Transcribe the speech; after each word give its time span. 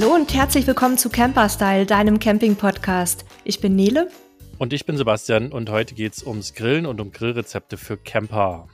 Hallo 0.00 0.14
und 0.14 0.32
herzlich 0.32 0.64
willkommen 0.68 0.96
zu 0.96 1.10
Camper 1.10 1.48
Style, 1.48 1.84
deinem 1.84 2.20
Camping-Podcast. 2.20 3.24
Ich 3.42 3.60
bin 3.60 3.74
Nele. 3.74 4.08
Und 4.56 4.72
ich 4.72 4.86
bin 4.86 4.96
Sebastian 4.96 5.50
und 5.50 5.70
heute 5.70 5.96
geht 5.96 6.12
es 6.12 6.22
ums 6.24 6.54
Grillen 6.54 6.86
und 6.86 7.00
um 7.00 7.10
Grillrezepte 7.10 7.76
für 7.76 7.96
Camper. 7.96 8.68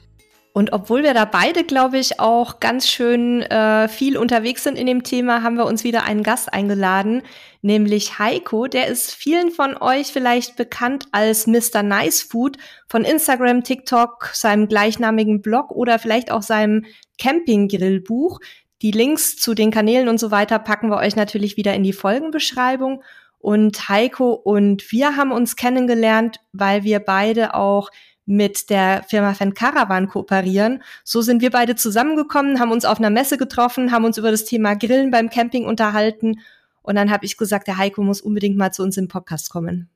Und 0.53 0.71
obwohl 0.71 1.01
wir 1.01 1.15
da 1.15 1.25
beide, 1.25 1.63
glaube 1.63 1.97
ich, 1.97 2.19
auch 2.19 2.59
ganz 2.59 2.87
schön 2.87 3.41
äh, 3.41 3.87
viel 3.87 4.17
unterwegs 4.17 4.63
sind 4.63 4.77
in 4.77 4.85
dem 4.85 5.01
Thema, 5.01 5.41
haben 5.41 5.57
wir 5.57 5.65
uns 5.65 5.83
wieder 5.83 6.03
einen 6.03 6.21
Gast 6.21 6.53
eingeladen, 6.53 7.23
nämlich 7.63 8.19
Heiko. 8.19 8.67
Der 8.67 8.85
ist 8.85 9.11
vielen 9.11 9.49
von 9.49 9.75
euch 9.77 10.13
vielleicht 10.13 10.55
bekannt 10.57 11.07
als 11.11 11.47
Mr. 11.47 11.81
Nice 11.81 12.21
Food 12.21 12.57
von 12.87 13.03
Instagram, 13.03 13.63
TikTok, 13.63 14.29
seinem 14.33 14.67
gleichnamigen 14.67 15.41
Blog 15.41 15.71
oder 15.71 15.97
vielleicht 15.97 16.29
auch 16.29 16.43
seinem 16.43 16.85
Camping-Grillbuch. 17.17 18.39
Die 18.81 18.91
Links 18.91 19.37
zu 19.37 19.53
den 19.53 19.71
Kanälen 19.71 20.09
und 20.09 20.19
so 20.19 20.31
weiter 20.31 20.59
packen 20.59 20.89
wir 20.89 20.97
euch 20.97 21.15
natürlich 21.15 21.57
wieder 21.57 21.73
in 21.73 21.83
die 21.83 21.93
Folgenbeschreibung. 21.93 23.03
Und 23.39 23.89
Heiko 23.89 24.33
und 24.33 24.91
wir 24.91 25.17
haben 25.17 25.31
uns 25.31 25.55
kennengelernt, 25.55 26.39
weil 26.51 26.83
wir 26.83 26.99
beide 26.99 27.53
auch 27.53 27.91
mit 28.25 28.71
der 28.71 29.03
Firma 29.07 29.33
Fan 29.35 29.53
Caravan 29.53 30.07
kooperieren. 30.07 30.81
So 31.03 31.21
sind 31.21 31.41
wir 31.41 31.51
beide 31.51 31.75
zusammengekommen, 31.75 32.59
haben 32.59 32.71
uns 32.71 32.85
auf 32.85 32.97
einer 32.97 33.11
Messe 33.11 33.37
getroffen, 33.37 33.91
haben 33.91 34.03
uns 34.03 34.17
über 34.17 34.31
das 34.31 34.45
Thema 34.45 34.73
Grillen 34.75 35.11
beim 35.11 35.29
Camping 35.29 35.65
unterhalten. 35.65 36.39
Und 36.81 36.95
dann 36.95 37.11
habe 37.11 37.25
ich 37.25 37.37
gesagt, 37.37 37.67
der 37.67 37.77
Heiko 37.77 38.01
muss 38.01 38.21
unbedingt 38.21 38.57
mal 38.57 38.71
zu 38.71 38.83
uns 38.83 38.97
im 38.97 39.07
Podcast 39.07 39.51
kommen. 39.51 39.89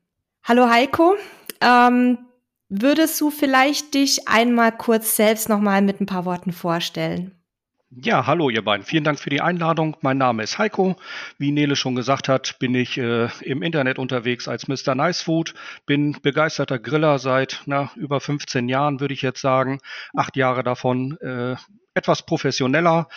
Hallo 0.44 0.70
Heiko, 0.70 1.16
ähm, 1.60 2.20
würdest 2.70 3.20
du 3.20 3.32
vielleicht 3.32 3.94
dich 3.94 4.28
einmal 4.28 4.72
kurz 4.72 5.16
selbst 5.16 5.50
nochmal 5.50 5.82
mit 5.82 6.00
ein 6.00 6.06
paar 6.06 6.26
Worten 6.26 6.52
vorstellen? 6.52 7.39
Ja, 7.92 8.28
hallo 8.28 8.52
ihr 8.52 8.64
beiden. 8.64 8.86
Vielen 8.86 9.04
Dank 9.04 9.20
für 9.20 9.32
die 9.32 9.42
Einladung. 9.42 9.98
Mein 10.02 10.20
Name 10.20 10.44
ist 10.44 10.60
Heiko. 10.60 10.96
Wie 11.40 11.52
Nele 11.52 11.76
schon 11.76 11.96
gesagt 11.96 12.30
hat, 12.30 12.60
bin 12.60 12.76
ich 12.76 13.00
äh, 13.00 13.30
im 13.42 13.64
Internet 13.64 13.98
unterwegs 13.98 14.48
als 14.48 14.68
Mr. 14.68 14.94
Nice 14.94 15.24
Food. 15.24 15.56
Bin 15.88 16.16
begeisterter 16.22 16.78
Griller 16.78 17.18
seit 17.18 17.64
na, 17.66 17.90
über 17.96 18.20
15 18.22 18.70
Jahren, 18.70 19.00
würde 19.00 19.16
ich 19.16 19.24
jetzt 19.24 19.42
sagen. 19.42 19.80
Acht 20.16 20.38
Jahre 20.38 20.62
davon 20.62 21.18
äh, 21.18 21.56
etwas 21.96 22.24
professioneller. 22.28 23.08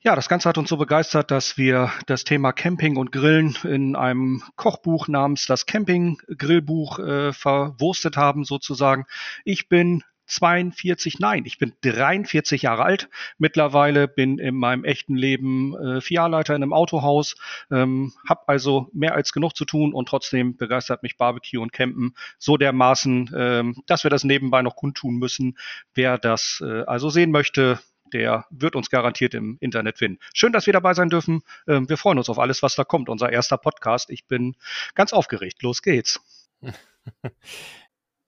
Ja, 0.00 0.14
das 0.14 0.28
Ganze 0.28 0.50
hat 0.50 0.58
uns 0.58 0.68
so 0.68 0.76
begeistert, 0.76 1.30
dass 1.30 1.56
wir 1.56 1.90
das 2.04 2.24
Thema 2.24 2.52
Camping 2.52 2.98
und 2.98 3.10
Grillen 3.10 3.56
in 3.64 3.96
einem 3.96 4.42
Kochbuch 4.56 5.08
namens 5.08 5.46
das 5.46 5.64
Camping 5.64 6.18
Grillbuch 6.36 6.98
äh, 6.98 7.32
verwurstet 7.32 8.18
haben 8.18 8.44
sozusagen. 8.44 9.06
Ich 9.46 9.70
bin 9.70 10.04
42, 10.28 11.18
nein, 11.18 11.44
ich 11.46 11.58
bin 11.58 11.72
43 11.80 12.62
Jahre 12.62 12.84
alt 12.84 13.08
mittlerweile, 13.38 14.08
bin 14.08 14.38
in 14.38 14.54
meinem 14.54 14.84
echten 14.84 15.16
Leben 15.16 15.74
äh, 15.76 16.00
Filialleiter 16.00 16.54
in 16.54 16.62
einem 16.62 16.72
Autohaus, 16.72 17.34
ähm, 17.70 18.12
habe 18.28 18.42
also 18.46 18.88
mehr 18.92 19.14
als 19.14 19.32
genug 19.32 19.56
zu 19.56 19.64
tun 19.64 19.94
und 19.94 20.08
trotzdem 20.08 20.56
begeistert 20.56 21.02
mich 21.02 21.16
Barbecue 21.16 21.60
und 21.60 21.72
Campen 21.72 22.14
so 22.38 22.56
dermaßen, 22.56 23.30
ähm, 23.34 23.82
dass 23.86 24.04
wir 24.04 24.10
das 24.10 24.24
nebenbei 24.24 24.62
noch 24.62 24.76
kundtun 24.76 25.16
müssen. 25.16 25.56
Wer 25.94 26.18
das 26.18 26.62
äh, 26.64 26.84
also 26.86 27.08
sehen 27.08 27.30
möchte, 27.30 27.80
der 28.12 28.46
wird 28.50 28.76
uns 28.76 28.90
garantiert 28.90 29.34
im 29.34 29.56
Internet 29.60 29.98
finden. 29.98 30.18
Schön, 30.34 30.52
dass 30.52 30.66
wir 30.66 30.72
dabei 30.72 30.94
sein 30.94 31.08
dürfen. 31.08 31.42
Ähm, 31.66 31.88
wir 31.88 31.96
freuen 31.96 32.18
uns 32.18 32.28
auf 32.28 32.38
alles, 32.38 32.62
was 32.62 32.74
da 32.74 32.84
kommt. 32.84 33.08
Unser 33.08 33.30
erster 33.30 33.58
Podcast. 33.58 34.10
Ich 34.10 34.26
bin 34.26 34.56
ganz 34.94 35.12
aufgeregt. 35.12 35.62
Los 35.62 35.82
geht's. 35.82 36.20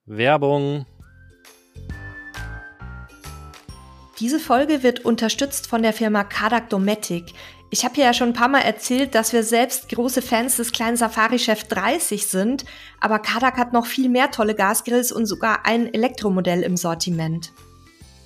Werbung 0.07 0.87
Diese 4.21 4.39
Folge 4.39 4.83
wird 4.83 5.07
unterstützt 5.07 5.67
von 5.67 5.81
der 5.81 5.95
Firma 5.95 6.25
Kadak 6.25 6.69
Dometic. 6.69 7.33
Ich 7.71 7.87
habe 7.87 7.99
ja 7.99 8.13
schon 8.13 8.29
ein 8.29 8.35
paar 8.35 8.49
Mal 8.49 8.61
erzählt, 8.61 9.15
dass 9.15 9.33
wir 9.33 9.43
selbst 9.43 9.89
große 9.89 10.21
Fans 10.21 10.59
des 10.59 10.73
kleinen 10.73 10.99
Safari-Chef 10.99 11.65
30 11.65 12.27
sind, 12.27 12.67
aber 13.01 13.19
Kadak 13.19 13.57
hat 13.57 13.73
noch 13.73 13.87
viel 13.87 14.11
mehr 14.11 14.31
tolle 14.31 14.55
Gasgrills 14.55 15.11
und 15.11 15.25
sogar 15.25 15.65
ein 15.65 15.95
Elektromodell 15.95 16.63
im 16.63 16.77
Sortiment. 16.77 17.53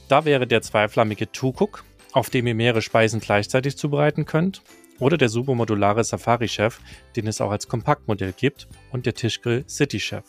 Da 0.08 0.24
wäre 0.24 0.48
der 0.48 0.62
zweiflammige 0.62 1.30
Tukuk, 1.30 1.84
auf 2.10 2.28
dem 2.28 2.48
ihr 2.48 2.56
mehrere 2.56 2.82
Speisen 2.82 3.20
gleichzeitig 3.20 3.78
zubereiten 3.78 4.26
könnt, 4.26 4.62
oder 4.98 5.16
der 5.16 5.28
supermodulare 5.28 6.02
Safari-Chef, 6.02 6.80
den 7.14 7.28
es 7.28 7.40
auch 7.40 7.52
als 7.52 7.69
Kompaktmodell 7.69 8.34
gibt, 8.36 8.66
und 8.90 9.06
der 9.06 9.14
Tischgrill 9.14 9.64
City 9.69 10.00
Chef. 10.00 10.24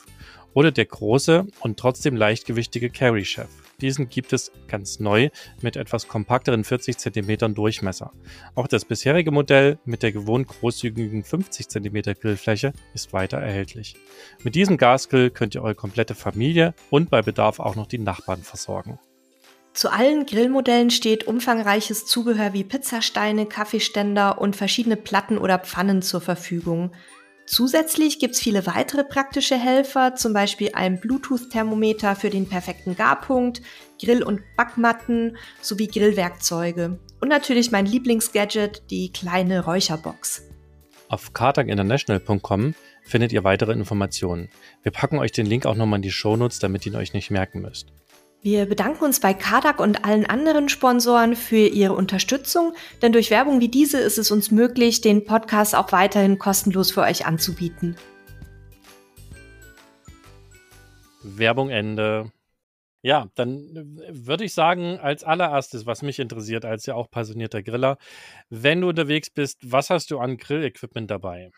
Oder 0.53 0.71
der 0.71 0.85
große 0.85 1.47
und 1.61 1.79
trotzdem 1.79 2.15
leichtgewichtige 2.15 2.91
Carry 2.91 3.25
Chef. 3.25 3.49
Diesen 3.81 4.07
gibt 4.09 4.31
es 4.33 4.51
ganz 4.67 4.99
neu 4.99 5.29
mit 5.61 5.75
etwas 5.75 6.07
kompakteren 6.07 6.63
40 6.63 6.97
cm 6.97 7.53
Durchmesser. 7.53 8.11
Auch 8.55 8.67
das 8.67 8.85
bisherige 8.85 9.31
Modell 9.31 9.79
mit 9.85 10.03
der 10.03 10.11
gewohnt 10.11 10.47
großzügigen 10.47 11.23
50 11.23 11.67
cm 11.67 12.01
Grillfläche 12.19 12.73
ist 12.93 13.11
weiter 13.11 13.37
erhältlich. 13.37 13.95
Mit 14.43 14.55
diesem 14.55 14.77
Gasgrill 14.77 15.29
könnt 15.29 15.55
ihr 15.55 15.61
eure 15.61 15.75
komplette 15.75 16.15
Familie 16.15 16.73
und 16.89 17.09
bei 17.09 17.21
Bedarf 17.21 17.59
auch 17.59 17.75
noch 17.75 17.87
die 17.87 17.97
Nachbarn 17.97 18.43
versorgen. 18.43 18.99
Zu 19.73 19.91
allen 19.91 20.25
Grillmodellen 20.25 20.89
steht 20.89 21.27
umfangreiches 21.27 22.05
Zubehör 22.05 22.53
wie 22.53 22.63
Pizzasteine, 22.63 23.45
Kaffeeständer 23.45 24.39
und 24.39 24.55
verschiedene 24.55 24.95
Platten 24.95 25.37
oder 25.37 25.59
Pfannen 25.59 26.01
zur 26.01 26.21
Verfügung. 26.21 26.91
Zusätzlich 27.45 28.19
gibt's 28.19 28.39
viele 28.39 28.65
weitere 28.65 29.03
praktische 29.03 29.55
Helfer, 29.55 30.15
zum 30.15 30.33
Beispiel 30.33 30.71
ein 30.73 30.99
Bluetooth-Thermometer 30.99 32.15
für 32.15 32.31
den 32.31 32.49
perfekten 32.49 32.95
Garpunkt, 32.95 33.61
Grill- 34.01 34.23
und 34.23 34.41
Backmatten 34.57 35.37
sowie 35.61 35.87
Grillwerkzeuge. 35.87 36.99
Und 37.21 37.29
natürlich 37.29 37.71
mein 37.71 37.85
Lieblingsgadget, 37.85 38.83
die 38.89 39.11
kleine 39.11 39.63
Räucherbox. 39.63 40.43
Auf 41.07 41.33
kartaginternational.com 41.33 42.73
findet 43.03 43.31
ihr 43.31 43.43
weitere 43.43 43.73
Informationen. 43.73 44.49
Wir 44.81 44.91
packen 44.91 45.19
euch 45.19 45.31
den 45.31 45.45
Link 45.45 45.67
auch 45.67 45.75
nochmal 45.75 45.99
in 45.99 46.03
die 46.03 46.11
Shownotes, 46.11 46.57
damit 46.57 46.85
ihr 46.85 46.93
ihn 46.93 46.97
euch 46.97 47.13
nicht 47.13 47.29
merken 47.29 47.61
müsst. 47.61 47.93
Wir 48.45 48.67
bedanken 48.67 49.03
uns 49.03 49.19
bei 49.19 49.33
Kadak 49.33 49.79
und 49.79 50.05
allen 50.05 50.27
anderen 50.27 50.69
Sponsoren 50.69 51.35
für 51.35 51.65
ihre 51.65 51.93
Unterstützung, 51.93 52.75
denn 53.01 53.11
durch 53.11 53.31
Werbung 53.31 53.59
wie 53.59 53.69
diese 53.69 53.97
ist 53.97 54.19
es 54.19 54.29
uns 54.29 54.51
möglich, 54.51 55.01
den 55.01 55.25
Podcast 55.25 55.73
auch 55.73 55.91
weiterhin 55.91 56.37
kostenlos 56.37 56.91
für 56.91 57.01
euch 57.01 57.25
anzubieten. 57.25 57.95
Werbung 61.23 61.71
Ende. 61.71 62.31
Ja, 63.01 63.29
dann 63.33 63.97
würde 64.11 64.43
ich 64.43 64.53
sagen, 64.53 64.99
als 64.99 65.23
allererstes, 65.23 65.87
was 65.87 66.03
mich 66.03 66.19
interessiert, 66.19 66.65
als 66.65 66.85
ja 66.85 66.93
auch 66.93 67.09
passionierter 67.09 67.63
Griller, 67.63 67.97
wenn 68.51 68.81
du 68.81 68.89
unterwegs 68.89 69.31
bist, 69.31 69.57
was 69.63 69.89
hast 69.89 70.11
du 70.11 70.19
an 70.19 70.37
Grillequipment 70.37 71.09
dabei? 71.09 71.49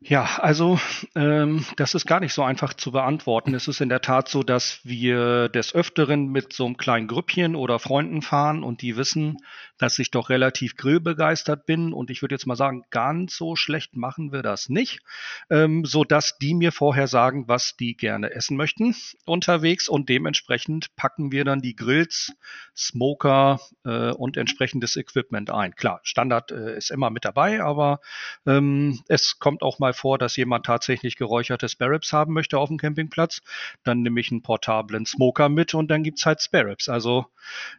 Ja, 0.00 0.38
also 0.38 0.78
ähm, 1.16 1.64
das 1.76 1.96
ist 1.96 2.06
gar 2.06 2.20
nicht 2.20 2.32
so 2.32 2.44
einfach 2.44 2.72
zu 2.72 2.92
beantworten. 2.92 3.52
Es 3.52 3.66
ist 3.66 3.80
in 3.80 3.88
der 3.88 4.00
Tat 4.00 4.28
so, 4.28 4.44
dass 4.44 4.78
wir 4.84 5.48
des 5.48 5.74
Öfteren 5.74 6.28
mit 6.28 6.52
so 6.52 6.66
einem 6.66 6.76
kleinen 6.76 7.08
Grüppchen 7.08 7.56
oder 7.56 7.80
Freunden 7.80 8.22
fahren 8.22 8.62
und 8.62 8.80
die 8.80 8.96
wissen, 8.96 9.38
dass 9.76 9.98
ich 9.98 10.12
doch 10.12 10.28
relativ 10.28 10.76
grillbegeistert 10.76 11.66
bin 11.66 11.92
und 11.92 12.10
ich 12.10 12.22
würde 12.22 12.36
jetzt 12.36 12.46
mal 12.46 12.54
sagen, 12.54 12.84
ganz 12.90 13.36
so 13.36 13.56
schlecht 13.56 13.96
machen 13.96 14.30
wir 14.30 14.42
das 14.42 14.68
nicht, 14.68 15.00
ähm, 15.50 15.84
so 15.84 16.04
die 16.04 16.54
mir 16.54 16.70
vorher 16.70 17.08
sagen, 17.08 17.48
was 17.48 17.76
die 17.76 17.96
gerne 17.96 18.30
essen 18.30 18.56
möchten 18.56 18.94
unterwegs 19.24 19.88
und 19.88 20.08
dementsprechend 20.08 20.94
packen 20.94 21.32
wir 21.32 21.44
dann 21.44 21.60
die 21.60 21.74
Grills, 21.74 22.34
Smoker 22.76 23.60
äh, 23.84 24.10
und 24.12 24.36
entsprechendes 24.36 24.96
Equipment 24.96 25.50
ein. 25.50 25.74
Klar, 25.74 26.00
Standard 26.04 26.52
äh, 26.52 26.76
ist 26.76 26.92
immer 26.92 27.10
mit 27.10 27.24
dabei, 27.24 27.62
aber 27.62 28.00
ähm, 28.46 29.00
es 29.08 29.40
kommt 29.40 29.62
auch 29.62 29.80
mal 29.80 29.87
mal 29.88 29.92
vor, 29.94 30.18
dass 30.18 30.36
jemand 30.36 30.66
tatsächlich 30.66 31.16
geräucherte 31.16 31.68
Sparrows 31.68 32.12
haben 32.12 32.32
möchte 32.34 32.58
auf 32.58 32.68
dem 32.68 32.78
Campingplatz. 32.78 33.40
Dann 33.84 34.02
nehme 34.02 34.20
ich 34.20 34.30
einen 34.30 34.42
portablen 34.42 35.06
Smoker 35.06 35.48
mit 35.48 35.74
und 35.74 35.90
dann 35.90 36.02
gibt 36.02 36.18
es 36.18 36.26
halt 36.26 36.42
Sparrows. 36.42 36.88
Also 36.88 37.26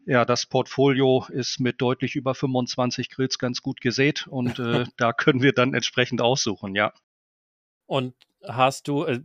ja, 0.06 0.26
das 0.26 0.46
Portfolio 0.46 1.26
ist 1.30 1.60
mit 1.60 1.82
deutlich 1.82 2.16
über 2.16 2.34
25 2.34 3.10
Grills 3.10 3.38
ganz 3.38 3.62
gut 3.62 3.82
gesät 3.82 4.28
und 4.28 4.60
äh, 4.60 4.86
da 4.98 5.14
können 5.14 5.42
wir 5.42 5.54
dann 5.54 5.74
entsprechend 5.74 6.22
aussuchen, 6.22 6.76
ja. 6.76 6.94
Und 7.86 8.14
hast 8.48 8.88
du, 8.88 9.04
äh, 9.04 9.20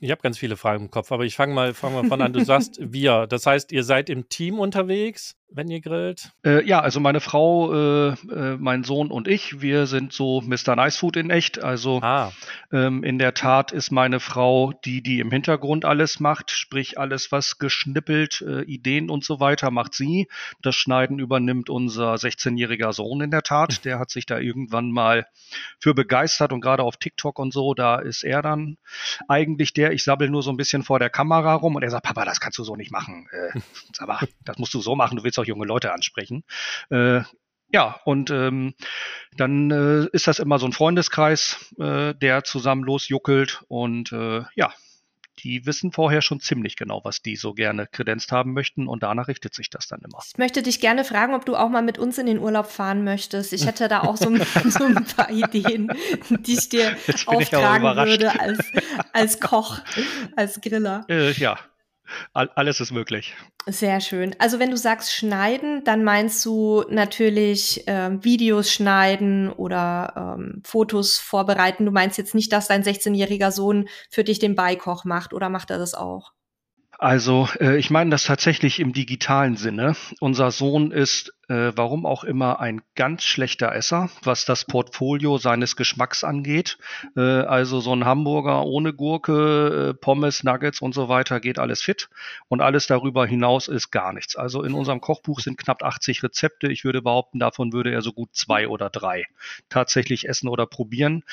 ich 0.00 0.10
habe 0.10 0.22
ganz 0.22 0.38
viele 0.38 0.56
Fragen 0.56 0.84
im 0.84 0.90
Kopf, 0.90 1.12
aber 1.12 1.24
ich 1.24 1.34
fange 1.34 1.54
mal, 1.54 1.74
fang 1.74 1.94
mal 1.94 2.04
von 2.04 2.20
an. 2.22 2.32
Du 2.32 2.44
sagst 2.44 2.78
wir. 2.80 3.26
Das 3.26 3.46
heißt, 3.46 3.72
ihr 3.72 3.84
seid 3.84 4.10
im 4.10 4.28
Team 4.28 4.58
unterwegs? 4.58 5.36
Wenn 5.50 5.68
ihr 5.68 5.80
grillt? 5.80 6.32
Äh, 6.44 6.66
ja, 6.66 6.80
also 6.80 7.00
meine 7.00 7.20
Frau, 7.20 7.72
äh, 7.72 8.08
äh, 8.08 8.56
mein 8.58 8.84
Sohn 8.84 9.10
und 9.10 9.28
ich, 9.28 9.60
wir 9.60 9.86
sind 9.86 10.12
so 10.12 10.40
Mr. 10.40 10.76
Nice 10.76 10.96
Food 10.96 11.16
in 11.16 11.30
echt. 11.30 11.62
Also 11.62 12.00
ah. 12.02 12.32
ähm, 12.72 13.04
in 13.04 13.18
der 13.18 13.34
Tat 13.34 13.72
ist 13.72 13.90
meine 13.90 14.20
Frau 14.20 14.72
die, 14.84 15.02
die 15.02 15.20
im 15.20 15.30
Hintergrund 15.30 15.84
alles 15.84 16.20
macht, 16.20 16.50
sprich 16.50 16.98
alles, 16.98 17.32
was 17.32 17.58
geschnippelt, 17.58 18.42
äh, 18.42 18.62
Ideen 18.62 19.08
und 19.08 19.24
so 19.24 19.40
weiter, 19.40 19.70
macht 19.70 19.94
sie. 19.94 20.28
Das 20.62 20.74
Schneiden 20.74 21.18
übernimmt 21.18 21.70
unser 21.70 22.14
16-jähriger 22.14 22.92
Sohn 22.92 23.20
in 23.20 23.30
der 23.30 23.42
Tat. 23.42 23.66
Der 23.84 23.98
hat 23.98 24.10
sich 24.10 24.26
da 24.26 24.38
irgendwann 24.38 24.90
mal 24.90 25.26
für 25.78 25.94
begeistert 25.94 26.52
und 26.52 26.60
gerade 26.60 26.82
auf 26.82 26.96
TikTok 26.96 27.38
und 27.38 27.52
so, 27.52 27.74
da 27.74 27.96
ist 27.96 28.24
er 28.24 28.42
dann 28.42 28.78
eigentlich 29.28 29.72
der, 29.72 29.92
ich 29.92 30.02
sabbel 30.02 30.28
nur 30.28 30.42
so 30.42 30.50
ein 30.50 30.56
bisschen 30.56 30.82
vor 30.82 30.98
der 30.98 31.10
Kamera 31.10 31.54
rum 31.54 31.76
und 31.76 31.82
er 31.82 31.90
sagt, 31.90 32.04
Papa, 32.04 32.24
das 32.24 32.40
kannst 32.40 32.58
du 32.58 32.64
so 32.64 32.76
nicht 32.76 32.90
machen. 32.90 33.28
Äh, 33.30 33.60
aber 33.98 34.20
das 34.44 34.58
musst 34.58 34.74
du 34.74 34.80
so 34.80 34.96
machen, 34.96 35.16
du 35.16 35.24
willst 35.24 35.35
auch 35.38 35.44
junge 35.44 35.66
Leute 35.66 35.92
ansprechen. 35.92 36.44
Äh, 36.90 37.22
ja, 37.72 38.00
und 38.04 38.30
ähm, 38.30 38.74
dann 39.36 39.70
äh, 39.70 40.06
ist 40.12 40.28
das 40.28 40.38
immer 40.38 40.58
so 40.58 40.66
ein 40.66 40.72
Freundeskreis, 40.72 41.74
äh, 41.78 42.14
der 42.14 42.44
zusammen 42.44 42.84
losjuckelt 42.84 43.62
und 43.68 44.12
äh, 44.12 44.42
ja, 44.54 44.72
die 45.40 45.66
wissen 45.66 45.92
vorher 45.92 46.22
schon 46.22 46.40
ziemlich 46.40 46.76
genau, 46.76 47.02
was 47.04 47.22
die 47.22 47.36
so 47.36 47.52
gerne 47.54 47.86
kredenzt 47.86 48.32
haben 48.32 48.52
möchten 48.52 48.88
und 48.88 49.02
danach 49.02 49.28
richtet 49.28 49.54
sich 49.54 49.68
das 49.68 49.86
dann 49.88 50.00
immer. 50.00 50.20
Ich 50.26 50.38
möchte 50.38 50.62
dich 50.62 50.80
gerne 50.80 51.04
fragen, 51.04 51.34
ob 51.34 51.44
du 51.44 51.56
auch 51.56 51.68
mal 51.68 51.82
mit 51.82 51.98
uns 51.98 52.18
in 52.18 52.26
den 52.26 52.38
Urlaub 52.38 52.66
fahren 52.66 53.04
möchtest. 53.04 53.52
Ich 53.52 53.66
hätte 53.66 53.88
da 53.88 54.02
auch 54.02 54.16
so, 54.16 54.34
so 54.68 54.84
ein 54.84 55.04
paar 55.16 55.30
Ideen, 55.30 55.92
die 56.30 56.54
ich 56.54 56.68
dir 56.68 56.96
auftragen 57.26 57.86
ich 57.86 58.06
würde 58.06 58.40
als, 58.40 58.58
als 59.12 59.40
Koch, 59.40 59.80
als 60.36 60.60
Griller. 60.60 61.04
Äh, 61.08 61.32
ja, 61.32 61.58
alles 62.32 62.80
ist 62.80 62.92
möglich. 62.92 63.34
Sehr 63.66 64.00
schön. 64.00 64.34
Also 64.38 64.58
wenn 64.58 64.70
du 64.70 64.76
sagst 64.76 65.12
schneiden, 65.12 65.82
dann 65.84 66.04
meinst 66.04 66.44
du 66.44 66.84
natürlich 66.88 67.86
äh, 67.88 68.22
Videos 68.22 68.70
schneiden 68.70 69.50
oder 69.50 70.36
ähm, 70.38 70.62
Fotos 70.64 71.18
vorbereiten. 71.18 71.84
Du 71.84 71.90
meinst 71.90 72.16
jetzt 72.16 72.34
nicht, 72.34 72.52
dass 72.52 72.68
dein 72.68 72.84
16-jähriger 72.84 73.50
Sohn 73.50 73.88
für 74.08 74.22
dich 74.22 74.38
den 74.38 74.54
Beikoch 74.54 75.04
macht 75.04 75.32
oder 75.32 75.48
macht 75.48 75.70
er 75.70 75.78
das 75.78 75.94
auch? 75.94 76.32
Also 76.98 77.46
äh, 77.60 77.76
ich 77.76 77.90
meine 77.90 78.10
das 78.10 78.24
tatsächlich 78.24 78.80
im 78.80 78.94
digitalen 78.94 79.56
Sinne. 79.56 79.94
Unser 80.20 80.50
Sohn 80.50 80.92
ist, 80.92 81.34
äh, 81.48 81.72
warum 81.74 82.06
auch 82.06 82.24
immer, 82.24 82.58
ein 82.58 82.80
ganz 82.94 83.24
schlechter 83.24 83.74
Esser, 83.74 84.08
was 84.22 84.46
das 84.46 84.64
Portfolio 84.64 85.36
seines 85.36 85.76
Geschmacks 85.76 86.24
angeht. 86.24 86.78
Äh, 87.14 87.20
also 87.20 87.80
so 87.80 87.94
ein 87.94 88.06
Hamburger 88.06 88.64
ohne 88.64 88.94
Gurke, 88.94 89.90
äh, 89.90 89.94
Pommes, 89.94 90.42
Nuggets 90.42 90.80
und 90.80 90.94
so 90.94 91.10
weiter 91.10 91.38
geht 91.40 91.58
alles 91.58 91.82
fit. 91.82 92.08
Und 92.48 92.62
alles 92.62 92.86
darüber 92.86 93.26
hinaus 93.26 93.68
ist 93.68 93.90
gar 93.90 94.14
nichts. 94.14 94.34
Also 94.34 94.62
in 94.62 94.72
unserem 94.72 95.02
Kochbuch 95.02 95.40
sind 95.40 95.58
knapp 95.58 95.82
80 95.82 96.22
Rezepte. 96.22 96.72
Ich 96.72 96.84
würde 96.84 97.02
behaupten, 97.02 97.38
davon 97.38 97.74
würde 97.74 97.92
er 97.92 98.00
so 98.00 98.14
gut 98.14 98.30
zwei 98.32 98.68
oder 98.68 98.88
drei 98.88 99.26
tatsächlich 99.68 100.28
essen 100.30 100.48
oder 100.48 100.66
probieren. 100.66 101.24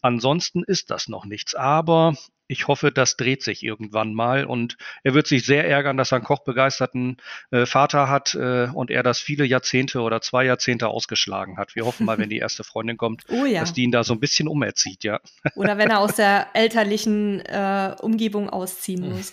Ansonsten 0.00 0.62
ist 0.62 0.90
das 0.90 1.08
noch 1.08 1.26
nichts. 1.26 1.54
Aber 1.54 2.14
ich 2.50 2.66
hoffe, 2.66 2.90
das 2.90 3.16
dreht 3.16 3.44
sich 3.44 3.62
irgendwann 3.62 4.12
mal 4.12 4.44
und 4.44 4.76
er 5.04 5.14
wird 5.14 5.28
sich 5.28 5.46
sehr 5.46 5.68
ärgern, 5.68 5.96
dass 5.96 6.12
er 6.12 6.16
einen 6.16 6.24
kochbegeisterten 6.24 7.18
äh, 7.52 7.64
Vater 7.64 8.08
hat 8.08 8.34
äh, 8.34 8.66
und 8.74 8.90
er 8.90 9.04
das 9.04 9.20
viele 9.20 9.44
Jahrzehnte 9.44 10.00
oder 10.00 10.20
zwei 10.20 10.44
Jahrzehnte 10.44 10.88
ausgeschlagen 10.88 11.58
hat. 11.58 11.76
Wir 11.76 11.86
hoffen 11.86 12.06
mal, 12.06 12.18
wenn 12.18 12.28
die 12.28 12.38
erste 12.40 12.64
Freundin 12.64 12.96
kommt, 12.96 13.22
oh 13.28 13.44
ja. 13.44 13.60
dass 13.60 13.72
die 13.72 13.84
ihn 13.84 13.92
da 13.92 14.02
so 14.02 14.14
ein 14.14 14.20
bisschen 14.20 14.48
umerzieht, 14.48 15.04
ja. 15.04 15.20
Oder 15.54 15.78
wenn 15.78 15.90
er 15.90 16.00
aus 16.00 16.16
der 16.16 16.48
elterlichen 16.54 17.38
äh, 17.46 17.94
Umgebung 18.00 18.50
ausziehen 18.50 19.08
muss. 19.08 19.32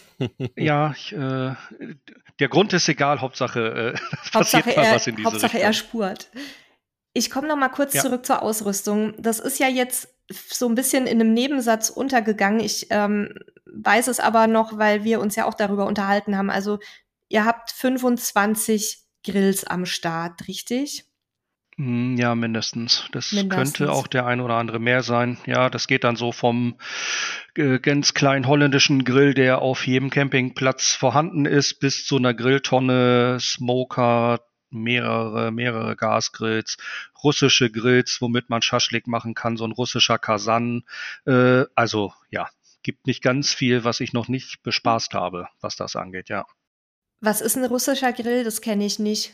Ja, 0.56 0.94
ich, 0.96 1.14
äh, 1.14 1.56
der 2.40 2.48
Grund 2.50 2.72
ist 2.74 2.88
egal, 2.88 3.20
Hauptsache, 3.22 3.96
äh, 3.96 4.00
Hauptsache 4.34 4.64
passiert 4.64 4.78
er, 4.78 4.96
was 4.96 5.08
in 5.08 5.16
diese 5.16 5.28
Hauptsache 5.28 5.54
Richtung. 5.54 5.68
er 5.68 5.74
spurt. 5.74 6.30
Ich 7.14 7.32
komme 7.32 7.48
noch 7.48 7.58
mal 7.58 7.70
kurz 7.70 7.96
ja. 7.96 8.04
zurück 8.04 8.28
zur 8.28 8.44
Ausrüstung. 8.44 9.16
Das 9.18 9.40
ist 9.40 9.60
ja 9.60 9.68
jetzt 9.68 10.10
so 10.30 10.68
ein 10.68 10.76
bisschen 10.76 11.08
in 11.08 11.22
einem 11.22 11.34
Nebensatz 11.34 11.90
untergegangen. 11.90 12.60
Ich 12.60 12.88
ähm, 12.90 13.34
weiß 13.66 14.08
es 14.08 14.20
aber 14.20 14.48
noch, 14.48 14.78
weil 14.78 15.04
wir 15.04 15.20
uns 15.20 15.36
ja 15.36 15.46
auch 15.46 15.54
darüber 15.54 15.86
unterhalten 15.86 16.38
haben. 16.38 16.50
Also 16.50 16.80
ihr 17.30 17.46
habt 17.46 17.72
25 17.72 19.00
Grills 19.24 19.64
am 19.66 19.86
Start, 19.86 20.48
richtig? 20.48 21.06
Hm, 21.78 22.18
ja, 22.18 22.34
mindestens. 22.34 23.08
Das 23.12 23.32
mindestens. 23.32 23.78
könnte 23.78 23.94
auch 23.94 24.08
der 24.08 24.26
ein 24.26 24.42
oder 24.42 24.56
andere 24.56 24.80
mehr 24.80 25.04
sein. 25.04 25.38
Ja, 25.46 25.70
das 25.70 25.88
geht 25.88 26.04
dann 26.04 26.16
so 26.16 26.32
vom 26.32 26.76
äh, 27.56 27.78
ganz 27.80 28.16
kleinen 28.16 28.48
holländischen 28.48 29.04
Grill, 29.04 29.36
der 29.36 29.62
auf 29.62 29.86
jedem 29.86 30.10
Campingplatz 30.10 30.94
vorhanden 30.94 31.46
ist, 31.46 31.80
bis 31.80 32.06
zu 32.06 32.18
einer 32.18 32.34
Grilltonne, 32.34 33.38
Smoker, 33.40 34.40
mehrere, 34.70 35.52
mehrere 35.52 35.96
Gasgrills, 35.96 36.78
russische 37.24 37.72
Grills, 37.72 38.22
womit 38.22 38.50
man 38.50 38.62
Schaschlik 38.62 39.08
machen 39.08 39.34
kann, 39.34 39.58
so 39.58 39.66
ein 39.66 39.72
russischer 39.72 40.18
Kasan. 40.18 40.84
Äh, 41.26 41.66
also 41.76 42.14
ja, 42.30 42.50
gibt 42.84 43.08
nicht 43.08 43.22
ganz 43.22 43.54
viel, 43.54 43.84
was 43.84 44.00
ich 44.00 44.14
noch 44.14 44.28
nicht 44.28 44.64
bespaßt 44.64 45.14
habe, 45.14 45.48
was 45.62 45.76
das 45.76 45.96
angeht, 45.96 46.30
ja. 46.30 46.46
Was 47.20 47.42
ist 47.42 47.58
ein 47.58 47.66
russischer 47.66 48.14
Grill? 48.14 48.44
Das 48.44 48.62
kenne 48.62 48.86
ich 48.86 49.00
nicht. 49.00 49.34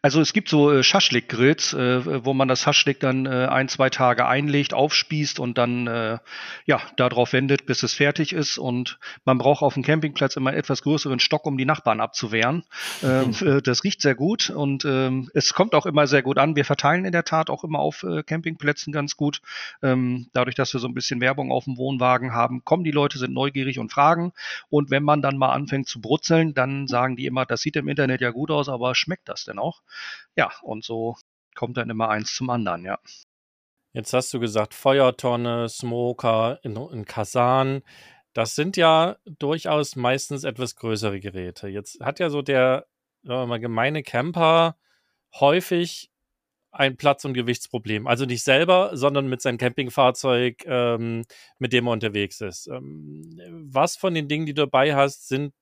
Also 0.00 0.20
es 0.20 0.32
gibt 0.32 0.48
so 0.48 0.72
äh, 0.72 0.82
Schaschlik-Grills, 0.82 1.72
äh, 1.74 2.24
wo 2.24 2.32
man 2.32 2.48
das 2.48 2.62
Schaschlik 2.62 3.00
dann 3.00 3.26
äh, 3.26 3.46
ein, 3.50 3.68
zwei 3.68 3.90
Tage 3.90 4.26
einlegt, 4.26 4.72
aufspießt 4.72 5.40
und 5.40 5.58
dann 5.58 5.86
äh, 5.86 6.18
ja 6.66 6.80
darauf 6.96 7.32
wendet, 7.32 7.66
bis 7.66 7.82
es 7.82 7.94
fertig 7.94 8.32
ist. 8.32 8.58
Und 8.58 8.98
man 9.24 9.38
braucht 9.38 9.62
auf 9.62 9.74
dem 9.74 9.82
Campingplatz 9.82 10.36
immer 10.36 10.50
einen 10.50 10.58
etwas 10.58 10.82
größeren 10.82 11.18
Stock, 11.18 11.46
um 11.46 11.58
die 11.58 11.64
Nachbarn 11.64 12.00
abzuwehren. 12.00 12.64
Ähm, 13.02 13.34
äh, 13.40 13.60
das 13.60 13.82
riecht 13.82 14.00
sehr 14.00 14.14
gut 14.14 14.50
und 14.50 14.84
ähm, 14.84 15.30
es 15.34 15.52
kommt 15.52 15.74
auch 15.74 15.86
immer 15.86 16.06
sehr 16.06 16.22
gut 16.22 16.38
an. 16.38 16.54
Wir 16.54 16.64
verteilen 16.64 17.04
in 17.04 17.12
der 17.12 17.24
Tat 17.24 17.50
auch 17.50 17.64
immer 17.64 17.80
auf 17.80 18.04
äh, 18.04 18.22
Campingplätzen 18.22 18.92
ganz 18.92 19.16
gut. 19.16 19.42
Ähm, 19.82 20.28
dadurch, 20.32 20.54
dass 20.54 20.72
wir 20.72 20.80
so 20.80 20.86
ein 20.86 20.94
bisschen 20.94 21.20
Werbung 21.20 21.50
auf 21.50 21.64
dem 21.64 21.76
Wohnwagen 21.76 22.32
haben, 22.32 22.64
kommen 22.64 22.84
die 22.84 22.92
Leute, 22.92 23.18
sind 23.18 23.34
neugierig 23.34 23.80
und 23.80 23.92
fragen. 23.92 24.32
Und 24.70 24.90
wenn 24.90 25.02
man 25.02 25.22
dann 25.22 25.36
mal 25.36 25.52
anfängt 25.52 25.88
zu 25.88 26.00
brutzeln, 26.00 26.54
dann 26.54 26.86
sagen 26.86 27.16
die 27.16 27.26
immer, 27.26 27.46
das 27.46 27.62
sieht 27.62 27.74
im 27.74 27.88
Internet 27.88 28.20
ja 28.20 28.30
gut 28.30 28.52
aus, 28.52 28.68
aber 28.68 28.94
schmeckt 28.94 29.28
das 29.28 29.47
denn 29.48 29.58
auch? 29.58 29.82
Ja, 30.36 30.52
und 30.62 30.84
so 30.84 31.16
kommt 31.54 31.76
dann 31.76 31.90
immer 31.90 32.08
eins 32.08 32.34
zum 32.34 32.50
anderen, 32.50 32.84
ja. 32.84 32.98
Jetzt 33.92 34.12
hast 34.12 34.32
du 34.32 34.40
gesagt, 34.40 34.74
Feuertonne, 34.74 35.68
Smoker, 35.68 36.60
in, 36.62 36.76
in 36.76 37.04
Kasan. 37.04 37.82
Das 38.32 38.54
sind 38.54 38.76
ja 38.76 39.16
durchaus 39.24 39.96
meistens 39.96 40.44
etwas 40.44 40.76
größere 40.76 41.18
Geräte. 41.18 41.68
Jetzt 41.68 42.00
hat 42.00 42.20
ja 42.20 42.30
so 42.30 42.42
der 42.42 42.86
mal, 43.22 43.58
gemeine 43.58 44.02
Camper 44.02 44.76
häufig 45.34 46.10
ein 46.70 46.96
Platz- 46.96 47.24
und 47.24 47.34
Gewichtsproblem. 47.34 48.06
Also 48.06 48.24
nicht 48.24 48.44
selber, 48.44 48.90
sondern 48.92 49.28
mit 49.28 49.42
seinem 49.42 49.58
Campingfahrzeug, 49.58 50.64
ähm, 50.66 51.24
mit 51.58 51.72
dem 51.72 51.86
er 51.88 51.92
unterwegs 51.92 52.40
ist. 52.40 52.68
Ähm, 52.68 53.40
was 53.72 53.96
von 53.96 54.14
den 54.14 54.28
Dingen, 54.28 54.46
die 54.46 54.54
du 54.54 54.62
dabei 54.62 54.94
hast, 54.94 55.28
sind 55.28 55.54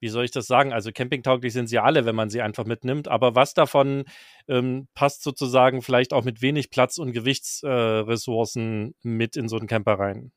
wie 0.00 0.08
soll 0.08 0.24
ich 0.24 0.30
das 0.30 0.46
sagen? 0.46 0.72
Also 0.72 0.92
campingtauglich 0.92 1.52
sind 1.52 1.68
sie 1.68 1.78
alle, 1.78 2.04
wenn 2.06 2.14
man 2.14 2.30
sie 2.30 2.42
einfach 2.42 2.64
mitnimmt. 2.64 3.08
Aber 3.08 3.34
was 3.34 3.54
davon 3.54 4.04
ähm, 4.48 4.88
passt 4.94 5.22
sozusagen 5.22 5.82
vielleicht 5.82 6.12
auch 6.12 6.24
mit 6.24 6.42
wenig 6.42 6.70
Platz 6.70 6.98
und 6.98 7.12
Gewichtsressourcen 7.12 8.88
äh, 8.88 9.08
mit 9.08 9.36
in 9.36 9.48
so 9.48 9.56
einen 9.56 9.66
Camper 9.66 9.98
rein? 9.98 10.32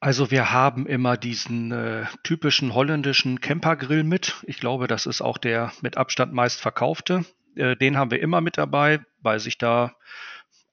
Also 0.00 0.30
wir 0.30 0.52
haben 0.52 0.86
immer 0.86 1.16
diesen 1.16 1.72
äh, 1.72 2.04
typischen 2.22 2.72
holländischen 2.72 3.40
Campergrill 3.40 4.04
mit. 4.04 4.36
Ich 4.46 4.60
glaube, 4.60 4.86
das 4.86 5.06
ist 5.06 5.20
auch 5.20 5.38
der 5.38 5.72
mit 5.80 5.96
Abstand 5.96 6.32
meist 6.32 6.60
verkaufte. 6.60 7.24
Äh, 7.56 7.76
den 7.76 7.96
haben 7.96 8.12
wir 8.12 8.20
immer 8.20 8.40
mit 8.40 8.58
dabei, 8.58 9.00
weil 9.20 9.40
sich 9.40 9.58
da 9.58 9.96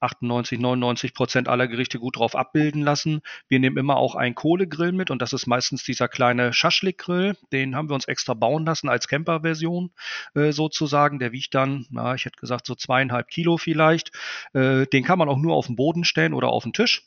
98, 0.06 0.58
99 0.58 1.14
Prozent 1.14 1.48
aller 1.48 1.68
Gerichte 1.68 1.98
gut 1.98 2.16
drauf 2.16 2.34
abbilden 2.34 2.82
lassen. 2.82 3.20
Wir 3.48 3.60
nehmen 3.60 3.76
immer 3.76 3.96
auch 3.96 4.14
einen 4.14 4.34
Kohlegrill 4.34 4.92
mit 4.92 5.10
und 5.10 5.20
das 5.20 5.32
ist 5.32 5.46
meistens 5.46 5.84
dieser 5.84 6.08
kleine 6.08 6.52
Schaschlik-Grill. 6.52 7.36
Den 7.52 7.76
haben 7.76 7.88
wir 7.90 7.94
uns 7.94 8.06
extra 8.06 8.34
bauen 8.34 8.64
lassen 8.64 8.88
als 8.88 9.08
Camper-Version 9.08 9.92
äh, 10.34 10.52
sozusagen. 10.52 11.18
Der 11.18 11.32
wiegt 11.32 11.54
dann, 11.54 11.86
na, 11.90 12.14
ich 12.14 12.24
hätte 12.24 12.40
gesagt 12.40 12.66
so 12.66 12.74
zweieinhalb 12.74 13.28
Kilo 13.28 13.56
vielleicht. 13.56 14.12
Äh, 14.52 14.86
den 14.86 15.04
kann 15.04 15.18
man 15.18 15.28
auch 15.28 15.38
nur 15.38 15.54
auf 15.54 15.66
den 15.66 15.76
Boden 15.76 16.04
stellen 16.04 16.34
oder 16.34 16.48
auf 16.48 16.62
den 16.62 16.72
Tisch. 16.72 17.02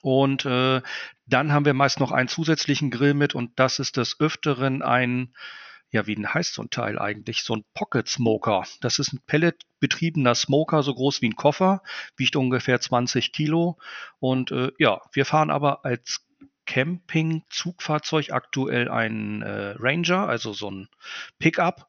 Und 0.00 0.44
äh, 0.44 0.82
dann 1.26 1.52
haben 1.52 1.64
wir 1.64 1.74
meist 1.74 2.00
noch 2.00 2.10
einen 2.10 2.28
zusätzlichen 2.28 2.90
Grill 2.90 3.14
mit 3.14 3.34
und 3.34 3.52
das 3.56 3.78
ist 3.78 3.96
des 3.96 4.18
Öfteren 4.18 4.82
ein 4.82 5.32
ja, 5.92 6.06
wie 6.06 6.16
heißt 6.26 6.54
so 6.54 6.62
ein 6.62 6.70
Teil 6.70 6.98
eigentlich? 6.98 7.42
So 7.42 7.54
ein 7.54 7.64
Pocket 7.74 8.08
Smoker. 8.08 8.64
Das 8.80 8.98
ist 8.98 9.12
ein 9.12 9.20
pelletbetriebener 9.26 10.34
Smoker, 10.34 10.82
so 10.82 10.94
groß 10.94 11.20
wie 11.20 11.28
ein 11.28 11.36
Koffer, 11.36 11.82
wiegt 12.16 12.34
ungefähr 12.34 12.80
20 12.80 13.32
Kilo. 13.32 13.78
Und 14.18 14.50
äh, 14.50 14.72
ja, 14.78 15.02
wir 15.12 15.26
fahren 15.26 15.50
aber 15.50 15.84
als 15.84 16.26
Camping-Zugfahrzeug 16.64 18.32
aktuell 18.32 18.88
einen 18.88 19.42
äh, 19.42 19.74
Ranger, 19.78 20.28
also 20.28 20.54
so 20.54 20.70
ein 20.70 20.88
Pickup. 21.38 21.88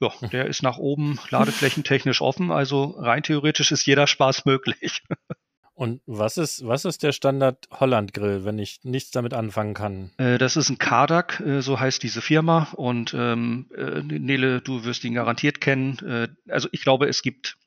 Ja, 0.00 0.12
der 0.28 0.46
ist 0.46 0.62
nach 0.62 0.78
oben 0.78 1.18
ladeflächentechnisch 1.30 2.20
offen, 2.20 2.52
also 2.52 2.94
rein 2.98 3.24
theoretisch 3.24 3.72
ist 3.72 3.84
jeder 3.84 4.06
Spaß 4.06 4.44
möglich. 4.44 5.02
Und 5.78 6.00
was 6.06 6.38
ist, 6.38 6.66
was 6.66 6.84
ist 6.84 7.04
der 7.04 7.12
Standard 7.12 7.68
Holland 7.70 8.12
Grill, 8.12 8.44
wenn 8.44 8.58
ich 8.58 8.80
nichts 8.82 9.12
damit 9.12 9.32
anfangen 9.32 9.74
kann? 9.74 10.10
Äh, 10.18 10.36
das 10.36 10.56
ist 10.56 10.70
ein 10.70 10.78
Kardak, 10.78 11.38
äh, 11.38 11.62
so 11.62 11.78
heißt 11.78 12.02
diese 12.02 12.20
Firma. 12.20 12.66
Und 12.74 13.14
ähm, 13.14 13.70
äh, 13.76 14.02
Nele, 14.02 14.60
du 14.60 14.84
wirst 14.84 15.04
ihn 15.04 15.14
garantiert 15.14 15.60
kennen. 15.60 15.96
Äh, 16.04 16.50
also 16.50 16.68
ich 16.72 16.82
glaube, 16.82 17.06
es 17.06 17.22
gibt, 17.22 17.58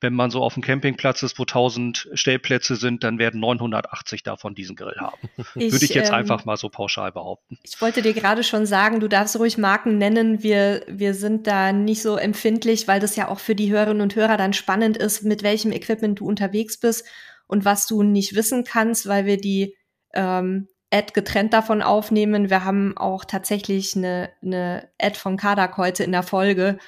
wenn 0.00 0.14
man 0.14 0.30
so 0.30 0.44
auf 0.44 0.54
dem 0.54 0.62
Campingplatz 0.62 1.24
ist, 1.24 1.40
wo 1.40 1.42
1000 1.42 2.08
Stellplätze 2.12 2.76
sind, 2.76 3.02
dann 3.02 3.18
werden 3.18 3.40
980 3.40 4.22
davon 4.22 4.54
diesen 4.54 4.76
Grill 4.76 5.00
haben. 5.00 5.28
Ich, 5.56 5.72
Würde 5.72 5.86
ich 5.86 5.94
jetzt 5.94 6.10
ähm, 6.10 6.14
einfach 6.14 6.44
mal 6.44 6.56
so 6.56 6.68
pauschal 6.68 7.10
behaupten. 7.10 7.58
Ich 7.64 7.80
wollte 7.80 8.00
dir 8.00 8.14
gerade 8.14 8.44
schon 8.44 8.66
sagen, 8.66 9.00
du 9.00 9.08
darfst 9.08 9.36
ruhig 9.40 9.58
Marken 9.58 9.98
nennen. 9.98 10.44
Wir, 10.44 10.84
wir 10.86 11.14
sind 11.14 11.48
da 11.48 11.72
nicht 11.72 12.00
so 12.00 12.16
empfindlich, 12.16 12.86
weil 12.86 13.00
das 13.00 13.16
ja 13.16 13.26
auch 13.26 13.40
für 13.40 13.56
die 13.56 13.72
Hörerinnen 13.72 14.02
und 14.02 14.14
Hörer 14.14 14.36
dann 14.36 14.52
spannend 14.52 14.96
ist, 14.96 15.24
mit 15.24 15.42
welchem 15.42 15.72
Equipment 15.72 16.20
du 16.20 16.26
unterwegs 16.26 16.78
bist 16.78 17.04
und 17.46 17.64
was 17.64 17.86
du 17.86 18.02
nicht 18.02 18.34
wissen 18.34 18.64
kannst, 18.64 19.06
weil 19.06 19.26
wir 19.26 19.36
die 19.36 19.76
ähm, 20.14 20.68
Ad 20.92 21.12
getrennt 21.14 21.52
davon 21.52 21.82
aufnehmen. 21.82 22.48
Wir 22.48 22.64
haben 22.64 22.96
auch 22.96 23.24
tatsächlich 23.24 23.96
eine, 23.96 24.30
eine 24.42 24.88
Ad 25.00 25.18
von 25.18 25.36
Kadak 25.36 25.76
heute 25.76 26.04
in 26.04 26.12
der 26.12 26.22
Folge. 26.22 26.78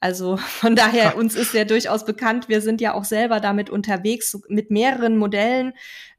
Also 0.00 0.36
von 0.38 0.74
daher, 0.74 1.16
uns 1.16 1.36
ist 1.36 1.54
ja 1.54 1.64
durchaus 1.64 2.04
bekannt, 2.04 2.48
wir 2.48 2.60
sind 2.60 2.80
ja 2.80 2.94
auch 2.94 3.04
selber 3.04 3.40
damit 3.40 3.70
unterwegs, 3.70 4.38
mit 4.48 4.70
mehreren 4.70 5.16
Modellen, 5.16 5.74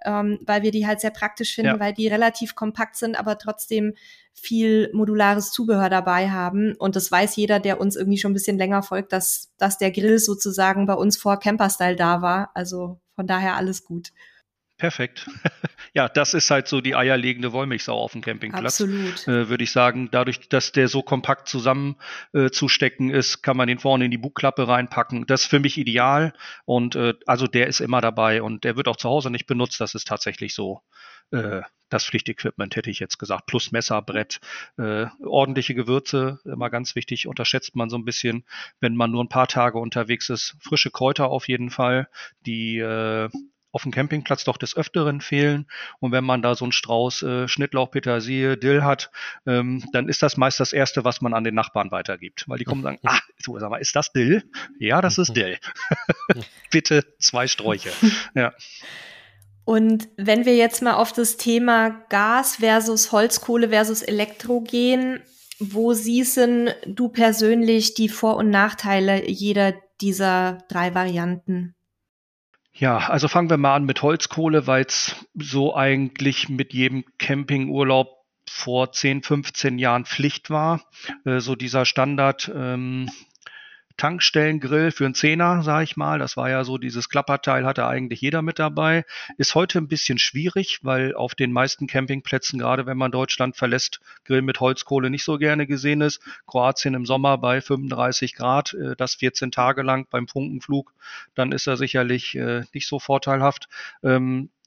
ähm, 0.06 0.40
weil 0.46 0.62
wir 0.62 0.72
die 0.72 0.88
halt 0.88 1.02
sehr 1.02 1.12
praktisch 1.12 1.54
finden, 1.54 1.74
ja. 1.74 1.80
weil 1.80 1.94
die 1.94 2.08
relativ 2.08 2.56
kompakt 2.56 2.96
sind, 2.96 3.20
aber 3.20 3.38
trotzdem 3.38 3.96
viel 4.34 4.90
modulares 4.94 5.52
Zubehör 5.52 5.90
dabei 5.90 6.30
haben. 6.30 6.76
Und 6.78 6.96
das 6.96 7.12
weiß 7.12 7.36
jeder, 7.36 7.60
der 7.60 7.82
uns 7.82 7.96
irgendwie 7.96 8.18
schon 8.18 8.32
ein 8.32 8.36
bisschen 8.36 8.58
länger 8.58 8.84
folgt, 8.84 9.12
dass, 9.12 9.52
dass 9.58 9.78
der 9.78 9.92
Grill 9.92 10.20
sozusagen 10.20 10.86
bei 10.86 10.96
uns 10.96 11.18
vor 11.18 11.40
Camperstyle 11.40 11.96
da 11.96 12.22
war. 12.22 12.52
Also 12.54 13.00
von 13.16 13.28
daher 13.28 13.56
alles 13.56 13.84
gut. 13.84 14.12
Perfekt. 14.78 15.30
ja, 15.94 16.10
das 16.10 16.34
ist 16.34 16.50
halt 16.50 16.68
so 16.68 16.82
die 16.82 16.96
eierlegende 16.96 17.54
Wollmilchsau 17.54 17.98
auf 17.98 18.14
dem 18.14 18.22
Campingplatz. 18.22 18.82
Absolut. 18.82 19.28
Äh, 19.28 19.48
Würde 19.48 19.64
ich 19.64 19.72
sagen, 19.72 20.10
dadurch, 20.12 20.50
dass 20.50 20.72
der 20.72 20.88
so 20.88 21.04
kompakt 21.04 21.48
zusammenzustecken 21.48 23.10
äh, 23.12 23.18
ist, 23.18 23.44
kann 23.44 23.56
man 23.56 23.68
den 23.68 23.80
vorne 23.80 24.06
in 24.06 24.12
die 24.12 24.18
Bugklappe 24.18 24.68
reinpacken. 24.68 25.26
Das 25.28 25.44
ist 25.44 25.48
für 25.48 25.60
mich 25.60 25.78
ideal. 25.78 26.34
Und 26.66 26.96
äh, 26.96 27.14
also 27.28 27.48
der 27.48 27.68
ist 27.68 27.82
immer 27.82 28.02
dabei 28.02 28.42
und 28.42 28.64
der 28.64 28.76
wird 28.76 28.88
auch 28.88 28.98
zu 28.98 29.10
Hause 29.10 29.30
nicht 29.30 29.46
benutzt. 29.46 29.80
Das 29.80 29.96
ist 29.96 30.08
tatsächlich 30.08 30.54
so 30.56 30.82
das 31.94 32.06
Pflichtequipment, 32.06 32.76
hätte 32.76 32.90
ich 32.90 33.00
jetzt 33.00 33.20
gesagt, 33.20 33.46
plus 33.46 33.72
Messer, 33.72 34.02
Brett, 34.02 34.40
äh, 34.78 35.06
ordentliche 35.24 35.76
Gewürze, 35.76 36.40
immer 36.44 36.72
ganz 36.72 36.96
wichtig, 36.96 37.28
unterschätzt 37.28 37.76
man 37.76 37.90
so 37.90 37.98
ein 37.98 38.06
bisschen, 38.06 38.46
wenn 38.80 38.96
man 38.96 39.12
nur 39.12 39.24
ein 39.24 39.30
paar 39.30 39.48
Tage 39.48 39.78
unterwegs 39.78 40.30
ist. 40.30 40.56
Frische 40.60 40.90
Kräuter 40.90 41.28
auf 41.30 41.48
jeden 41.48 41.70
Fall, 41.70 42.10
die 42.46 42.80
äh, 42.80 43.30
auf 43.72 43.84
dem 43.84 43.92
Campingplatz 43.92 44.44
doch 44.44 44.58
des 44.58 44.76
Öfteren 44.78 45.20
fehlen. 45.20 45.68
Und 46.00 46.12
wenn 46.12 46.24
man 46.24 46.42
da 46.42 46.56
so 46.56 46.66
einen 46.66 46.72
Strauß 46.72 47.24
äh, 47.24 47.48
Schnittlauch, 47.48 47.92
Petersilie, 47.92 48.56
Dill 48.56 48.84
hat, 48.84 49.12
ähm, 49.46 49.84
dann 49.94 50.10
ist 50.10 50.22
das 50.22 50.38
meist 50.38 50.60
das 50.60 50.74
Erste, 50.74 51.04
was 51.04 51.22
man 51.22 51.34
an 51.34 51.44
den 51.44 51.56
Nachbarn 51.56 51.92
weitergibt. 51.92 52.46
Weil 52.48 52.60
die 52.60 52.66
kommen 52.66 52.82
und 52.82 52.86
sagen, 52.86 53.00
ah, 53.04 53.20
so, 53.40 53.58
sag 53.60 53.72
mal, 53.72 53.78
ist 53.78 53.96
das 53.96 54.12
Dill? 54.12 54.44
Ja, 54.80 55.02
das 55.02 55.18
ist 55.18 55.34
Dill. 55.36 55.58
Bitte 56.72 57.04
zwei 57.20 57.48
Sträuche. 57.48 57.92
Ja. 58.36 58.54
Und 59.66 60.10
wenn 60.18 60.46
wir 60.46 60.56
jetzt 60.56 60.82
mal 60.82 60.96
auf 60.96 61.14
das 61.14 61.38
Thema 61.38 61.90
Gas 62.10 62.58
versus 62.58 63.12
Holzkohle 63.12 63.70
versus 63.70 64.02
Elektro 64.02 64.62
gehen, 64.62 65.22
wo 65.60 65.94
siehst 65.94 66.40
du 66.86 67.10
persönlich 67.10 67.94
die 67.94 68.10
Vor- 68.10 68.38
und 68.38 68.50
Nachteile 68.50 69.30
jeder 69.30 69.74
dieser 70.02 70.58
drei 70.68 70.94
Varianten? 70.94 71.76
Ja, 72.74 72.98
also 72.98 73.28
fangen 73.28 73.50
wir 73.50 73.58
mal 73.58 73.76
an 73.76 73.86
mit 73.86 74.02
Holzkohle, 74.02 74.66
weil 74.66 74.86
es 74.86 75.16
so 75.36 75.76
eigentlich 75.76 76.50
mit 76.50 76.74
jedem 76.74 77.06
Campingurlaub 77.20 78.24
vor 78.50 78.92
10, 78.92 79.24
15 79.24 79.78
Jahren 79.78 80.06
Pflicht 80.06 80.50
war. 80.50 80.82
Äh, 81.24 81.40
so 81.40 81.56
dieser 81.56 81.86
Standard 81.86 82.52
ähm, 82.54 83.10
Tankstellengrill 83.98 84.92
für 84.92 85.06
einen 85.06 85.16
Zehner, 85.16 85.64
sage 85.64 85.84
ich 85.84 85.98
mal. 85.98 86.20
Das 86.20 86.38
war 86.38 86.50
ja 86.50 86.64
so, 86.64 86.78
dieses 86.78 87.10
Klapperteil 87.10 87.66
hatte 87.66 87.88
eigentlich 87.88 88.22
jeder 88.22 88.42
mit 88.42 88.60
dabei. 88.60 89.06
Ist 89.38 89.56
heute 89.56 89.80
ein 89.80 89.88
bisschen 89.88 90.18
schwierig, 90.18 90.80
weil 90.84 91.16
auf 91.16 91.36
den 91.36 91.52
meisten 91.52 91.88
Campingplätzen, 91.88 92.60
gerade 92.60 92.86
wenn 92.86 92.98
man 92.98 93.12
Deutschland 93.12 93.56
verlässt, 93.56 94.00
Grill 94.26 94.42
mit 94.42 94.60
Holzkohle 94.60 95.10
nicht 95.10 95.24
so 95.24 95.38
gerne 95.38 95.68
gesehen 95.68 96.02
ist. 96.02 96.22
Kroatien 96.48 96.94
im 96.94 97.06
Sommer 97.06 97.38
bei 97.38 97.62
35 97.62 98.36
Grad, 98.36 98.74
äh, 98.74 98.96
das 98.96 99.16
14 99.16 99.52
Tage 99.52 99.84
lang 99.84 100.08
beim 100.10 100.28
Funkenflug, 100.28 100.94
dann 101.36 101.52
ist 101.52 101.68
er 101.68 101.78
sicherlich 101.78 102.36
äh, 102.36 102.64
nicht 102.74 102.88
so 102.88 103.00
vorteilhaft. 103.00 103.68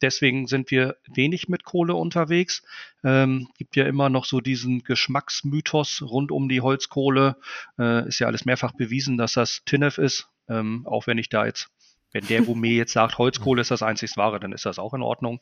Deswegen 0.02 0.46
sind 0.46 0.70
wir 0.70 0.96
wenig 1.12 1.48
mit 1.48 1.64
Kohle 1.64 1.94
unterwegs. 1.94 2.62
Ähm, 3.02 3.48
gibt 3.56 3.76
ja 3.76 3.86
immer 3.86 4.08
noch 4.08 4.24
so 4.24 4.40
diesen 4.40 4.82
Geschmacksmythos 4.82 6.02
rund 6.02 6.32
um 6.32 6.48
die 6.48 6.60
Holzkohle. 6.60 7.36
Äh, 7.78 8.08
ist 8.08 8.18
ja 8.18 8.26
alles 8.26 8.44
mehrfach 8.44 8.72
bewiesen, 8.72 9.16
dass 9.16 9.32
das 9.32 9.62
Tinnef 9.64 9.98
ist. 9.98 10.28
Ähm, 10.48 10.86
auch 10.86 11.06
wenn 11.06 11.18
ich 11.18 11.28
da 11.28 11.46
jetzt, 11.46 11.68
wenn 12.12 12.26
der 12.26 12.42
Gourmet 12.42 12.76
jetzt 12.76 12.92
sagt, 12.92 13.18
Holzkohle 13.18 13.62
ist 13.62 13.70
das 13.70 13.82
einzig 13.82 14.16
wahre, 14.16 14.38
dann 14.38 14.52
ist 14.52 14.66
das 14.66 14.78
auch 14.78 14.94
in 14.94 15.02
Ordnung. 15.02 15.40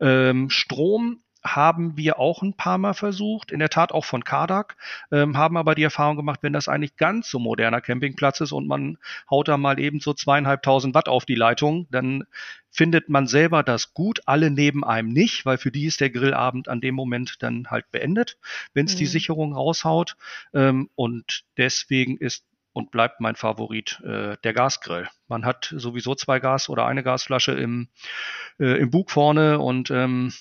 Ähm, 0.00 0.50
Strom 0.50 1.22
haben 1.44 1.96
wir 1.96 2.18
auch 2.18 2.42
ein 2.42 2.54
paar 2.54 2.78
Mal 2.78 2.94
versucht, 2.94 3.52
in 3.52 3.58
der 3.58 3.68
Tat 3.68 3.92
auch 3.92 4.04
von 4.04 4.24
Kardak, 4.24 4.76
ähm, 5.12 5.36
haben 5.36 5.56
aber 5.56 5.74
die 5.74 5.82
Erfahrung 5.82 6.16
gemacht, 6.16 6.40
wenn 6.42 6.52
das 6.52 6.68
eigentlich 6.68 6.96
ganz 6.96 7.28
so 7.30 7.38
moderner 7.38 7.80
Campingplatz 7.80 8.40
ist 8.40 8.52
und 8.52 8.66
man 8.66 8.98
haut 9.30 9.48
da 9.48 9.56
mal 9.56 9.78
eben 9.78 10.00
so 10.00 10.14
zweieinhalbtausend 10.14 10.94
Watt 10.94 11.08
auf 11.08 11.26
die 11.26 11.34
Leitung, 11.34 11.86
dann 11.90 12.24
findet 12.70 13.08
man 13.08 13.26
selber 13.26 13.62
das 13.62 13.94
gut, 13.94 14.20
alle 14.26 14.50
neben 14.50 14.84
einem 14.84 15.10
nicht, 15.10 15.46
weil 15.46 15.58
für 15.58 15.70
die 15.70 15.84
ist 15.84 16.00
der 16.00 16.10
Grillabend 16.10 16.68
an 16.68 16.80
dem 16.80 16.94
Moment 16.94 17.42
dann 17.42 17.70
halt 17.70 17.90
beendet, 17.92 18.38
wenn 18.72 18.86
es 18.86 18.94
mhm. 18.94 18.98
die 18.98 19.06
Sicherung 19.06 19.52
raushaut. 19.52 20.16
Ähm, 20.52 20.90
und 20.96 21.44
deswegen 21.56 22.16
ist 22.16 22.44
und 22.74 22.90
bleibt 22.90 23.20
mein 23.20 23.36
Favorit 23.36 24.02
äh, 24.04 24.36
der 24.42 24.52
Gasgrill. 24.52 25.08
Man 25.28 25.44
hat 25.44 25.72
sowieso 25.76 26.16
zwei 26.16 26.40
Gas 26.40 26.68
oder 26.68 26.86
eine 26.86 27.04
Gasflasche 27.04 27.52
im, 27.52 27.88
äh, 28.58 28.78
im 28.80 28.90
Bug 28.90 29.12
vorne 29.12 29.60
und 29.60 29.90
ähm, 29.92 30.32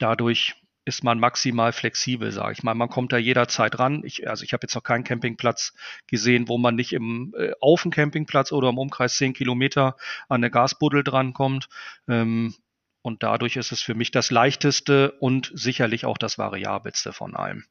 Dadurch 0.00 0.56
ist 0.84 1.04
man 1.04 1.20
maximal 1.20 1.72
flexibel, 1.72 2.32
sage 2.32 2.52
ich 2.52 2.62
mal. 2.62 2.74
Man 2.74 2.88
kommt 2.88 3.12
da 3.12 3.18
jederzeit 3.18 3.78
ran. 3.78 4.02
Ich, 4.04 4.28
also 4.28 4.44
ich 4.44 4.52
habe 4.52 4.64
jetzt 4.64 4.74
noch 4.74 4.82
keinen 4.82 5.04
Campingplatz 5.04 5.74
gesehen, 6.06 6.48
wo 6.48 6.58
man 6.58 6.74
nicht 6.74 6.92
im, 6.92 7.34
äh, 7.38 7.52
auf 7.60 7.82
dem 7.82 7.90
Campingplatz 7.90 8.50
oder 8.50 8.70
im 8.70 8.78
Umkreis 8.78 9.16
10 9.16 9.34
Kilometer 9.34 9.96
an 10.28 10.40
der 10.40 10.50
Gasbuddel 10.50 11.04
drankommt. 11.04 11.68
Ähm, 12.08 12.54
und 13.02 13.22
dadurch 13.22 13.56
ist 13.56 13.72
es 13.72 13.82
für 13.82 13.94
mich 13.94 14.10
das 14.10 14.30
leichteste 14.30 15.12
und 15.20 15.52
sicherlich 15.54 16.06
auch 16.06 16.18
das 16.18 16.38
variabelste 16.38 17.12
von 17.12 17.36
allem. 17.36 17.64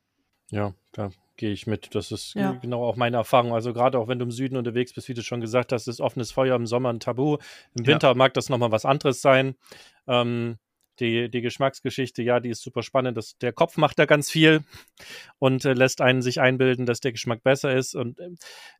Ja, 0.49 0.73
da 0.91 1.11
gehe 1.35 1.51
ich 1.51 1.67
mit. 1.67 1.93
Das 1.95 2.11
ist 2.11 2.35
ja. 2.35 2.53
genau 2.53 2.83
auch 2.83 2.95
meine 2.95 3.17
Erfahrung. 3.17 3.53
Also 3.53 3.73
gerade 3.73 3.99
auch 3.99 4.07
wenn 4.07 4.19
du 4.19 4.25
im 4.25 4.31
Süden 4.31 4.55
unterwegs 4.55 4.93
bist, 4.93 5.07
wie 5.07 5.13
du 5.13 5.23
schon 5.23 5.41
gesagt 5.41 5.71
hast, 5.71 5.87
ist 5.87 6.01
offenes 6.01 6.31
Feuer 6.31 6.55
im 6.55 6.67
Sommer 6.67 6.89
ein 6.89 6.99
Tabu. 6.99 7.37
Im 7.75 7.87
Winter 7.87 8.09
ja. 8.09 8.13
mag 8.13 8.33
das 8.33 8.49
nochmal 8.49 8.71
was 8.71 8.85
anderes 8.85 9.21
sein. 9.21 9.55
Ähm, 10.07 10.57
die, 10.99 11.29
die 11.29 11.41
Geschmacksgeschichte, 11.41 12.21
ja, 12.23 12.39
die 12.39 12.49
ist 12.49 12.61
super 12.61 12.83
spannend. 12.83 13.17
Das, 13.17 13.37
der 13.37 13.53
Kopf 13.53 13.77
macht 13.77 13.99
da 13.99 14.05
ganz 14.05 14.29
viel 14.29 14.61
und 15.39 15.65
äh, 15.65 15.73
lässt 15.73 16.01
einen 16.01 16.21
sich 16.21 16.41
einbilden, 16.41 16.85
dass 16.85 16.99
der 16.99 17.11
Geschmack 17.11 17.43
besser 17.43 17.75
ist. 17.75 17.95
Und 17.95 18.19
äh, 18.19 18.29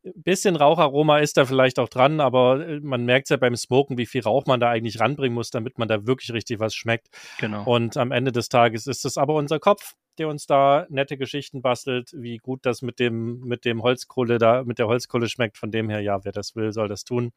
ein 0.05 0.23
bisschen 0.23 0.55
Raucharoma 0.55 1.19
ist 1.19 1.37
da 1.37 1.45
vielleicht 1.45 1.79
auch 1.79 1.89
dran, 1.89 2.19
aber 2.19 2.67
äh, 2.67 2.79
man 2.79 3.05
merkt 3.05 3.29
ja 3.29 3.37
beim 3.37 3.55
Smoken, 3.55 3.97
wie 3.97 4.05
viel 4.05 4.21
Rauch 4.21 4.45
man 4.45 4.59
da 4.59 4.69
eigentlich 4.69 4.99
ranbringen 4.99 5.35
muss, 5.35 5.49
damit 5.49 5.77
man 5.77 5.87
da 5.87 6.05
wirklich 6.05 6.31
richtig 6.33 6.59
was 6.59 6.75
schmeckt. 6.75 7.07
Genau. 7.39 7.63
Und 7.63 7.97
am 7.97 8.11
Ende 8.11 8.31
des 8.31 8.49
Tages 8.49 8.87
ist 8.87 9.05
es 9.05 9.17
aber 9.17 9.35
unser 9.35 9.59
Kopf, 9.59 9.95
der 10.19 10.27
uns 10.27 10.45
da 10.45 10.85
nette 10.89 11.17
Geschichten 11.17 11.61
bastelt, 11.61 12.11
wie 12.13 12.37
gut 12.37 12.65
das 12.65 12.81
mit 12.81 12.99
dem, 12.99 13.39
mit 13.41 13.65
dem 13.65 13.81
Holzkohle 13.81 14.37
da, 14.37 14.63
mit 14.63 14.77
der 14.79 14.87
Holzkohle 14.87 15.29
schmeckt. 15.29 15.57
Von 15.57 15.71
dem 15.71 15.89
her, 15.89 16.01
ja, 16.01 16.23
wer 16.23 16.31
das 16.31 16.55
will, 16.55 16.71
soll 16.71 16.87
das 16.87 17.03
tun. 17.03 17.31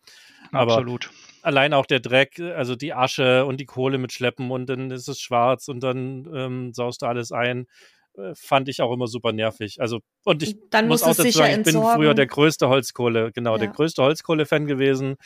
Aber 0.50 0.72
Absolut. 0.72 1.10
allein 1.42 1.72
auch 1.72 1.86
der 1.86 2.00
Dreck, 2.00 2.38
also 2.40 2.76
die 2.76 2.92
Asche 2.92 3.46
und 3.46 3.58
die 3.58 3.66
Kohle 3.66 3.98
mit 3.98 4.12
Schleppen 4.12 4.50
und 4.50 4.66
dann 4.66 4.90
ist 4.90 5.08
es 5.08 5.20
schwarz 5.20 5.68
und 5.68 5.80
dann 5.80 6.28
ähm, 6.34 6.72
saust 6.74 7.02
du 7.02 7.06
alles 7.06 7.32
ein 7.32 7.66
äh, 8.16 8.34
fand 8.34 8.68
ich 8.68 8.82
auch 8.82 8.92
immer 8.92 9.06
super 9.06 9.32
nervig. 9.32 9.80
Also, 9.80 10.00
und 10.24 10.42
ich 10.42 10.56
Dann 10.70 10.88
muss, 10.88 11.02
auch 11.02 11.14
dazu 11.14 11.30
sagen, 11.30 11.60
ich 11.60 11.72
bin 11.72 11.82
früher 11.82 12.12
der 12.12 12.26
größte 12.26 12.68
Holzkohle, 12.68 13.32
genau, 13.32 13.52
ja. 13.52 13.58
der 13.58 13.68
größte 13.68 14.02
Holzkohle-Fan 14.02 14.66
gewesen. 14.66 15.16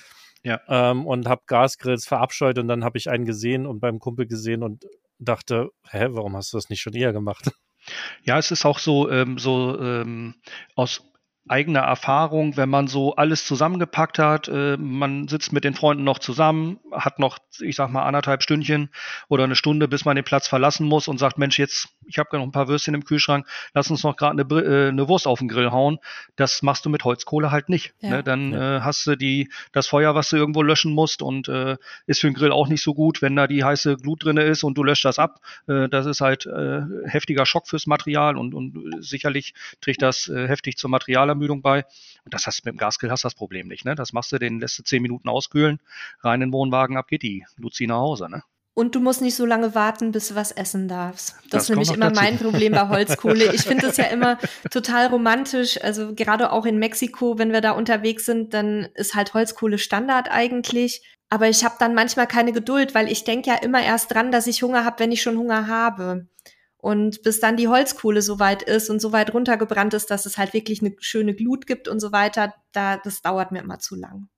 Ja. 0.44 0.60
Ähm, 0.68 1.06
und 1.06 1.26
habe 1.26 1.42
Gasgrills 1.46 2.06
verabscheut 2.06 2.58
und 2.58 2.68
dann 2.68 2.84
habe 2.84 2.98
ich 2.98 3.10
einen 3.10 3.24
gesehen 3.24 3.66
und 3.66 3.80
beim 3.80 3.98
Kumpel 3.98 4.26
gesehen 4.26 4.62
und 4.62 4.86
dachte, 5.18 5.70
hä, 5.90 6.08
warum 6.10 6.36
hast 6.36 6.52
du 6.52 6.56
das 6.56 6.68
nicht 6.68 6.80
schon 6.80 6.94
eher 6.94 7.12
gemacht? 7.12 7.50
Ja, 8.24 8.36
es 8.36 8.50
ist 8.50 8.64
auch 8.64 8.80
so, 8.80 9.08
ähm, 9.10 9.38
so 9.38 9.78
ähm, 9.80 10.34
aus 10.74 11.04
eigener 11.48 11.80
Erfahrung, 11.80 12.56
wenn 12.56 12.68
man 12.68 12.88
so 12.88 13.14
alles 13.14 13.46
zusammengepackt 13.46 14.18
hat, 14.18 14.48
äh, 14.48 14.76
man 14.76 15.28
sitzt 15.28 15.52
mit 15.52 15.64
den 15.64 15.74
Freunden 15.74 16.02
noch 16.02 16.18
zusammen, 16.18 16.80
hat 16.90 17.18
noch, 17.18 17.38
ich 17.60 17.76
sag 17.76 17.90
mal, 17.90 18.04
anderthalb 18.04 18.42
Stündchen 18.42 18.90
oder 19.28 19.44
eine 19.44 19.54
Stunde, 19.54 19.86
bis 19.86 20.04
man 20.04 20.16
den 20.16 20.24
Platz 20.24 20.48
verlassen 20.48 20.86
muss 20.86 21.06
und 21.06 21.18
sagt, 21.18 21.38
Mensch, 21.38 21.58
jetzt, 21.58 21.88
ich 22.06 22.18
habe 22.18 22.36
noch 22.36 22.42
ein 22.44 22.52
paar 22.52 22.66
Würstchen 22.66 22.94
im 22.94 23.04
Kühlschrank, 23.04 23.46
lass 23.74 23.90
uns 23.90 24.02
noch 24.02 24.16
gerade 24.16 24.42
eine, 24.42 24.60
äh, 24.62 24.88
eine 24.88 25.08
Wurst 25.08 25.28
auf 25.28 25.38
den 25.38 25.48
Grill 25.48 25.70
hauen. 25.70 25.98
Das 26.34 26.62
machst 26.62 26.84
du 26.84 26.90
mit 26.90 27.04
Holzkohle 27.04 27.52
halt 27.52 27.68
nicht. 27.68 27.94
Ja. 28.00 28.10
Ne? 28.10 28.22
Dann 28.24 28.52
ja. 28.52 28.78
äh, 28.78 28.80
hast 28.80 29.06
du 29.06 29.16
die, 29.16 29.50
das 29.72 29.86
Feuer, 29.86 30.16
was 30.16 30.30
du 30.30 30.36
irgendwo 30.36 30.62
löschen 30.62 30.92
musst 30.92 31.22
und 31.22 31.48
äh, 31.48 31.76
ist 32.06 32.22
für 32.22 32.28
den 32.28 32.34
Grill 32.34 32.50
auch 32.50 32.66
nicht 32.66 32.82
so 32.82 32.92
gut, 32.92 33.22
wenn 33.22 33.36
da 33.36 33.46
die 33.46 33.62
heiße 33.62 33.96
Glut 33.98 34.24
drinne 34.24 34.42
ist 34.42 34.64
und 34.64 34.76
du 34.76 34.82
löscht 34.82 35.04
das 35.04 35.20
ab. 35.20 35.40
Äh, 35.68 35.88
das 35.88 36.06
ist 36.06 36.20
halt 36.20 36.46
äh, 36.46 36.80
heftiger 37.04 37.46
Schock 37.46 37.68
fürs 37.68 37.86
Material 37.86 38.36
und, 38.36 38.52
und 38.52 38.96
sicherlich 38.98 39.54
trägt 39.80 40.02
das 40.02 40.28
äh, 40.28 40.48
heftig 40.48 40.76
zur 40.76 40.90
Material 40.90 41.35
Ermüdung 41.36 41.62
bei. 41.62 41.84
Und 42.24 42.34
das 42.34 42.46
hast 42.46 42.64
mit 42.64 42.74
dem 42.74 42.78
Gasgrill 42.78 43.10
hast 43.10 43.24
das 43.24 43.34
Problem 43.34 43.68
nicht. 43.68 43.84
Ne? 43.84 43.94
Das 43.94 44.12
machst 44.12 44.32
du, 44.32 44.38
den 44.38 44.60
lässt 44.60 44.78
du 44.78 44.82
zehn 44.82 45.02
Minuten 45.02 45.28
auskühlen, 45.28 45.80
rein 46.20 46.42
in 46.42 46.48
den 46.48 46.52
Wohnwagen, 46.52 46.96
ab 46.96 47.08
geht 47.08 47.22
die 47.22 47.44
Luzi 47.56 47.86
nach 47.86 47.98
Hause. 47.98 48.28
Ne? 48.28 48.42
Und 48.78 48.94
du 48.94 49.00
musst 49.00 49.22
nicht 49.22 49.34
so 49.34 49.46
lange 49.46 49.74
warten, 49.74 50.12
bis 50.12 50.28
du 50.28 50.34
was 50.34 50.52
essen 50.52 50.86
darfst. 50.86 51.36
Das, 51.44 51.50
das 51.50 51.62
ist 51.62 51.68
nämlich 51.70 51.94
immer 51.94 52.10
dazu. 52.10 52.20
mein 52.20 52.38
Problem 52.38 52.72
bei 52.72 52.88
Holzkohle. 52.90 53.54
Ich 53.54 53.62
finde 53.62 53.86
das 53.86 53.96
ja 53.96 54.04
immer 54.04 54.36
total 54.70 55.06
romantisch. 55.06 55.82
Also 55.82 56.14
gerade 56.14 56.52
auch 56.52 56.66
in 56.66 56.78
Mexiko, 56.78 57.38
wenn 57.38 57.52
wir 57.52 57.62
da 57.62 57.70
unterwegs 57.70 58.26
sind, 58.26 58.52
dann 58.52 58.88
ist 58.94 59.14
halt 59.14 59.32
Holzkohle 59.32 59.78
Standard 59.78 60.30
eigentlich. 60.30 61.00
Aber 61.30 61.48
ich 61.48 61.64
habe 61.64 61.76
dann 61.78 61.94
manchmal 61.94 62.26
keine 62.26 62.52
Geduld, 62.52 62.94
weil 62.94 63.10
ich 63.10 63.24
denke 63.24 63.48
ja 63.48 63.56
immer 63.56 63.82
erst 63.82 64.12
dran, 64.12 64.30
dass 64.30 64.46
ich 64.46 64.62
Hunger 64.62 64.84
habe, 64.84 65.00
wenn 65.00 65.10
ich 65.10 65.22
schon 65.22 65.38
Hunger 65.38 65.68
habe. 65.68 66.26
Und 66.86 67.24
bis 67.24 67.40
dann 67.40 67.56
die 67.56 67.66
Holzkohle 67.66 68.22
so 68.22 68.38
weit 68.38 68.62
ist 68.62 68.90
und 68.90 69.00
so 69.00 69.10
weit 69.10 69.34
runtergebrannt 69.34 69.92
ist, 69.92 70.08
dass 70.08 70.24
es 70.24 70.38
halt 70.38 70.52
wirklich 70.54 70.82
eine 70.82 70.94
schöne 71.00 71.34
Glut 71.34 71.66
gibt 71.66 71.88
und 71.88 71.98
so 71.98 72.12
weiter, 72.12 72.54
da, 72.70 72.96
das 72.96 73.22
dauert 73.22 73.50
mir 73.50 73.58
immer 73.58 73.80
zu 73.80 73.96
lang. 73.96 74.28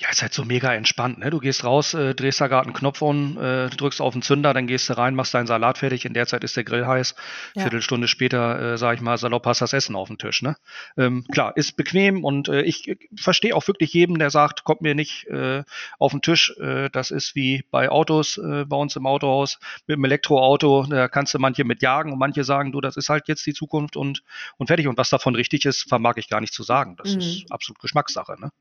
Ja, 0.00 0.10
ist 0.10 0.22
halt 0.22 0.32
so 0.32 0.44
mega 0.44 0.72
entspannt, 0.72 1.18
ne? 1.18 1.28
Du 1.28 1.40
gehst 1.40 1.64
raus, 1.64 1.92
äh, 1.92 2.14
drehst 2.14 2.40
da 2.40 2.46
gerade 2.46 2.66
einen 2.66 2.74
Knopf 2.74 3.02
um, 3.02 3.36
äh, 3.36 3.68
drückst 3.68 4.00
auf 4.00 4.12
den 4.12 4.22
Zünder, 4.22 4.54
dann 4.54 4.68
gehst 4.68 4.88
du 4.88 4.96
rein, 4.96 5.16
machst 5.16 5.34
deinen 5.34 5.48
Salat 5.48 5.78
fertig. 5.78 6.04
In 6.04 6.14
der 6.14 6.28
Zeit 6.28 6.44
ist 6.44 6.56
der 6.56 6.62
Grill 6.62 6.86
heiß. 6.86 7.16
Ja. 7.56 7.62
Viertelstunde 7.62 8.06
später, 8.06 8.74
äh, 8.74 8.78
sag 8.78 8.94
ich 8.94 9.00
mal, 9.00 9.18
salopp 9.18 9.44
hast 9.46 9.60
das 9.60 9.72
Essen 9.72 9.96
auf 9.96 10.06
dem 10.06 10.16
Tisch, 10.16 10.40
ne? 10.42 10.56
Ähm, 10.96 11.24
klar, 11.32 11.56
ist 11.56 11.76
bequem 11.76 12.22
und 12.22 12.48
äh, 12.48 12.62
ich 12.62 12.86
äh, 12.86 12.96
verstehe 13.16 13.56
auch 13.56 13.66
wirklich 13.66 13.92
jedem, 13.92 14.20
der 14.20 14.30
sagt, 14.30 14.62
kommt 14.62 14.82
mir 14.82 14.94
nicht 14.94 15.26
äh, 15.26 15.64
auf 15.98 16.12
den 16.12 16.22
Tisch. 16.22 16.56
Äh, 16.60 16.90
das 16.90 17.10
ist 17.10 17.34
wie 17.34 17.64
bei 17.72 17.90
Autos 17.90 18.38
äh, 18.38 18.66
bei 18.66 18.76
uns 18.76 18.94
im 18.94 19.04
Autohaus 19.04 19.58
mit 19.88 19.96
dem 19.96 20.04
Elektroauto. 20.04 20.86
Da 20.88 21.08
kannst 21.08 21.34
du 21.34 21.40
manche 21.40 21.64
mit 21.64 21.82
jagen 21.82 22.12
und 22.12 22.20
manche 22.20 22.44
sagen, 22.44 22.70
du, 22.70 22.80
das 22.80 22.96
ist 22.96 23.08
halt 23.08 23.26
jetzt 23.26 23.44
die 23.46 23.54
Zukunft 23.54 23.96
und, 23.96 24.22
und 24.58 24.68
fertig. 24.68 24.86
Und 24.86 24.96
was 24.96 25.10
davon 25.10 25.34
richtig 25.34 25.64
ist, 25.64 25.88
vermag 25.88 26.18
ich 26.18 26.28
gar 26.28 26.40
nicht 26.40 26.54
zu 26.54 26.62
sagen. 26.62 26.94
Das 26.98 27.14
mhm. 27.14 27.20
ist 27.20 27.50
absolut 27.50 27.80
Geschmackssache, 27.80 28.36
ne? 28.38 28.52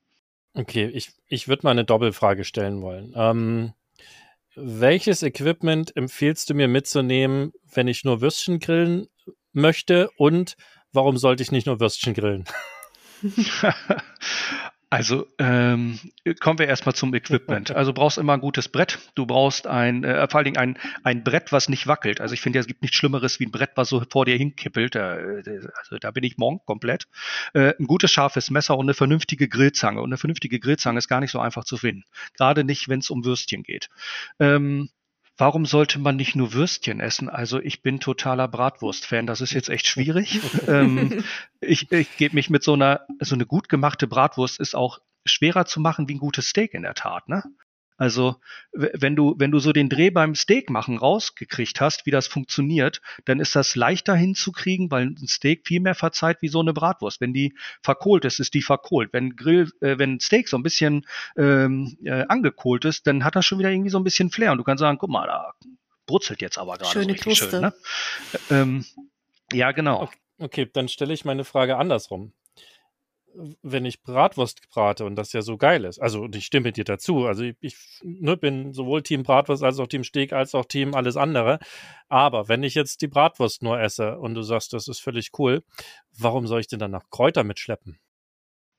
Okay, 0.57 0.87
ich, 0.87 1.11
ich 1.27 1.47
würde 1.47 1.61
mal 1.63 1.71
eine 1.71 1.85
Doppelfrage 1.85 2.43
stellen 2.43 2.81
wollen. 2.81 3.13
Ähm, 3.15 3.73
welches 4.55 5.21
Equipment 5.21 5.95
empfiehlst 5.95 6.49
du 6.49 6.55
mir 6.55 6.67
mitzunehmen, 6.67 7.53
wenn 7.71 7.87
ich 7.87 8.03
nur 8.03 8.21
Würstchen 8.21 8.59
grillen 8.59 9.07
möchte? 9.53 10.09
Und 10.17 10.57
warum 10.91 11.17
sollte 11.17 11.43
ich 11.43 11.51
nicht 11.51 11.67
nur 11.67 11.79
Würstchen 11.79 12.15
grillen? 12.15 12.45
Also 14.89 15.27
ähm, 15.37 15.99
kommen 16.39 16.59
wir 16.59 16.67
erstmal 16.67 16.95
zum 16.95 17.13
Equipment. 17.13 17.71
Also 17.71 17.91
brauchst 17.91 18.17
immer 18.17 18.33
ein 18.33 18.39
gutes 18.39 18.69
Brett. 18.69 18.99
Du 19.15 19.25
brauchst 19.25 19.67
ein, 19.67 20.05
äh, 20.05 20.25
vor 20.29 20.37
allen 20.37 20.45
Dingen 20.45 20.57
ein, 20.57 20.77
ein 21.03 21.25
Brett, 21.25 21.51
was 21.51 21.67
nicht 21.67 21.87
wackelt. 21.87 22.21
Also 22.21 22.33
ich 22.33 22.39
finde, 22.39 22.59
es 22.59 22.67
gibt 22.67 22.81
nichts 22.81 22.95
Schlimmeres 22.95 23.37
wie 23.41 23.45
ein 23.45 23.51
Brett, 23.51 23.71
was 23.75 23.89
so 23.89 24.01
vor 24.09 24.23
dir 24.23 24.37
hinkippelt. 24.37 24.95
Da, 24.95 25.15
also 25.15 25.97
da 25.99 26.11
bin 26.11 26.23
ich 26.23 26.37
morgen 26.37 26.61
komplett. 26.65 27.07
Äh, 27.53 27.73
ein 27.77 27.85
gutes 27.85 28.11
scharfes 28.11 28.49
Messer 28.49 28.77
und 28.77 28.85
eine 28.85 28.93
vernünftige 28.93 29.49
Grillzange. 29.49 29.99
Und 29.99 30.09
eine 30.09 30.17
vernünftige 30.17 30.57
Grillzange 30.57 30.99
ist 30.99 31.09
gar 31.09 31.19
nicht 31.19 31.31
so 31.31 31.39
einfach 31.39 31.65
zu 31.65 31.75
finden. 31.75 32.05
Gerade 32.37 32.63
nicht, 32.63 32.87
wenn 32.87 32.99
es 32.99 33.09
um 33.09 33.25
Würstchen 33.25 33.63
geht. 33.63 33.89
Ähm, 34.39 34.89
warum 35.37 35.65
sollte 35.65 35.99
man 35.99 36.15
nicht 36.15 36.35
nur 36.35 36.53
Würstchen 36.53 36.99
essen? 36.99 37.29
Also 37.29 37.59
ich 37.59 37.81
bin 37.81 37.99
totaler 37.99 38.47
Bratwurst-Fan. 38.47 39.27
Das 39.27 39.41
ist 39.41 39.53
jetzt 39.53 39.69
echt 39.69 39.87
schwierig. 39.87 40.41
ähm, 40.67 41.23
ich 41.61 41.91
ich 41.91 42.17
gebe 42.17 42.35
mich 42.35 42.49
mit 42.49 42.63
so 42.63 42.73
einer, 42.73 43.01
so 43.19 43.35
eine 43.35 43.45
gut 43.45 43.69
gemachte 43.69 44.07
Bratwurst 44.07 44.59
ist 44.59 44.75
auch 44.75 44.99
schwerer 45.25 45.65
zu 45.65 45.79
machen 45.79 46.07
wie 46.07 46.15
ein 46.15 46.19
gutes 46.19 46.49
Steak 46.49 46.73
in 46.73 46.83
der 46.83 46.93
Tat. 46.93 47.27
Ne? 47.29 47.43
Also 47.97 48.35
wenn 48.71 49.15
du, 49.15 49.35
wenn 49.37 49.51
du 49.51 49.59
so 49.59 49.73
den 49.73 49.89
Dreh 49.89 50.11
beim 50.11 50.35
Steak 50.35 50.69
machen 50.69 50.97
rausgekriegt 50.97 51.81
hast, 51.81 52.05
wie 52.05 52.11
das 52.11 52.27
funktioniert, 52.27 53.01
dann 53.25 53.39
ist 53.39 53.55
das 53.55 53.75
leichter 53.75 54.15
hinzukriegen, 54.15 54.91
weil 54.91 55.07
ein 55.07 55.27
Steak 55.27 55.67
viel 55.67 55.79
mehr 55.79 55.95
verzeiht 55.95 56.41
wie 56.41 56.47
so 56.47 56.59
eine 56.59 56.73
Bratwurst. 56.73 57.19
Wenn 57.19 57.33
die 57.33 57.55
verkohlt 57.81 58.23
ist, 58.25 58.39
ist 58.39 58.53
die 58.53 58.61
verkohlt. 58.61 59.09
Wenn 59.13 59.35
Grill, 59.35 59.71
äh, 59.81 59.97
wenn 59.97 60.19
Steak 60.19 60.47
so 60.47 60.57
ein 60.57 60.63
bisschen 60.63 61.05
ähm, 61.35 61.97
äh, 62.03 62.25
angekohlt 62.27 62.85
ist, 62.85 63.07
dann 63.07 63.23
hat 63.23 63.35
das 63.35 63.45
schon 63.45 63.59
wieder 63.59 63.71
irgendwie 63.71 63.89
so 63.89 63.97
ein 63.97 64.03
bisschen 64.03 64.29
Flair. 64.29 64.51
Und 64.51 64.59
du 64.59 64.63
kannst 64.63 64.81
sagen, 64.81 64.99
guck 64.99 65.09
mal, 65.09 65.25
da 65.25 65.53
brutzelt 66.05 66.41
jetzt 66.41 66.57
aber 66.57 66.77
gerade 66.77 66.91
Schöne 66.91 67.05
so 67.05 67.09
richtig 67.11 67.23
Kruste. 67.23 67.49
schön. 67.49 67.61
Ne? 67.61 67.73
Ähm, 68.51 68.85
ja, 69.51 69.71
genau. 69.71 70.03
Okay, 70.03 70.17
okay, 70.39 70.69
dann 70.71 70.87
stelle 70.87 71.13
ich 71.13 71.25
meine 71.25 71.43
Frage 71.43 71.77
andersrum 71.77 72.31
wenn 73.61 73.85
ich 73.85 74.01
Bratwurst 74.01 74.69
brate 74.69 75.05
und 75.05 75.15
das 75.15 75.33
ja 75.33 75.41
so 75.41 75.57
geil 75.57 75.85
ist, 75.85 75.99
also 75.99 76.21
und 76.21 76.35
ich 76.35 76.45
stimme 76.45 76.71
dir 76.71 76.83
dazu, 76.83 77.25
also 77.25 77.43
ich, 77.43 77.55
ich 77.59 77.75
ne, 78.03 78.37
bin 78.37 78.73
sowohl 78.73 79.03
Team 79.03 79.23
Bratwurst 79.23 79.63
als 79.63 79.79
auch 79.79 79.87
Team 79.87 80.03
Steak 80.03 80.33
als 80.33 80.55
auch 80.55 80.65
Team 80.65 80.95
alles 80.95 81.17
andere, 81.17 81.59
aber 82.09 82.47
wenn 82.47 82.63
ich 82.63 82.75
jetzt 82.75 83.01
die 83.01 83.07
Bratwurst 83.07 83.63
nur 83.63 83.79
esse 83.79 84.17
und 84.19 84.33
du 84.35 84.41
sagst, 84.41 84.73
das 84.73 84.87
ist 84.87 84.99
völlig 84.99 85.31
cool, 85.37 85.63
warum 86.17 86.47
soll 86.47 86.59
ich 86.59 86.67
denn 86.67 86.79
dann 86.79 86.91
noch 86.91 87.09
Kräuter 87.09 87.43
mitschleppen? 87.43 87.99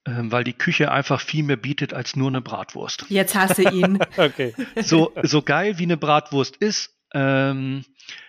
Ähm, 0.06 0.32
weil 0.32 0.44
die 0.44 0.52
Küche 0.52 0.90
einfach 0.90 1.20
viel 1.20 1.42
mehr 1.42 1.56
bietet 1.56 1.92
als 1.92 2.16
nur 2.16 2.28
eine 2.28 2.40
Bratwurst. 2.40 3.06
Jetzt 3.08 3.34
hasse 3.34 3.68
ihn. 3.68 3.98
okay. 4.16 4.54
So, 4.82 5.12
so 5.22 5.42
geil 5.42 5.78
wie 5.78 5.84
eine 5.84 5.96
Bratwurst 5.96 6.56
ist, 6.56 6.96
ähm, 7.12 7.84
äh, 7.84 8.27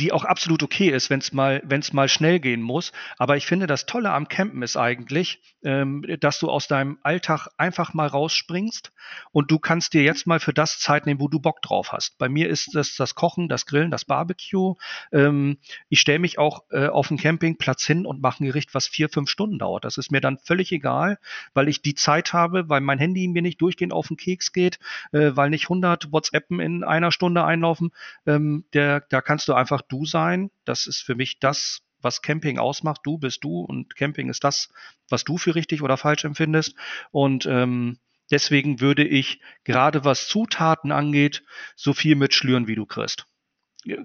die 0.00 0.12
auch 0.12 0.24
absolut 0.24 0.62
okay 0.62 0.88
ist, 0.88 1.10
wenn 1.10 1.20
es 1.20 1.32
mal, 1.32 1.60
wenn 1.64 1.80
es 1.80 1.92
mal 1.92 2.08
schnell 2.08 2.40
gehen 2.40 2.62
muss. 2.62 2.92
Aber 3.18 3.36
ich 3.36 3.46
finde, 3.46 3.66
das 3.66 3.84
Tolle 3.84 4.10
am 4.12 4.28
Campen 4.28 4.62
ist 4.62 4.76
eigentlich, 4.76 5.40
ähm, 5.62 6.04
dass 6.20 6.38
du 6.38 6.50
aus 6.50 6.68
deinem 6.68 6.98
Alltag 7.02 7.48
einfach 7.58 7.92
mal 7.92 8.06
rausspringst 8.06 8.92
und 9.32 9.50
du 9.50 9.58
kannst 9.58 9.92
dir 9.92 10.02
jetzt 10.02 10.26
mal 10.26 10.40
für 10.40 10.54
das 10.54 10.78
Zeit 10.78 11.04
nehmen, 11.04 11.20
wo 11.20 11.28
du 11.28 11.38
Bock 11.38 11.60
drauf 11.60 11.92
hast. 11.92 12.16
Bei 12.16 12.30
mir 12.30 12.48
ist 12.48 12.74
das 12.74 12.96
das 12.96 13.14
Kochen, 13.14 13.48
das 13.48 13.66
Grillen, 13.66 13.90
das 13.90 14.06
Barbecue. 14.06 14.74
Ähm, 15.12 15.58
ich 15.90 16.00
stelle 16.00 16.18
mich 16.18 16.38
auch 16.38 16.64
äh, 16.70 16.86
auf 16.86 17.08
den 17.08 17.18
Campingplatz 17.18 17.84
hin 17.84 18.06
und 18.06 18.22
mache 18.22 18.42
ein 18.42 18.46
Gericht, 18.46 18.74
was 18.74 18.86
vier, 18.86 19.10
fünf 19.10 19.28
Stunden 19.28 19.58
dauert. 19.58 19.84
Das 19.84 19.98
ist 19.98 20.10
mir 20.10 20.22
dann 20.22 20.38
völlig 20.38 20.72
egal, 20.72 21.18
weil 21.52 21.68
ich 21.68 21.82
die 21.82 21.94
Zeit 21.94 22.32
habe, 22.32 22.70
weil 22.70 22.80
mein 22.80 22.98
Handy 22.98 23.28
mir 23.28 23.42
nicht 23.42 23.60
durchgehend 23.60 23.92
auf 23.92 24.08
den 24.08 24.16
Keks 24.16 24.52
geht, 24.52 24.78
äh, 25.12 25.32
weil 25.34 25.50
nicht 25.50 25.64
100 25.64 26.10
WhatsAppen 26.10 26.58
in 26.58 26.84
einer 26.84 27.12
Stunde 27.12 27.44
einlaufen. 27.44 27.90
Ähm, 28.26 28.64
der, 28.72 29.00
da 29.00 29.20
kannst 29.20 29.46
du 29.48 29.52
einfach 29.52 29.82
du 29.90 30.06
sein. 30.06 30.50
Das 30.64 30.86
ist 30.86 31.02
für 31.02 31.14
mich 31.14 31.38
das, 31.38 31.80
was 32.00 32.22
Camping 32.22 32.58
ausmacht. 32.58 33.00
Du 33.04 33.18
bist 33.18 33.44
du 33.44 33.60
und 33.60 33.96
Camping 33.96 34.30
ist 34.30 34.44
das, 34.44 34.68
was 35.08 35.24
du 35.24 35.38
für 35.38 35.54
richtig 35.54 35.82
oder 35.82 35.96
falsch 35.96 36.24
empfindest. 36.24 36.74
Und 37.10 37.46
ähm, 37.46 37.98
deswegen 38.30 38.80
würde 38.80 39.04
ich 39.04 39.40
gerade 39.64 40.04
was 40.04 40.28
Zutaten 40.28 40.92
angeht, 40.92 41.42
so 41.76 41.92
viel 41.92 42.16
mitschlüren, 42.16 42.66
wie 42.66 42.76
du 42.76 42.86
kriegst. 42.86 43.26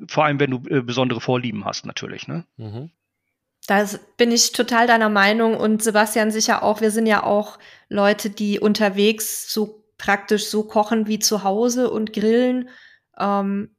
Vor 0.07 0.25
allem, 0.25 0.39
wenn 0.39 0.51
du 0.51 0.63
äh, 0.69 0.81
besondere 0.81 1.21
Vorlieben 1.21 1.65
hast, 1.65 1.85
natürlich. 1.85 2.27
Ne? 2.27 2.45
Mhm. 2.57 2.91
Da 3.67 3.85
bin 4.17 4.31
ich 4.31 4.51
total 4.51 4.87
deiner 4.87 5.09
Meinung 5.09 5.57
und 5.57 5.81
Sebastian 5.81 6.31
sicher 6.31 6.63
auch. 6.63 6.81
Wir 6.81 6.91
sind 6.91 7.07
ja 7.07 7.23
auch 7.23 7.57
Leute, 7.89 8.29
die 8.29 8.59
unterwegs 8.59 9.51
so 9.51 9.83
praktisch 9.97 10.45
so 10.45 10.63
kochen 10.63 11.07
wie 11.07 11.19
zu 11.19 11.43
Hause 11.43 11.89
und 11.89 12.13
grillen. 12.13 12.69
Ähm, 13.17 13.74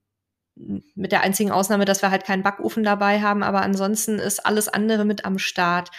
mit 0.57 1.13
der 1.13 1.21
einzigen 1.21 1.51
Ausnahme, 1.51 1.85
dass 1.85 2.03
wir 2.03 2.11
halt 2.11 2.25
keinen 2.25 2.43
Backofen 2.43 2.83
dabei 2.83 3.21
haben, 3.21 3.43
aber 3.43 3.63
ansonsten 3.63 4.19
ist 4.19 4.45
alles 4.45 4.69
andere 4.69 5.05
mit 5.05 5.25
am 5.25 5.39
Start. 5.39 5.91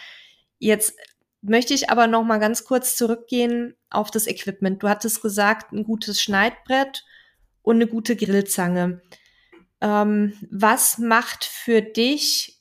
Jetzt 0.57 0.95
möchte 1.41 1.73
ich 1.73 1.89
aber 1.89 2.07
noch 2.07 2.23
mal 2.23 2.39
ganz 2.39 2.65
kurz 2.65 2.95
zurückgehen 2.95 3.75
auf 3.89 4.11
das 4.11 4.27
Equipment. 4.27 4.81
Du 4.81 4.89
hattest 4.89 5.21
gesagt, 5.21 5.71
ein 5.71 5.83
gutes 5.83 6.21
Schneidbrett 6.21 7.03
und 7.61 7.75
eine 7.75 7.87
gute 7.87 8.15
Grillzange. 8.15 9.01
Ähm, 9.81 10.33
was 10.49 10.97
macht 10.97 11.45
für 11.45 11.81
dich 11.81 12.59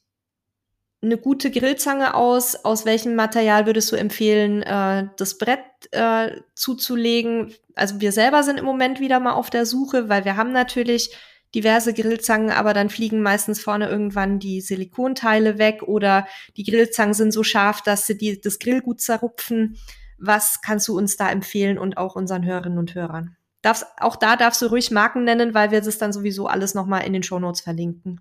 eine 1.03 1.17
gute 1.17 1.51
Grillzange 1.51 2.15
aus? 2.15 2.65
Aus 2.65 2.85
welchem 2.85 3.15
Material 3.15 3.65
würdest 3.65 3.91
du 3.91 3.97
empfehlen, 3.97 4.63
äh, 4.63 5.09
das 5.17 5.39
Brett 5.39 5.65
äh, 5.93 6.41
zuzulegen? 6.55 7.55
Also 7.75 8.01
wir 8.01 8.13
selber 8.13 8.43
sind 8.43 8.59
im 8.59 8.65
Moment 8.67 9.01
wieder 9.01 9.21
mal 9.21 9.33
auf 9.33 9.49
der 9.49 9.65
Suche, 9.65 10.09
weil 10.11 10.25
wir 10.25 10.37
haben 10.37 10.53
natürlich 10.53 11.17
diverse 11.57 11.95
Grillzangen, 11.95 12.51
aber 12.51 12.75
dann 12.75 12.91
fliegen 12.91 13.23
meistens 13.23 13.63
vorne 13.63 13.89
irgendwann 13.89 14.39
die 14.39 14.61
Silikonteile 14.61 15.57
weg 15.57 15.83
oder 15.83 16.29
die 16.59 16.65
Grillzangen 16.65 17.15
sind 17.15 17.33
so 17.33 17.43
scharf, 17.43 17.81
dass 17.81 18.07
sie 18.07 18.19
die, 18.19 18.39
das 18.39 18.59
Grillgut 18.59 19.01
zerrupfen. 19.01 19.79
Was 20.19 20.61
kannst 20.61 20.87
du 20.87 20.97
uns 20.97 21.17
da 21.17 21.31
empfehlen 21.31 21.79
und 21.79 21.97
auch 21.97 22.15
unseren 22.15 22.45
Hörerinnen 22.45 22.79
und 22.79 22.95
Hörern? 22.95 23.37
Darfst, 23.63 23.87
auch 23.97 24.17
da 24.17 24.37
darfst 24.37 24.61
du 24.61 24.67
ruhig 24.67 24.91
Marken 24.91 25.25
nennen, 25.25 25.55
weil 25.55 25.71
wir 25.71 25.81
das 25.81 25.97
dann 25.97 26.13
sowieso 26.13 26.47
alles 26.47 26.75
nochmal 26.75 27.07
in 27.07 27.15
den 27.15 27.23
Shownotes 27.23 27.63
verlinken. 27.63 28.21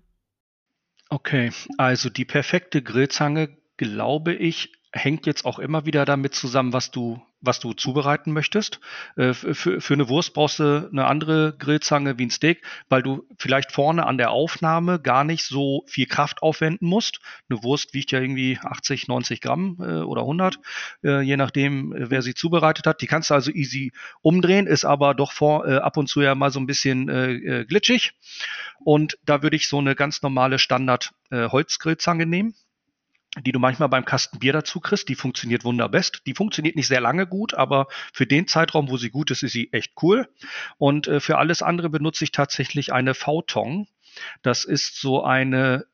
Okay, 1.10 1.52
also 1.76 2.08
die 2.08 2.24
perfekte 2.24 2.82
Grillzange, 2.82 3.56
glaube 3.76 4.32
ich, 4.34 4.72
hängt 4.92 5.26
jetzt 5.26 5.44
auch 5.44 5.58
immer 5.58 5.84
wieder 5.84 6.06
damit 6.06 6.34
zusammen, 6.34 6.72
was 6.72 6.90
du 6.90 7.20
was 7.40 7.60
du 7.60 7.72
zubereiten 7.72 8.32
möchtest. 8.32 8.80
Äh, 9.16 9.32
für, 9.32 9.80
für 9.80 9.94
eine 9.94 10.08
Wurst 10.08 10.34
brauchst 10.34 10.58
du 10.58 10.88
eine 10.90 11.06
andere 11.06 11.54
Grillzange 11.58 12.18
wie 12.18 12.26
ein 12.26 12.30
Steak, 12.30 12.62
weil 12.88 13.02
du 13.02 13.26
vielleicht 13.38 13.72
vorne 13.72 14.06
an 14.06 14.18
der 14.18 14.30
Aufnahme 14.30 15.00
gar 15.00 15.24
nicht 15.24 15.44
so 15.44 15.84
viel 15.86 16.06
Kraft 16.06 16.42
aufwenden 16.42 16.88
musst. 16.88 17.20
Eine 17.48 17.62
Wurst 17.62 17.94
wiegt 17.94 18.12
ja 18.12 18.20
irgendwie 18.20 18.58
80, 18.62 19.08
90 19.08 19.40
Gramm 19.40 19.76
äh, 19.80 20.00
oder 20.00 20.22
100, 20.22 20.58
äh, 21.04 21.20
je 21.20 21.36
nachdem, 21.36 21.94
wer 21.96 22.22
sie 22.22 22.34
zubereitet 22.34 22.86
hat. 22.86 23.00
Die 23.00 23.06
kannst 23.06 23.30
du 23.30 23.34
also 23.34 23.50
easy 23.50 23.92
umdrehen, 24.22 24.66
ist 24.66 24.84
aber 24.84 25.14
doch 25.14 25.32
vor, 25.32 25.66
ab 25.66 25.96
und 25.96 26.08
zu 26.08 26.20
ja 26.20 26.34
mal 26.34 26.50
so 26.50 26.60
ein 26.60 26.66
bisschen 26.66 27.66
glitschig. 27.66 28.12
Und 28.84 29.18
da 29.24 29.42
würde 29.42 29.56
ich 29.56 29.68
so 29.68 29.78
eine 29.78 29.94
ganz 29.94 30.22
normale 30.22 30.58
Standard 30.58 31.12
Holzgrillzange 31.30 32.26
nehmen 32.26 32.54
die 33.44 33.52
du 33.52 33.58
manchmal 33.58 33.88
beim 33.88 34.04
Kasten 34.04 34.38
Bier 34.38 34.52
dazu 34.52 34.80
kriegst. 34.80 35.08
Die 35.08 35.14
funktioniert 35.14 35.64
wunderbest. 35.64 36.22
Die 36.26 36.34
funktioniert 36.34 36.76
nicht 36.76 36.88
sehr 36.88 37.00
lange 37.00 37.26
gut, 37.26 37.54
aber 37.54 37.88
für 38.12 38.26
den 38.26 38.46
Zeitraum, 38.46 38.88
wo 38.90 38.96
sie 38.96 39.10
gut 39.10 39.30
ist, 39.30 39.42
ist 39.42 39.52
sie 39.52 39.72
echt 39.72 39.92
cool. 40.02 40.28
Und 40.78 41.08
äh, 41.08 41.20
für 41.20 41.38
alles 41.38 41.62
andere 41.62 41.90
benutze 41.90 42.24
ich 42.24 42.32
tatsächlich 42.32 42.92
eine 42.92 43.14
V-Tong. 43.14 43.86
Das 44.42 44.64
ist 44.64 45.00
so 45.00 45.22
eine 45.22 45.86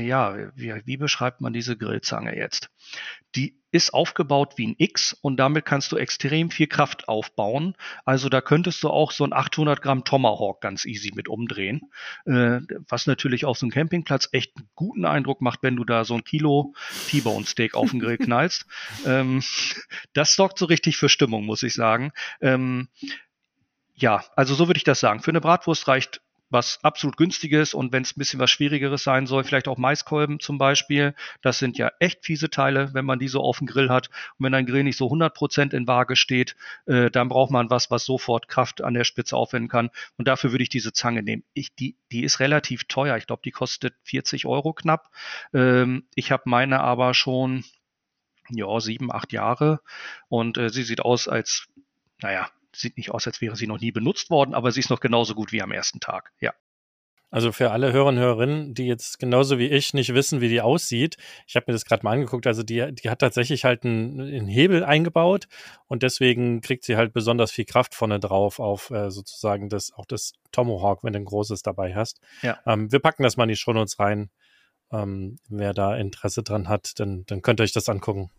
ja, 0.00 0.36
wie, 0.56 0.74
wie 0.84 0.96
beschreibt 0.96 1.40
man 1.40 1.52
diese 1.52 1.76
Grillzange 1.76 2.36
jetzt? 2.36 2.70
Die 3.36 3.60
ist 3.70 3.92
aufgebaut 3.92 4.54
wie 4.56 4.68
ein 4.68 4.74
X 4.78 5.12
und 5.12 5.36
damit 5.36 5.64
kannst 5.64 5.90
du 5.92 5.96
extrem 5.96 6.50
viel 6.50 6.66
Kraft 6.66 7.08
aufbauen. 7.08 7.74
Also 8.04 8.28
da 8.28 8.40
könntest 8.40 8.82
du 8.82 8.90
auch 8.90 9.10
so 9.10 9.24
ein 9.24 9.32
800 9.32 9.82
Gramm 9.82 10.04
Tomahawk 10.04 10.60
ganz 10.60 10.84
easy 10.84 11.12
mit 11.14 11.28
umdrehen, 11.28 11.90
äh, 12.24 12.60
was 12.88 13.06
natürlich 13.06 13.44
auf 13.44 13.58
so 13.58 13.66
einem 13.66 13.72
Campingplatz 13.72 14.28
echt 14.32 14.56
einen 14.56 14.68
guten 14.74 15.04
Eindruck 15.04 15.40
macht, 15.40 15.62
wenn 15.62 15.76
du 15.76 15.84
da 15.84 16.04
so 16.04 16.14
ein 16.14 16.24
Kilo 16.24 16.74
T-Bone 17.08 17.46
Steak 17.46 17.74
auf 17.74 17.90
den 17.90 18.00
Grill 18.00 18.18
knallst. 18.18 18.66
ähm, 19.06 19.42
das 20.12 20.34
sorgt 20.36 20.58
so 20.58 20.66
richtig 20.66 20.96
für 20.96 21.08
Stimmung, 21.08 21.44
muss 21.44 21.62
ich 21.62 21.74
sagen. 21.74 22.12
Ähm, 22.40 22.88
ja, 23.94 24.24
also 24.34 24.54
so 24.54 24.68
würde 24.68 24.78
ich 24.78 24.84
das 24.84 25.00
sagen. 25.00 25.20
Für 25.20 25.30
eine 25.30 25.40
Bratwurst 25.40 25.86
reicht 25.88 26.20
was 26.50 26.78
absolut 26.82 27.16
günstiges 27.16 27.74
und 27.74 27.92
wenn 27.92 28.02
es 28.02 28.16
ein 28.16 28.18
bisschen 28.18 28.40
was 28.40 28.50
Schwierigeres 28.50 29.02
sein 29.02 29.26
soll, 29.26 29.44
vielleicht 29.44 29.68
auch 29.68 29.78
Maiskolben 29.78 30.40
zum 30.40 30.58
Beispiel. 30.58 31.14
Das 31.42 31.58
sind 31.58 31.78
ja 31.78 31.90
echt 31.98 32.24
fiese 32.24 32.50
Teile, 32.50 32.94
wenn 32.94 33.04
man 33.04 33.18
die 33.18 33.28
so 33.28 33.40
auf 33.40 33.58
dem 33.58 33.66
Grill 33.66 33.88
hat. 33.88 34.08
Und 34.38 34.44
wenn 34.44 34.54
ein 34.54 34.66
Grill 34.66 34.84
nicht 34.84 34.96
so 34.96 35.08
100% 35.08 35.74
in 35.74 35.86
Waage 35.86 36.16
steht, 36.16 36.56
äh, 36.86 37.10
dann 37.10 37.28
braucht 37.28 37.50
man 37.50 37.70
was, 37.70 37.90
was 37.90 38.04
sofort 38.04 38.48
Kraft 38.48 38.82
an 38.82 38.94
der 38.94 39.04
Spitze 39.04 39.36
aufwenden 39.36 39.68
kann. 39.68 39.90
Und 40.16 40.28
dafür 40.28 40.52
würde 40.52 40.62
ich 40.62 40.68
diese 40.68 40.92
Zange 40.92 41.22
nehmen. 41.22 41.44
Ich, 41.54 41.74
die, 41.74 41.96
die 42.12 42.22
ist 42.22 42.40
relativ 42.40 42.84
teuer. 42.84 43.16
Ich 43.16 43.26
glaube, 43.26 43.42
die 43.44 43.50
kostet 43.50 43.94
40 44.04 44.46
Euro 44.46 44.72
knapp. 44.72 45.10
Ähm, 45.52 46.04
ich 46.14 46.30
habe 46.30 46.44
meine 46.46 46.80
aber 46.80 47.14
schon 47.14 47.64
ja, 48.50 48.80
sieben, 48.80 49.12
acht 49.12 49.32
Jahre 49.32 49.80
und 50.28 50.58
äh, 50.58 50.68
sie 50.68 50.82
sieht 50.82 51.00
aus, 51.00 51.28
als, 51.28 51.66
naja, 52.20 52.48
sieht 52.74 52.96
nicht 52.96 53.10
aus, 53.10 53.26
als 53.26 53.40
wäre 53.40 53.56
sie 53.56 53.66
noch 53.66 53.80
nie 53.80 53.92
benutzt 53.92 54.30
worden, 54.30 54.54
aber 54.54 54.72
sie 54.72 54.80
ist 54.80 54.90
noch 54.90 55.00
genauso 55.00 55.34
gut 55.34 55.52
wie 55.52 55.62
am 55.62 55.72
ersten 55.72 56.00
Tag. 56.00 56.32
Ja. 56.40 56.52
Also 57.34 57.50
für 57.50 57.72
alle 57.72 57.92
Hörer 57.92 58.10
und 58.10 58.18
Hörerinnen, 58.18 58.74
die 58.74 58.86
jetzt 58.86 59.18
genauso 59.18 59.58
wie 59.58 59.66
ich 59.66 59.92
nicht 59.92 60.14
wissen, 60.14 60.40
wie 60.40 60.48
die 60.48 60.60
aussieht, 60.60 61.16
ich 61.48 61.56
habe 61.56 61.64
mir 61.66 61.72
das 61.72 61.84
gerade 61.84 62.04
mal 62.04 62.12
angeguckt, 62.12 62.46
also 62.46 62.62
die, 62.62 62.94
die 62.94 63.10
hat 63.10 63.18
tatsächlich 63.18 63.64
halt 63.64 63.84
einen, 63.84 64.20
einen, 64.20 64.46
Hebel 64.46 64.84
eingebaut 64.84 65.48
und 65.88 66.04
deswegen 66.04 66.60
kriegt 66.60 66.84
sie 66.84 66.96
halt 66.96 67.12
besonders 67.12 67.50
viel 67.50 67.64
Kraft 67.64 67.96
vorne 67.96 68.20
drauf 68.20 68.60
auf 68.60 68.90
äh, 68.90 69.10
sozusagen 69.10 69.68
das, 69.68 69.92
auch 69.92 70.06
das 70.06 70.34
Tomahawk, 70.52 71.02
wenn 71.02 71.12
du 71.12 71.18
ein 71.18 71.24
großes 71.24 71.62
dabei 71.62 71.96
hast. 71.96 72.20
Ja. 72.42 72.60
Ähm, 72.66 72.92
wir 72.92 73.00
packen 73.00 73.24
das 73.24 73.36
mal 73.36 73.44
in 73.44 73.48
die 73.48 73.56
Shownotes 73.56 73.98
rein. 73.98 74.30
Ähm, 74.92 75.38
wer 75.48 75.74
da 75.74 75.96
Interesse 75.96 76.44
dran 76.44 76.68
hat, 76.68 77.00
dann, 77.00 77.24
dann 77.26 77.42
könnt 77.42 77.58
ihr 77.58 77.64
euch 77.64 77.72
das 77.72 77.88
angucken. 77.88 78.30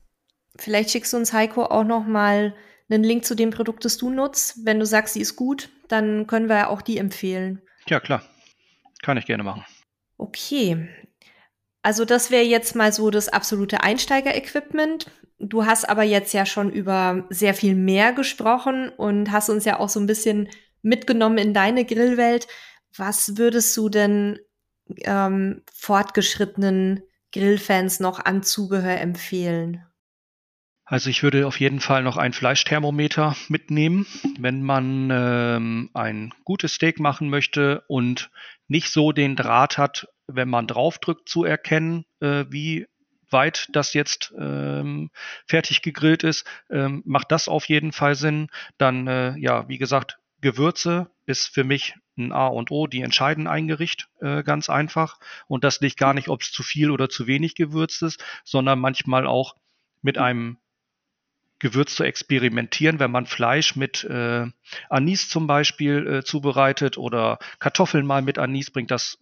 Vielleicht 0.55 0.91
schickst 0.91 1.11
du 1.11 1.17
uns 1.17 1.33
Heiko 1.33 1.65
auch 1.65 1.83
noch 1.83 2.05
mal 2.05 2.55
einen 2.89 3.03
Link 3.03 3.25
zu 3.25 3.35
dem 3.35 3.49
Produkt, 3.49 3.85
das 3.85 3.97
du 3.97 4.09
nutzt. 4.09 4.65
Wenn 4.65 4.79
du 4.79 4.85
sagst, 4.85 5.13
sie 5.13 5.21
ist 5.21 5.35
gut, 5.35 5.69
dann 5.87 6.27
können 6.27 6.49
wir 6.49 6.55
ja 6.55 6.67
auch 6.67 6.81
die 6.81 6.97
empfehlen. 6.97 7.61
Ja, 7.87 7.99
klar. 7.99 8.23
Kann 9.01 9.17
ich 9.17 9.25
gerne 9.25 9.43
machen. 9.43 9.65
Okay. 10.17 10.87
Also 11.81 12.05
das 12.05 12.31
wäre 12.31 12.43
jetzt 12.43 12.75
mal 12.75 12.91
so 12.91 13.11
das 13.11 13.29
absolute 13.29 13.81
Einsteiger-Equipment. 13.81 15.11
Du 15.37 15.65
hast 15.65 15.87
aber 15.87 16.03
jetzt 16.03 16.33
ja 16.33 16.45
schon 16.45 16.71
über 16.71 17.25
sehr 17.29 17.53
viel 17.53 17.75
mehr 17.75 18.13
gesprochen 18.13 18.89
und 18.89 19.31
hast 19.31 19.49
uns 19.49 19.65
ja 19.65 19.79
auch 19.79 19.89
so 19.89 19.99
ein 19.99 20.07
bisschen 20.07 20.49
mitgenommen 20.81 21.37
in 21.37 21.53
deine 21.53 21.85
Grillwelt. 21.85 22.47
Was 22.95 23.37
würdest 23.37 23.75
du 23.77 23.89
denn 23.89 24.39
ähm, 25.03 25.61
fortgeschrittenen 25.73 27.03
Grillfans 27.33 27.99
noch 27.99 28.23
an 28.23 28.43
Zubehör 28.43 28.99
empfehlen? 28.99 29.85
Also 30.85 31.09
ich 31.09 31.23
würde 31.23 31.47
auf 31.47 31.59
jeden 31.59 31.79
Fall 31.79 32.03
noch 32.03 32.15
ein 32.15 32.31
Fleischthermometer 32.31 33.35
mitnehmen, 33.47 34.05
wenn 34.37 34.61
man 34.61 35.09
ähm, 35.11 35.89
ein 35.95 36.31
gutes 36.43 36.75
Steak 36.75 36.99
machen 36.99 37.29
möchte 37.29 37.83
und 37.87 38.29
nicht 38.67 38.89
so 38.91 39.11
den 39.11 39.35
Draht 39.35 39.79
hat, 39.79 40.07
wenn 40.27 40.47
man 40.47 40.67
draufdrückt, 40.67 41.27
zu 41.27 41.43
erkennen, 41.43 42.05
äh, 42.19 42.45
wie 42.49 42.85
weit 43.31 43.67
das 43.71 43.93
jetzt 43.93 44.31
ähm, 44.37 45.09
fertig 45.47 45.81
gegrillt 45.81 46.23
ist, 46.23 46.45
ähm, 46.69 47.01
macht 47.05 47.31
das 47.31 47.47
auf 47.47 47.67
jeden 47.67 47.91
Fall 47.91 48.13
Sinn. 48.13 48.49
Dann, 48.77 49.07
äh, 49.07 49.35
ja, 49.37 49.67
wie 49.67 49.79
gesagt, 49.79 50.19
Gewürze 50.41 51.09
ist 51.25 51.47
für 51.47 51.63
mich 51.63 51.95
ein 52.15 52.31
A 52.31 52.45
und 52.45 52.69
O, 52.69 52.85
die 52.85 53.01
entscheiden 53.01 53.47
ein 53.47 53.67
Gericht 53.67 54.07
äh, 54.21 54.43
ganz 54.43 54.69
einfach. 54.69 55.19
Und 55.47 55.63
das 55.63 55.81
liegt 55.81 55.97
gar 55.97 56.13
nicht, 56.13 56.29
ob 56.29 56.43
es 56.43 56.51
zu 56.51 56.61
viel 56.61 56.91
oder 56.91 57.09
zu 57.09 57.25
wenig 57.25 57.55
gewürzt 57.55 58.03
ist, 58.03 58.23
sondern 58.43 58.77
manchmal 58.77 59.25
auch 59.25 59.55
mit 60.03 60.19
einem 60.19 60.57
Gewürz 61.65 61.95
zu 61.95 62.03
experimentieren, 62.03 62.99
wenn 62.99 63.09
man 63.09 63.25
Fleisch 63.25 63.75
mit 63.75 64.03
äh, 64.03 64.45
Anis 64.87 65.29
zum 65.29 65.47
Beispiel 65.47 66.05
äh, 66.07 66.23
zubereitet 66.23 66.99
oder 66.99 67.39
Kartoffeln 67.57 68.05
mal 68.05 68.21
mit 68.21 68.37
Anis 68.37 68.69
bringt, 68.69 68.91
das 68.91 69.17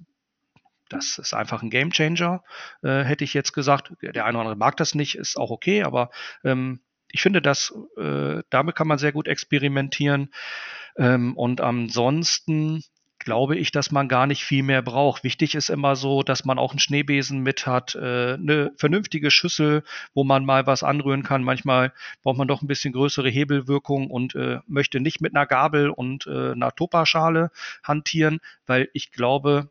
das 0.90 1.18
ist 1.18 1.34
einfach 1.34 1.64
ein 1.64 1.70
Gamechanger, 1.70 2.44
äh, 2.84 3.04
hätte 3.04 3.24
ich 3.24 3.34
jetzt 3.34 3.54
gesagt. 3.54 3.94
Der 4.02 4.26
eine 4.26 4.38
oder 4.38 4.42
andere 4.42 4.58
mag 4.58 4.76
das 4.76 4.94
nicht, 4.94 5.16
ist 5.16 5.38
auch 5.38 5.52
okay, 5.52 5.84
aber 5.84 6.12
ähm, 6.44 6.82
ich 7.08 7.22
finde, 7.22 7.42
dass 7.42 7.74
äh, 7.98 8.44
damit 8.50 8.76
kann 8.76 8.90
man 8.90 8.98
sehr 8.98 9.14
gut 9.14 9.30
experimentieren. 9.30 10.34
Ähm, 10.98 11.38
und 11.38 11.62
ansonsten 11.62 12.84
glaube 13.24 13.56
ich, 13.56 13.72
dass 13.72 13.92
man 13.92 14.08
gar 14.08 14.28
nicht 14.28 14.44
viel 14.44 14.64
mehr 14.64 14.82
braucht. 14.82 15.24
Wichtig 15.24 15.56
ist 15.56 15.70
immer 15.70 15.96
so, 15.96 16.24
dass 16.24 16.46
man 16.46 16.60
auch 16.60 16.72
einen 16.72 16.80
Schneebesen 16.80 17.42
mit 17.42 17.66
hat, 17.66 17.96
äh, 17.96 18.34
eine 18.34 18.72
vernünftige 18.78 19.32
Schüssel, 19.32 19.84
wo 20.14 20.24
man 20.24 20.46
mal 20.46 20.68
was 20.68 20.84
anrühren 20.84 21.24
kann. 21.24 21.44
Manchmal 21.44 21.94
braucht 22.22 22.38
man 22.38 22.48
doch 22.48 22.62
ein 22.62 22.68
bisschen 22.68 22.94
größere 22.94 23.30
Hebelwirkung 23.30 24.10
und 24.10 24.36
äh, 24.36 24.60
möchte 24.68 25.00
nicht 25.00 25.22
mit 25.22 25.36
einer 25.36 25.46
Gabel 25.46 25.90
und 25.90 26.28
äh, 26.28 26.52
einer 26.52 26.76
Topaschale 26.76 27.52
hantieren, 27.84 28.40
weil 28.66 28.90
ich 28.94 29.12
glaube, 29.12 29.70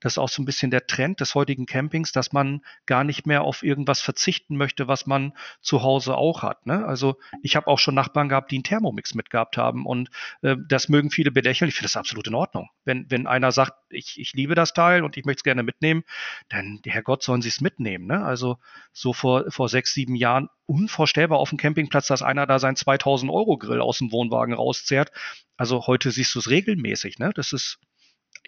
das 0.00 0.14
ist 0.14 0.18
auch 0.18 0.28
so 0.28 0.42
ein 0.42 0.46
bisschen 0.46 0.70
der 0.70 0.86
Trend 0.86 1.20
des 1.20 1.34
heutigen 1.34 1.66
Campings, 1.66 2.12
dass 2.12 2.32
man 2.32 2.62
gar 2.86 3.04
nicht 3.04 3.26
mehr 3.26 3.42
auf 3.42 3.62
irgendwas 3.62 4.00
verzichten 4.00 4.56
möchte, 4.56 4.88
was 4.88 5.06
man 5.06 5.32
zu 5.60 5.82
Hause 5.82 6.16
auch 6.16 6.42
hat. 6.42 6.66
Ne? 6.66 6.84
Also 6.86 7.16
ich 7.42 7.56
habe 7.56 7.66
auch 7.66 7.78
schon 7.78 7.94
Nachbarn 7.94 8.28
gehabt, 8.28 8.50
die 8.50 8.56
einen 8.56 8.64
Thermomix 8.64 9.14
mitgehabt 9.14 9.56
haben 9.56 9.86
und 9.86 10.10
äh, 10.42 10.56
das 10.68 10.88
mögen 10.88 11.10
viele 11.10 11.30
belächeln. 11.30 11.68
Ich 11.68 11.74
finde 11.74 11.86
das 11.86 11.96
absolut 11.96 12.26
in 12.26 12.34
Ordnung. 12.34 12.68
Wenn, 12.84 13.10
wenn 13.10 13.26
einer 13.26 13.52
sagt, 13.52 13.74
ich, 13.90 14.18
ich 14.18 14.32
liebe 14.32 14.54
das 14.54 14.72
Teil 14.72 15.04
und 15.04 15.16
ich 15.16 15.24
möchte 15.24 15.40
es 15.40 15.44
gerne 15.44 15.62
mitnehmen, 15.62 16.04
dann, 16.48 16.80
Herrgott, 16.84 17.22
sollen 17.22 17.42
sie 17.42 17.48
es 17.48 17.60
mitnehmen. 17.60 18.06
Ne? 18.06 18.24
Also 18.24 18.58
so 18.92 19.12
vor, 19.12 19.50
vor 19.50 19.68
sechs, 19.68 19.92
sieben 19.92 20.14
Jahren 20.14 20.48
unvorstellbar 20.66 21.38
auf 21.38 21.50
dem 21.50 21.58
Campingplatz, 21.58 22.06
dass 22.06 22.22
einer 22.22 22.46
da 22.46 22.58
sein 22.58 22.76
2000 22.76 23.30
Euro 23.30 23.58
Grill 23.58 23.80
aus 23.80 23.98
dem 23.98 24.12
Wohnwagen 24.12 24.54
rauszehrt. 24.54 25.10
Also 25.56 25.86
heute 25.86 26.10
siehst 26.10 26.34
du 26.34 26.38
es 26.38 26.48
regelmäßig. 26.48 27.18
Ne? 27.18 27.32
Das 27.34 27.52
ist 27.52 27.78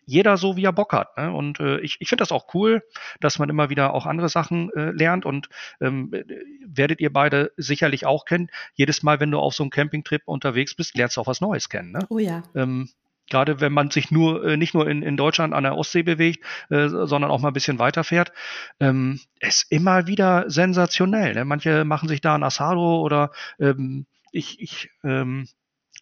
jeder 0.05 0.37
so, 0.37 0.57
wie 0.57 0.65
er 0.65 0.73
Bock 0.73 0.93
hat. 0.93 1.17
Ne? 1.17 1.33
Und 1.33 1.61
äh, 1.61 1.79
ich, 1.81 1.97
ich 2.01 2.09
finde 2.09 2.23
das 2.23 2.33
auch 2.33 2.55
cool, 2.55 2.83
dass 3.21 3.39
man 3.39 3.49
immer 3.49 3.71
wieder 3.71 3.95
auch 3.95 4.07
andere 4.07 4.29
Sachen 4.29 4.71
äh, 4.75 4.91
lernt 4.91 5.25
und 5.25 5.49
ähm, 5.81 6.13
werdet 6.67 7.01
ihr 7.01 7.13
beide 7.13 7.53
sicherlich 7.57 8.07
auch 8.07 8.25
kennen. 8.25 8.49
Jedes 8.75 9.03
Mal, 9.03 9.21
wenn 9.21 9.31
du 9.31 9.39
auf 9.39 9.55
so 9.55 9.63
einem 9.63 9.71
Campingtrip 9.71 10.23
unterwegs 10.27 10.75
bist, 10.75 10.97
lernst 10.97 11.17
du 11.17 11.21
auch 11.21 11.27
was 11.27 11.41
Neues 11.41 11.69
kennen. 11.69 11.93
Ne? 11.93 12.01
Oh 12.09 12.19
ja. 12.19 12.43
Ähm, 12.55 12.89
Gerade 13.31 13.61
wenn 13.61 13.73
man 13.73 13.91
sich 13.91 14.11
nur 14.11 14.45
äh, 14.45 14.57
nicht 14.57 14.75
nur 14.75 14.89
in, 14.89 15.03
in 15.03 15.17
Deutschland 15.17 15.55
an 15.55 15.63
der 15.63 15.77
Ostsee 15.77 16.03
bewegt, 16.03 16.45
äh, 16.71 16.89
sondern 16.89 17.31
auch 17.31 17.41
mal 17.41 17.49
ein 17.49 17.55
bisschen 17.55 17.79
weiterfährt, 17.79 18.33
ähm, 18.81 19.21
ist 19.41 19.71
immer 19.71 20.07
wieder 20.07 20.51
sensationell. 20.51 21.35
Ne? 21.35 21.45
Manche 21.45 21.85
machen 21.85 22.09
sich 22.09 22.21
da 22.21 22.35
ein 22.35 22.43
Asado 22.43 23.01
oder 23.01 23.31
ähm, 23.59 24.07
ich, 24.33 24.61
ich 24.61 24.91
ähm, 25.05 25.47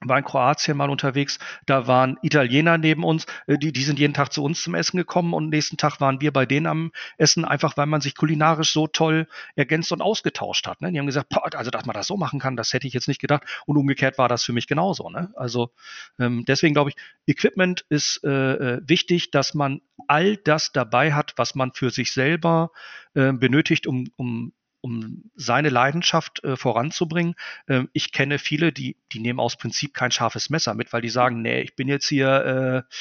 war 0.03 0.19
in 0.19 0.25
Kroatien 0.25 0.77
mal 0.77 0.91
unterwegs, 0.91 1.39
da 1.67 1.87
waren 1.87 2.19
Italiener 2.23 2.79
neben 2.79 3.05
uns, 3.05 3.27
äh, 3.47 3.59
die, 3.59 3.73
die 3.73 3.83
sind 3.83 3.99
jeden 3.99 4.15
Tag 4.15 4.33
zu 4.33 4.43
uns 4.43 4.63
zum 4.63 4.75
Essen 4.75 4.97
gekommen 4.97 5.35
und 5.35 5.51
nächsten 5.51 5.77
Tag 5.77 6.01
waren 6.01 6.21
wir 6.21 6.33
bei 6.33 6.47
denen 6.47 6.67
am 6.67 6.93
Essen, 7.19 7.45
einfach 7.45 7.77
weil 7.77 7.87
man 7.87 8.01
sich 8.01 8.15
kulinarisch 8.15 8.73
so 8.73 8.87
toll 8.87 9.27
ergänzt 9.57 9.93
und 9.93 10.01
ausgetauscht 10.01 10.67
hat. 10.67 10.81
Ne? 10.81 10.93
Die 10.93 10.99
haben 10.99 11.07
gesagt, 11.07 11.33
also 11.55 11.71
dass 11.71 11.87
man 11.87 11.95
das 11.95 12.07
so 12.07 12.17
machen 12.17 12.41
kann, 12.41 12.57
das 12.57 12.73
hätte 12.73 12.87
ich 12.87 12.95
jetzt 12.95 13.09
nicht 13.09 13.21
gedacht 13.21 13.45
und 13.67 13.77
umgekehrt 13.77 14.17
war 14.19 14.29
das 14.29 14.43
für 14.45 14.53
mich 14.53 14.67
genauso. 14.67 15.11
Ne? 15.11 15.31
Also 15.37 15.71
ähm, 16.19 16.45
deswegen 16.47 16.75
glaube 16.75 16.91
ich, 16.91 16.97
Equipment 17.27 17.85
ist 17.89 18.25
äh, 18.25 18.31
äh, 18.31 18.81
wichtig, 18.87 19.31
dass 19.31 19.55
man 19.55 19.81
all 20.09 20.37
das 20.37 20.73
dabei 20.73 21.13
hat, 21.13 21.35
was 21.37 21.55
man 21.55 21.73
für 21.73 21.91
sich 21.91 22.13
selber 22.13 22.71
äh, 23.15 23.33
benötigt, 23.33 23.87
um, 23.87 24.07
um 24.17 24.53
um 24.81 25.31
seine 25.35 25.69
Leidenschaft 25.69 26.43
äh, 26.45 26.57
voranzubringen. 26.57 27.35
Ähm, 27.69 27.89
ich 27.93 28.13
kenne 28.13 28.39
viele, 28.39 28.73
die, 28.73 28.97
die 29.13 29.21
nehmen 29.21 29.41
aus 29.41 29.57
Prinzip 29.57 29.95
kein 29.95 30.11
scharfes 30.11 30.51
Messer 30.51 30.75
mit, 30.75 30.93
weil 30.93 31.03
die 31.03 31.09
sagen, 31.09 31.43
nee, 31.43 31.61
ich 31.61 31.77
bin 31.77 31.89
jetzt 31.89 32.09
hier, 32.09 32.87
äh, 32.89 32.95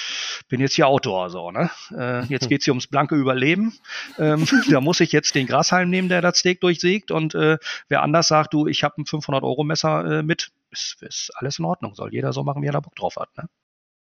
bin 0.49 0.59
jetzt 0.59 0.75
hier 0.75 0.87
Outdoor, 0.87 1.29
so, 1.29 1.51
ne? 1.51 1.69
Äh, 1.91 2.25
jetzt 2.25 2.49
geht's 2.49 2.65
hier 2.65 2.73
ums 2.73 2.87
blanke 2.87 3.15
Überleben. 3.15 3.73
Ähm, 4.17 4.45
da 4.69 4.81
muss 4.81 4.99
ich 4.99 5.11
jetzt 5.11 5.35
den 5.35 5.47
Grashalm 5.47 5.89
nehmen, 5.89 6.09
der 6.09 6.21
das 6.21 6.39
Steak 6.39 6.61
durchsägt 6.61 7.11
und 7.11 7.35
äh, 7.35 7.57
wer 7.87 8.03
anders 8.03 8.27
sagt, 8.27 8.53
du, 8.53 8.67
ich 8.67 8.83
habe 8.83 9.01
ein 9.01 9.05
500 9.05 9.43
Euro 9.43 9.63
Messer 9.63 10.19
äh, 10.19 10.23
mit, 10.23 10.51
ist, 10.71 11.01
ist 11.01 11.31
alles 11.35 11.59
in 11.59 11.65
Ordnung. 11.65 11.95
Soll 11.95 12.13
jeder 12.13 12.33
so 12.33 12.43
machen, 12.43 12.61
wie 12.61 12.67
er 12.67 12.73
da 12.73 12.79
Bock 12.79 12.95
drauf 12.95 13.15
hat, 13.15 13.29
ne? 13.37 13.49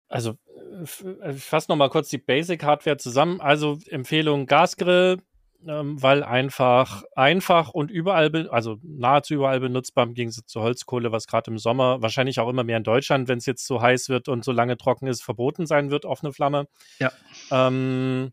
Also, 0.09 0.39
äh, 1.23 1.33
ich 1.33 1.43
fasse 1.43 1.71
nochmal 1.71 1.91
kurz 1.91 2.09
die 2.09 2.19
Basic-Hardware 2.19 2.97
zusammen. 2.97 3.41
Also 3.41 3.79
Empfehlung 3.89 4.47
Gasgrill, 4.47 5.19
ähm, 5.67 6.03
weil 6.03 6.23
einfach 6.23 7.05
einfach 7.15 7.71
und 7.71 7.91
überall, 7.91 8.49
also 8.49 8.79
nahezu 8.83 9.35
überall 9.35 9.61
benutzbar 9.61 10.05
im 10.05 10.15
Gegensatz 10.15 10.47
zur 10.47 10.63
Holzkohle, 10.63 11.13
was 11.13 11.27
gerade 11.27 11.51
im 11.51 11.59
Sommer 11.59 12.03
wahrscheinlich 12.03 12.41
auch 12.41 12.49
immer 12.49 12.65
mehr 12.65 12.77
in 12.77 12.85
Deutschland, 12.85 13.29
wenn 13.29 13.39
es 13.39 13.47
jetzt 13.47 13.67
so 13.67 13.81
heiß 13.81 14.09
wird 14.09 14.29
und 14.29 14.45
so 14.45 14.53
lange 14.53 14.77
trocken 14.77 15.07
ist, 15.07 15.23
verboten 15.23 15.67
sein 15.67 15.91
wird, 15.91 16.05
offene 16.05 16.33
Flamme. 16.33 16.67
Ja. 16.99 17.13
Ähm, 17.51 18.33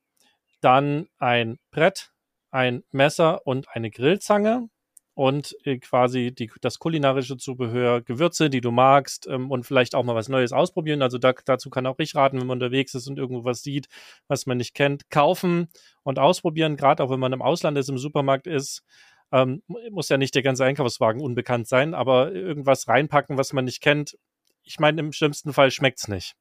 dann 0.61 1.07
ein 1.19 1.59
Brett, 1.71 2.11
ein 2.51 2.83
Messer 2.91 3.45
und 3.45 3.67
eine 3.69 3.91
Grillzange 3.91 4.69
und 5.15 5.55
äh, 5.65 5.77
quasi 5.77 6.33
die, 6.33 6.51
das 6.61 6.79
kulinarische 6.79 7.37
Zubehör, 7.37 8.01
Gewürze, 8.01 8.49
die 8.49 8.61
du 8.61 8.71
magst 8.71 9.27
ähm, 9.27 9.51
und 9.51 9.65
vielleicht 9.65 9.95
auch 9.95 10.03
mal 10.03 10.15
was 10.15 10.29
Neues 10.29 10.53
ausprobieren. 10.53 11.01
Also 11.01 11.17
da, 11.17 11.33
dazu 11.45 11.69
kann 11.69 11.85
auch 11.85 11.99
ich 11.99 12.15
raten, 12.15 12.39
wenn 12.39 12.47
man 12.47 12.57
unterwegs 12.57 12.95
ist 12.95 13.07
und 13.07 13.19
irgendwo 13.19 13.45
was 13.45 13.61
sieht, 13.61 13.87
was 14.27 14.45
man 14.45 14.57
nicht 14.57 14.73
kennt, 14.73 15.09
kaufen 15.09 15.67
und 16.03 16.19
ausprobieren. 16.19 16.77
Gerade 16.77 17.03
auch 17.03 17.09
wenn 17.11 17.19
man 17.19 17.33
im 17.33 17.41
Ausland 17.41 17.77
ist, 17.77 17.89
im 17.89 17.97
Supermarkt 17.97 18.47
ist, 18.47 18.83
ähm, 19.31 19.61
muss 19.91 20.09
ja 20.09 20.17
nicht 20.17 20.35
der 20.35 20.43
ganze 20.43 20.65
Einkaufswagen 20.65 21.21
unbekannt 21.21 21.67
sein, 21.67 21.93
aber 21.93 22.31
irgendwas 22.31 22.87
reinpacken, 22.87 23.37
was 23.37 23.53
man 23.53 23.65
nicht 23.65 23.81
kennt, 23.81 24.17
ich 24.65 24.79
meine, 24.79 24.99
im 25.01 25.11
schlimmsten 25.11 25.53
Fall 25.53 25.71
schmeckt's 25.71 26.07
nicht. 26.07 26.35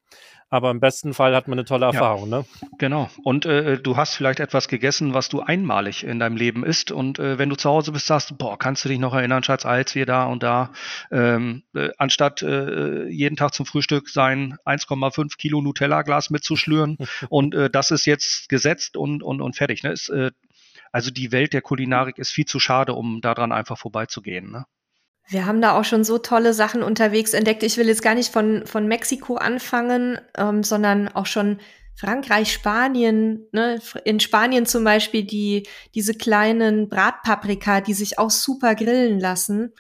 Aber 0.49 0.71
im 0.71 0.81
besten 0.81 1.15
Fall 1.15 1.35
hat 1.35 1.49
man 1.49 1.59
eine 1.59 1.65
tolle 1.65 1.87
Erfahrung, 1.87 2.31
ja, 2.31 2.39
ne? 2.39 2.45
Genau. 2.79 3.09
Und 3.25 3.47
äh, 3.47 3.81
du 3.81 3.97
hast 3.97 4.15
vielleicht 4.15 4.39
etwas 4.39 4.69
gegessen, 4.69 5.15
was 5.15 5.29
du 5.31 5.41
einmalig 5.41 6.05
in 6.05 6.19
deinem 6.19 6.37
Leben 6.37 6.65
isst. 6.65 6.93
Und 6.93 7.19
äh, 7.19 7.39
wenn 7.39 7.49
du 7.49 7.57
zu 7.57 7.71
Hause 7.71 7.93
bist, 7.93 8.07
sagst 8.07 8.31
du, 8.31 8.37
boah, 8.37 8.59
kannst 8.59 8.85
du 8.85 8.91
dich 8.91 8.99
noch 8.99 9.15
erinnern, 9.15 9.43
Schatz, 9.43 9.65
als 9.65 9.95
wir 9.95 10.05
da 10.05 10.25
und 10.27 10.43
da, 10.43 10.73
ähm, 11.11 11.63
äh, 11.75 11.89
anstatt 11.97 12.43
äh, 12.43 13.09
jeden 13.09 13.37
Tag 13.37 13.55
zum 13.55 13.65
Frühstück 13.65 14.11
sein 14.11 14.59
1,5 14.67 15.39
Kilo 15.39 15.63
Nutella-Glas 15.63 16.29
mitzuschlüren. 16.29 16.99
und 17.31 17.55
äh, 17.55 17.71
das 17.71 17.91
ist 17.91 18.05
jetzt 18.05 18.51
gesetzt 18.51 18.97
und, 18.97 19.23
und, 19.23 19.41
und 19.41 19.57
fertig. 19.57 19.83
Ne? 19.83 19.93
Ist, 19.93 20.11
äh, 20.11 20.33
also 20.93 21.11
die 21.11 21.33
Welt 21.33 21.55
der 21.55 21.63
Kulinarik 21.63 22.19
ist 22.19 22.31
viel 22.31 22.45
zu 22.45 22.61
schade, 22.61 22.93
um 22.93 23.23
daran 23.23 23.53
einfach 23.53 23.79
vorbeizugehen. 23.79 24.51
Ne? 24.51 24.67
Wir 25.29 25.47
haben 25.47 25.61
da 25.61 25.79
auch 25.79 25.85
schon 25.85 26.05
so 26.05 26.19
tolle 26.19 26.53
Sachen 26.53 26.83
unterwegs 26.83 27.33
entdeckt. 27.33 27.63
Ich 27.63 27.77
will 27.77 27.89
jetzt 27.89 28.03
gar 28.03 28.15
nicht 28.15 28.33
von, 28.33 28.67
von 28.67 28.87
Mexiko 28.87 29.37
anfangen, 29.37 30.21
ähm, 30.37 30.63
sondern 30.63 31.09
auch 31.09 31.27
schon 31.27 31.59
Frankreich, 31.95 32.53
Spanien, 32.53 33.47
ne? 33.53 33.81
in 34.05 34.19
Spanien 34.21 34.67
zum 34.67 34.85
Beispiel 34.85 35.25
die, 35.25 35.69
diese 35.95 36.15
kleinen 36.15 36.89
Bratpaprika, 36.89 37.81
die 37.81 37.95
sich 37.95 38.19
auch 38.19 38.31
super 38.31 38.75
grillen 38.75 39.21
lassen, 39.21 39.73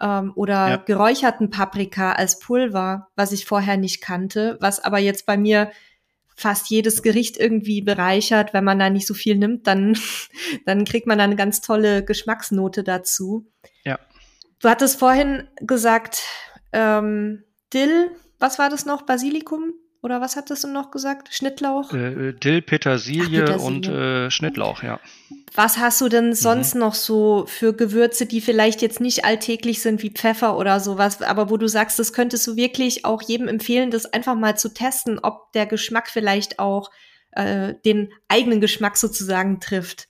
ähm, 0.00 0.32
oder 0.34 0.68
ja. 0.68 0.76
geräucherten 0.76 1.50
Paprika 1.50 2.12
als 2.12 2.38
Pulver, 2.38 3.08
was 3.16 3.32
ich 3.32 3.46
vorher 3.46 3.76
nicht 3.76 4.00
kannte, 4.00 4.56
was 4.60 4.80
aber 4.80 4.98
jetzt 4.98 5.26
bei 5.26 5.36
mir 5.36 5.70
fast 6.36 6.68
jedes 6.68 7.02
Gericht 7.02 7.36
irgendwie 7.36 7.80
bereichert. 7.80 8.52
Wenn 8.52 8.64
man 8.64 8.78
da 8.78 8.90
nicht 8.90 9.06
so 9.06 9.14
viel 9.14 9.36
nimmt, 9.36 9.66
dann, 9.66 9.96
dann 10.66 10.84
kriegt 10.84 11.06
man 11.06 11.18
da 11.18 11.24
eine 11.24 11.36
ganz 11.36 11.60
tolle 11.60 12.04
Geschmacksnote 12.04 12.82
dazu. 12.82 13.46
Du 14.64 14.70
hattest 14.70 14.98
vorhin 14.98 15.46
gesagt, 15.60 16.22
ähm, 16.72 17.44
Dill, 17.74 18.10
was 18.38 18.58
war 18.58 18.70
das 18.70 18.86
noch? 18.86 19.02
Basilikum? 19.02 19.74
Oder 20.00 20.22
was 20.22 20.36
hattest 20.36 20.64
du 20.64 20.68
noch 20.68 20.90
gesagt? 20.90 21.34
Schnittlauch? 21.34 21.92
Äh, 21.92 22.32
Dill, 22.32 22.62
Petersilie, 22.62 23.42
Ach, 23.42 23.46
Petersilie. 23.46 23.66
und 23.66 23.88
äh, 23.88 24.30
Schnittlauch, 24.30 24.82
ja. 24.82 25.00
Was 25.54 25.76
hast 25.76 26.00
du 26.00 26.08
denn 26.08 26.32
sonst 26.32 26.74
mhm. 26.74 26.80
noch 26.80 26.94
so 26.94 27.44
für 27.46 27.74
Gewürze, 27.74 28.24
die 28.24 28.40
vielleicht 28.40 28.80
jetzt 28.80 29.02
nicht 29.02 29.26
alltäglich 29.26 29.82
sind 29.82 30.02
wie 30.02 30.08
Pfeffer 30.08 30.56
oder 30.56 30.80
sowas, 30.80 31.20
aber 31.20 31.50
wo 31.50 31.58
du 31.58 31.68
sagst, 31.68 31.98
das 31.98 32.14
könntest 32.14 32.46
du 32.46 32.56
wirklich 32.56 33.04
auch 33.04 33.20
jedem 33.20 33.48
empfehlen, 33.48 33.90
das 33.90 34.06
einfach 34.14 34.34
mal 34.34 34.56
zu 34.56 34.72
testen, 34.72 35.18
ob 35.18 35.52
der 35.52 35.66
Geschmack 35.66 36.08
vielleicht 36.08 36.58
auch 36.58 36.90
äh, 37.32 37.74
den 37.84 38.14
eigenen 38.28 38.62
Geschmack 38.62 38.96
sozusagen 38.96 39.60
trifft? 39.60 40.08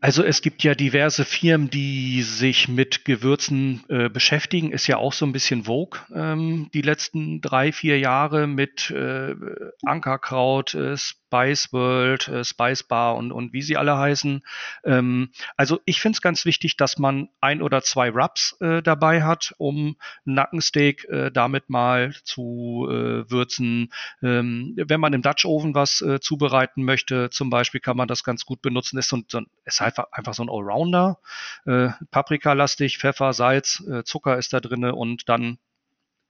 Also 0.00 0.22
es 0.22 0.42
gibt 0.42 0.62
ja 0.62 0.74
diverse 0.74 1.24
Firmen, 1.24 1.70
die 1.70 2.22
sich 2.22 2.68
mit 2.68 3.04
Gewürzen 3.04 3.82
äh, 3.88 4.08
beschäftigen. 4.08 4.70
Ist 4.70 4.86
ja 4.86 4.96
auch 4.96 5.12
so 5.12 5.26
ein 5.26 5.32
bisschen 5.32 5.64
Vogue 5.64 6.00
ähm, 6.14 6.70
die 6.72 6.82
letzten 6.82 7.40
drei, 7.40 7.72
vier 7.72 7.98
Jahre 7.98 8.46
mit 8.46 8.90
äh, 8.90 9.34
Ankerkraut, 9.82 10.74
äh, 10.74 10.96
Spice 11.28 11.72
World, 11.72 12.28
äh, 12.28 12.44
Spice 12.44 12.82
Bar 12.84 13.16
und, 13.16 13.32
und 13.32 13.52
wie 13.52 13.62
sie 13.62 13.76
alle 13.76 13.98
heißen. 13.98 14.42
Ähm, 14.84 15.30
also 15.56 15.80
ich 15.84 16.00
finde 16.00 16.16
es 16.16 16.22
ganz 16.22 16.44
wichtig, 16.44 16.76
dass 16.76 16.98
man 16.98 17.28
ein 17.40 17.60
oder 17.60 17.82
zwei 17.82 18.10
Rubs 18.10 18.56
äh, 18.60 18.82
dabei 18.82 19.22
hat, 19.22 19.54
um 19.58 19.96
Nackensteak 20.24 21.04
äh, 21.04 21.30
damit 21.30 21.68
mal 21.68 22.14
zu 22.24 22.86
äh, 22.88 23.30
würzen. 23.30 23.92
Ähm, 24.22 24.74
wenn 24.76 25.00
man 25.00 25.12
im 25.12 25.22
Dutch 25.22 25.44
Oven 25.44 25.74
was 25.74 26.00
äh, 26.00 26.18
zubereiten 26.20 26.84
möchte, 26.84 27.28
zum 27.30 27.50
Beispiel, 27.50 27.80
kann 27.80 27.96
man 27.96 28.08
das 28.08 28.24
ganz 28.24 28.46
gut 28.46 28.62
benutzen. 28.62 28.98
Ist, 28.98 29.10
so, 29.10 29.18
so, 29.28 29.42
ist 29.64 29.82
einfach, 29.82 30.06
einfach 30.12 30.34
so 30.34 30.42
ein 30.42 30.50
Allrounder. 30.50 31.18
Äh, 31.66 31.90
Paprikalastig, 32.10 32.98
Pfeffer, 32.98 33.32
Salz, 33.34 33.84
äh, 33.88 34.02
Zucker 34.04 34.38
ist 34.38 34.52
da 34.52 34.60
drinne 34.60 34.94
und 34.94 35.28
dann 35.28 35.58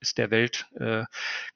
ist 0.01 0.19
der 0.19 0.31
Welt 0.31 0.67
äh, 0.79 1.05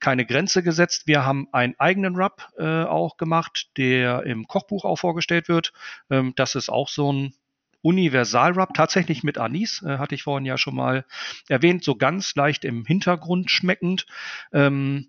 keine 0.01 0.27
Grenze 0.27 0.63
gesetzt. 0.63 1.07
Wir 1.07 1.25
haben 1.25 1.49
einen 1.53 1.75
eigenen 1.79 2.17
Rub 2.17 2.49
äh, 2.59 2.85
auch 2.85 3.17
gemacht, 3.17 3.71
der 3.77 4.25
im 4.25 4.47
Kochbuch 4.49 4.85
auch 4.85 4.97
vorgestellt 4.97 5.49
wird. 5.49 5.73
Ähm, 6.11 6.33
das 6.37 6.55
ist 6.55 6.69
auch 6.69 6.89
so 6.89 7.13
ein 7.13 7.35
Universal-Rub, 7.83 8.75
tatsächlich 8.75 9.25
mit 9.25 9.39
Anis, 9.39 9.83
äh, 9.83 9.99
hatte 9.99 10.15
ich 10.15 10.23
vorhin 10.23 10.47
ja 10.47 10.57
schon 10.57 10.75
mal 10.75 11.05
erwähnt, 11.49 11.85
so 11.85 11.97
ganz 11.97 12.35
leicht 12.35 12.65
im 12.65 12.85
Hintergrund 12.85 13.51
schmeckend. 13.51 14.07
Ähm, 14.53 15.09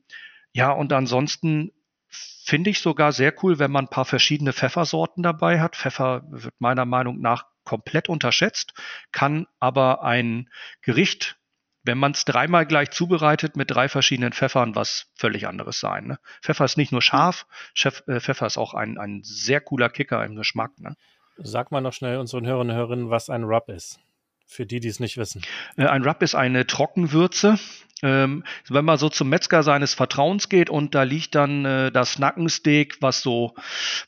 ja, 0.54 0.72
und 0.72 0.92
ansonsten 0.92 1.72
finde 2.10 2.70
ich 2.72 2.80
sogar 2.80 3.12
sehr 3.12 3.34
cool, 3.44 3.60
wenn 3.60 3.72
man 3.72 3.86
ein 3.86 3.90
paar 3.90 4.06
verschiedene 4.06 4.54
Pfeffersorten 4.54 5.24
dabei 5.24 5.62
hat. 5.62 5.76
Pfeffer 5.76 6.24
wird 6.30 6.54
meiner 6.60 6.86
Meinung 6.86 7.22
nach 7.22 7.46
komplett 7.64 8.10
unterschätzt, 8.10 8.74
kann 9.12 9.48
aber 9.60 10.04
ein 10.04 10.50
Gericht 10.82 11.38
wenn 11.84 11.98
man 11.98 12.14
es 12.14 12.26
dreimal 12.26 12.66
gleich 12.66 12.92
zubereitet 12.92 13.56
mit 13.56 13.72
drei 13.72 13.90
verschiedenen 13.90 14.34
Pfeffern, 14.34 14.76
was 14.76 15.12
völlig 15.16 15.48
anderes 15.48 15.80
sein. 15.80 16.08
Ne? 16.08 16.20
Pfeffer 16.42 16.66
ist 16.66 16.78
nicht 16.78 16.92
nur 16.92 17.02
scharf, 17.02 17.46
Chef, 17.74 18.04
äh, 18.08 18.20
Pfeffer 18.20 18.46
ist 18.46 18.58
auch 18.58 18.74
ein, 18.74 18.98
ein 18.98 19.22
sehr 19.24 19.62
cooler 19.62 19.90
Kicker 19.90 20.24
im 20.26 20.36
Geschmack. 20.36 20.72
Ne? 20.80 20.96
Sag 21.38 21.72
mal 21.72 21.82
noch 21.82 21.94
schnell 21.94 22.18
unseren 22.18 22.46
Hörerinnen 22.46 22.72
und 22.72 22.78
Hörerinnen, 22.78 23.10
was 23.10 23.30
ein 23.30 23.44
Rub 23.44 23.70
ist. 23.70 24.00
Für 24.46 24.66
die, 24.66 24.80
die 24.80 24.90
es 24.90 25.00
nicht 25.00 25.18
wissen. 25.18 25.42
Äh, 25.78 25.86
ein 25.86 26.04
Rub 26.04 26.22
ist 26.22 26.36
eine 26.36 26.68
Trockenwürze. 26.68 27.58
Ähm, 28.04 28.44
wenn 28.68 28.84
man 28.84 28.98
so 28.98 29.08
zum 29.08 29.30
Metzger 29.30 29.64
seines 29.64 29.94
Vertrauens 29.94 30.50
geht 30.50 30.70
und 30.70 30.94
da 30.94 31.04
liegt 31.04 31.36
dann 31.36 31.64
äh, 31.64 31.92
das 31.92 32.20
Nackensteak, 32.20 32.98
was 33.00 33.22
so 33.22 33.56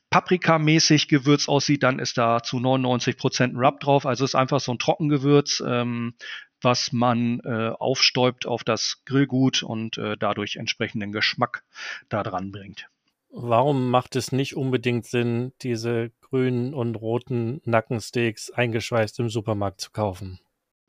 paprikamäßig 0.09 1.07
gewürzt 1.07 1.47
aussieht, 1.47 1.81
dann 1.81 1.99
ist 1.99 2.17
da 2.17 2.43
zu 2.43 2.59
99 2.59 3.17
Prozent 3.17 3.53
ein 3.53 3.57
Rub 3.57 3.79
drauf. 3.79 4.05
Also 4.05 4.25
ist 4.25 4.35
einfach 4.35 4.59
so 4.59 4.73
ein 4.73 4.79
Trockengewürz. 4.79 5.63
Ähm, 5.65 6.15
was 6.65 6.91
man 6.91 7.39
äh, 7.45 7.69
aufstäubt 7.69 8.45
auf 8.45 8.65
das 8.65 9.01
Grillgut 9.05 9.63
und 9.63 9.97
äh, 9.97 10.17
dadurch 10.17 10.57
entsprechenden 10.57 11.13
Geschmack 11.13 11.63
da 12.09 12.23
dran 12.23 12.51
bringt. 12.51 12.89
Warum 13.29 13.89
macht 13.89 14.15
es 14.15 14.31
nicht 14.31 14.55
unbedingt 14.55 15.05
Sinn, 15.05 15.53
diese 15.61 16.11
grünen 16.21 16.73
und 16.73 16.95
roten 16.95 17.61
Nackensteaks 17.65 18.49
eingeschweißt 18.49 19.19
im 19.19 19.29
Supermarkt 19.29 19.81
zu 19.81 19.91
kaufen? 19.91 20.39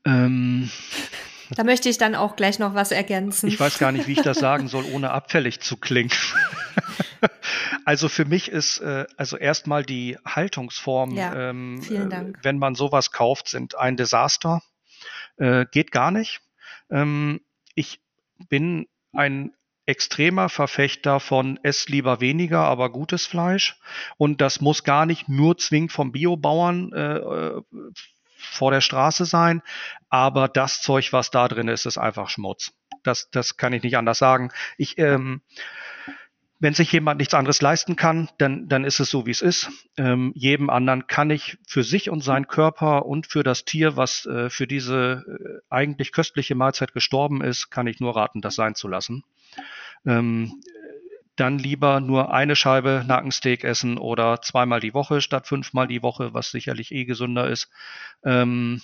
Ähm, 0.05 0.71
da 1.51 1.65
möchte 1.65 1.89
ich 1.89 1.99
dann 1.99 2.15
auch 2.15 2.37
gleich 2.37 2.59
noch 2.59 2.75
was 2.75 2.93
ergänzen. 2.93 3.49
Ich 3.49 3.59
weiß 3.59 3.79
gar 3.79 3.93
nicht, 3.93 4.07
wie 4.07 4.13
ich 4.13 4.23
das 4.23 4.39
sagen 4.39 4.69
soll, 4.69 4.85
ohne 4.93 5.11
abfällig 5.11 5.61
zu 5.61 5.77
klingen. 5.77 6.13
also 7.85 8.09
für 8.09 8.25
mich 8.25 8.51
ist 8.51 8.79
äh, 8.79 9.07
also 9.17 9.37
erstmal 9.37 9.85
die 9.85 10.17
Haltungsform, 10.25 11.17
ja, 11.17 11.51
ähm, 11.51 11.81
äh, 11.91 12.33
wenn 12.43 12.59
man 12.59 12.75
sowas 12.75 13.13
kauft, 13.13 13.49
sind 13.49 13.77
ein 13.77 13.97
Desaster. 13.97 14.63
Äh, 15.37 15.67
geht 15.71 15.93
gar 15.93 16.11
nicht. 16.11 16.41
Ähm, 16.91 17.41
ich 17.75 18.01
bin 18.49 18.87
ein 19.13 19.53
extremer 19.87 20.49
Verfechter 20.49 21.21
von 21.21 21.59
ess 21.63 21.89
lieber 21.89 22.21
weniger, 22.21 22.61
aber 22.61 22.91
gutes 22.91 23.27
Fleisch. 23.27 23.79
Und 24.17 24.41
das 24.41 24.61
muss 24.61 24.83
gar 24.83 25.07
nicht 25.07 25.29
nur 25.29 25.57
zwingend 25.59 25.93
vom 25.93 26.13
Biobauern 26.13 26.93
äh, 26.93 27.61
vor 28.37 28.71
der 28.73 28.81
Straße 28.81 29.25
sein. 29.25 29.63
Aber 30.09 30.49
das 30.49 30.83
Zeug, 30.83 31.13
was 31.13 31.31
da 31.31 31.49
drin 31.49 31.69
ist, 31.69 31.87
ist 31.87 31.99
einfach 31.99 32.29
Schmutz. 32.29 32.73
Das, 33.05 33.31
das 33.31 33.57
kann 33.57 33.73
ich 33.73 33.83
nicht 33.83 33.97
anders 33.97 34.19
sagen. 34.19 34.51
Ich, 34.77 34.99
ähm, 34.99 35.43
wenn 36.59 36.75
sich 36.75 36.91
jemand 36.93 37.19
nichts 37.19 37.35
anderes 37.35 37.61
leisten 37.61 37.97
kann, 37.97 38.29
dann, 38.39 38.69
dann 38.69 38.85
ist 38.85 38.99
es 39.01 39.11
so, 39.11 39.27
wie 39.27 39.31
es 39.31 39.43
ist. 39.43 39.71
Ähm, 39.99 40.33
jedem 40.35 40.71
anderen 40.71 41.07
kann 41.07 41.31
ich 41.31 41.59
für 41.67 41.83
sich 41.83 42.09
und 42.09 42.23
seinen 42.23 42.49
Körper 42.49 43.05
und 43.05 43.27
für 43.27 43.43
das 43.43 43.65
Tier, 43.65 43.97
was 43.97 44.25
äh, 44.27 44.49
für 44.49 44.67
diese 44.67 45.25
äh, 45.27 45.61
eigentlich 45.69 46.13
köstliche 46.13 46.55
Mahlzeit 46.55 46.95
gestorben 46.95 47.43
ist, 47.43 47.71
kann 47.71 47.87
ich 47.87 48.01
nur 48.01 48.17
raten, 48.17 48.41
das 48.41 48.55
sein 48.55 48.75
zu 48.75 48.89
lassen. 48.89 49.23
Ähm, 50.07 50.63
dann 51.37 51.59
lieber 51.59 52.01
nur 52.01 52.33
eine 52.33 52.57
Scheibe 52.57 53.05
Nackensteak 53.07 53.63
essen 53.63 53.99
oder 53.99 54.41
zweimal 54.41 54.81
die 54.81 54.95
Woche 54.95 55.21
statt 55.21 55.47
fünfmal 55.47 55.87
die 55.87 56.03
Woche, 56.03 56.33
was 56.33 56.51
sicherlich 56.51 56.91
eh 56.93 57.05
gesünder 57.05 57.49
ist. 57.51 57.69
Ähm, 58.25 58.81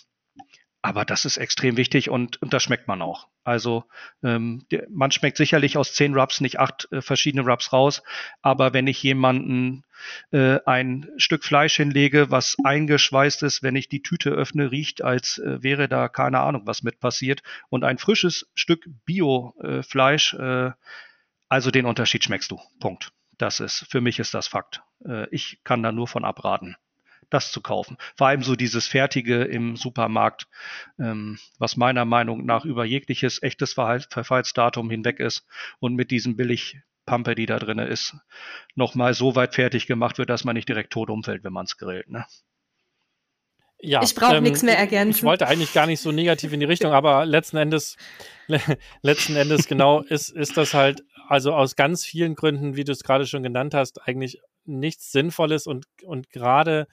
aber 0.82 1.04
das 1.04 1.24
ist 1.24 1.36
extrem 1.36 1.76
wichtig 1.76 2.10
und, 2.10 2.42
und 2.42 2.52
das 2.52 2.64
schmeckt 2.64 2.88
man 2.88 3.02
auch. 3.02 3.28
Also 3.44 3.84
ähm, 4.24 4.66
man 4.90 5.12
schmeckt 5.12 5.36
sicherlich 5.36 5.76
aus 5.76 5.94
zehn 5.94 6.14
Rubs 6.14 6.40
nicht 6.40 6.58
acht 6.58 6.88
äh, 6.90 7.00
verschiedene 7.00 7.48
Rubs 7.48 7.72
raus, 7.72 8.02
aber 8.42 8.72
wenn 8.72 8.88
ich 8.88 9.00
jemanden 9.00 9.84
äh, 10.32 10.58
ein 10.66 11.08
Stück 11.16 11.44
Fleisch 11.44 11.76
hinlege, 11.76 12.32
was 12.32 12.56
eingeschweißt 12.64 13.44
ist, 13.44 13.62
wenn 13.62 13.76
ich 13.76 13.88
die 13.88 14.02
Tüte 14.02 14.30
öffne, 14.30 14.72
riecht, 14.72 15.02
als 15.02 15.38
äh, 15.38 15.62
wäre 15.62 15.88
da 15.88 16.08
keine 16.08 16.40
Ahnung, 16.40 16.62
was 16.66 16.82
mit 16.82 16.98
passiert. 16.98 17.42
Und 17.68 17.84
ein 17.84 17.98
frisches 17.98 18.50
Stück 18.54 18.84
Bio-Fleisch, 19.04 20.34
äh, 20.34 20.72
also 21.48 21.70
den 21.70 21.86
Unterschied 21.86 22.24
schmeckst 22.24 22.50
du. 22.50 22.60
Punkt. 22.80 23.12
Das 23.38 23.60
ist, 23.60 23.86
für 23.88 24.00
mich 24.00 24.18
ist 24.18 24.34
das 24.34 24.48
Fakt. 24.48 24.82
Äh, 25.06 25.28
ich 25.30 25.60
kann 25.62 25.82
da 25.82 25.92
nur 25.92 26.08
von 26.08 26.24
abraten 26.24 26.76
das 27.32 27.52
zu 27.52 27.60
kaufen. 27.60 27.96
Vor 28.16 28.26
allem 28.26 28.42
so 28.42 28.56
dieses 28.56 28.86
Fertige 28.86 29.44
im 29.44 29.76
Supermarkt, 29.76 30.46
ähm, 30.98 31.38
was 31.58 31.76
meiner 31.76 32.04
Meinung 32.04 32.44
nach 32.44 32.64
über 32.64 32.84
jegliches 32.84 33.42
echtes 33.42 33.72
Verfallsdatum 33.72 34.90
hinweg 34.90 35.20
ist 35.20 35.46
und 35.80 35.94
mit 35.94 36.10
diesem 36.10 36.36
billig 36.36 36.78
Pampe, 37.06 37.34
die 37.34 37.46
da 37.46 37.58
drin 37.58 37.78
ist, 37.78 38.16
nochmal 38.74 39.14
so 39.14 39.34
weit 39.34 39.54
fertig 39.54 39.86
gemacht 39.86 40.18
wird, 40.18 40.30
dass 40.30 40.44
man 40.44 40.54
nicht 40.54 40.68
direkt 40.68 40.92
tot 40.92 41.10
umfällt, 41.10 41.42
wenn 41.44 41.52
man 41.52 41.64
es 41.64 41.76
grillt. 41.76 42.08
Ne? 42.08 42.24
Ja, 43.84 44.00
ich 44.02 44.14
brauche 44.14 44.36
ähm, 44.36 44.44
nichts 44.44 44.62
mehr 44.62 44.78
ergänzen. 44.78 45.18
Ich 45.18 45.22
wollte 45.24 45.48
eigentlich 45.48 45.72
gar 45.72 45.86
nicht 45.86 46.00
so 46.00 46.12
negativ 46.12 46.52
in 46.52 46.60
die 46.60 46.66
Richtung, 46.66 46.92
aber 46.92 47.26
letzten 47.26 47.56
Endes, 47.56 47.96
le 48.46 48.60
letzten 49.02 49.34
Endes 49.34 49.66
genau 49.66 50.02
ist, 50.08 50.28
ist 50.28 50.56
das 50.56 50.72
halt, 50.72 51.02
also 51.26 51.52
aus 51.52 51.74
ganz 51.74 52.04
vielen 52.04 52.36
Gründen, 52.36 52.76
wie 52.76 52.84
du 52.84 52.92
es 52.92 53.02
gerade 53.02 53.26
schon 53.26 53.42
genannt 53.42 53.74
hast, 53.74 54.06
eigentlich 54.06 54.40
nichts 54.64 55.10
Sinnvolles 55.10 55.66
und, 55.66 55.86
und 56.04 56.30
gerade 56.30 56.86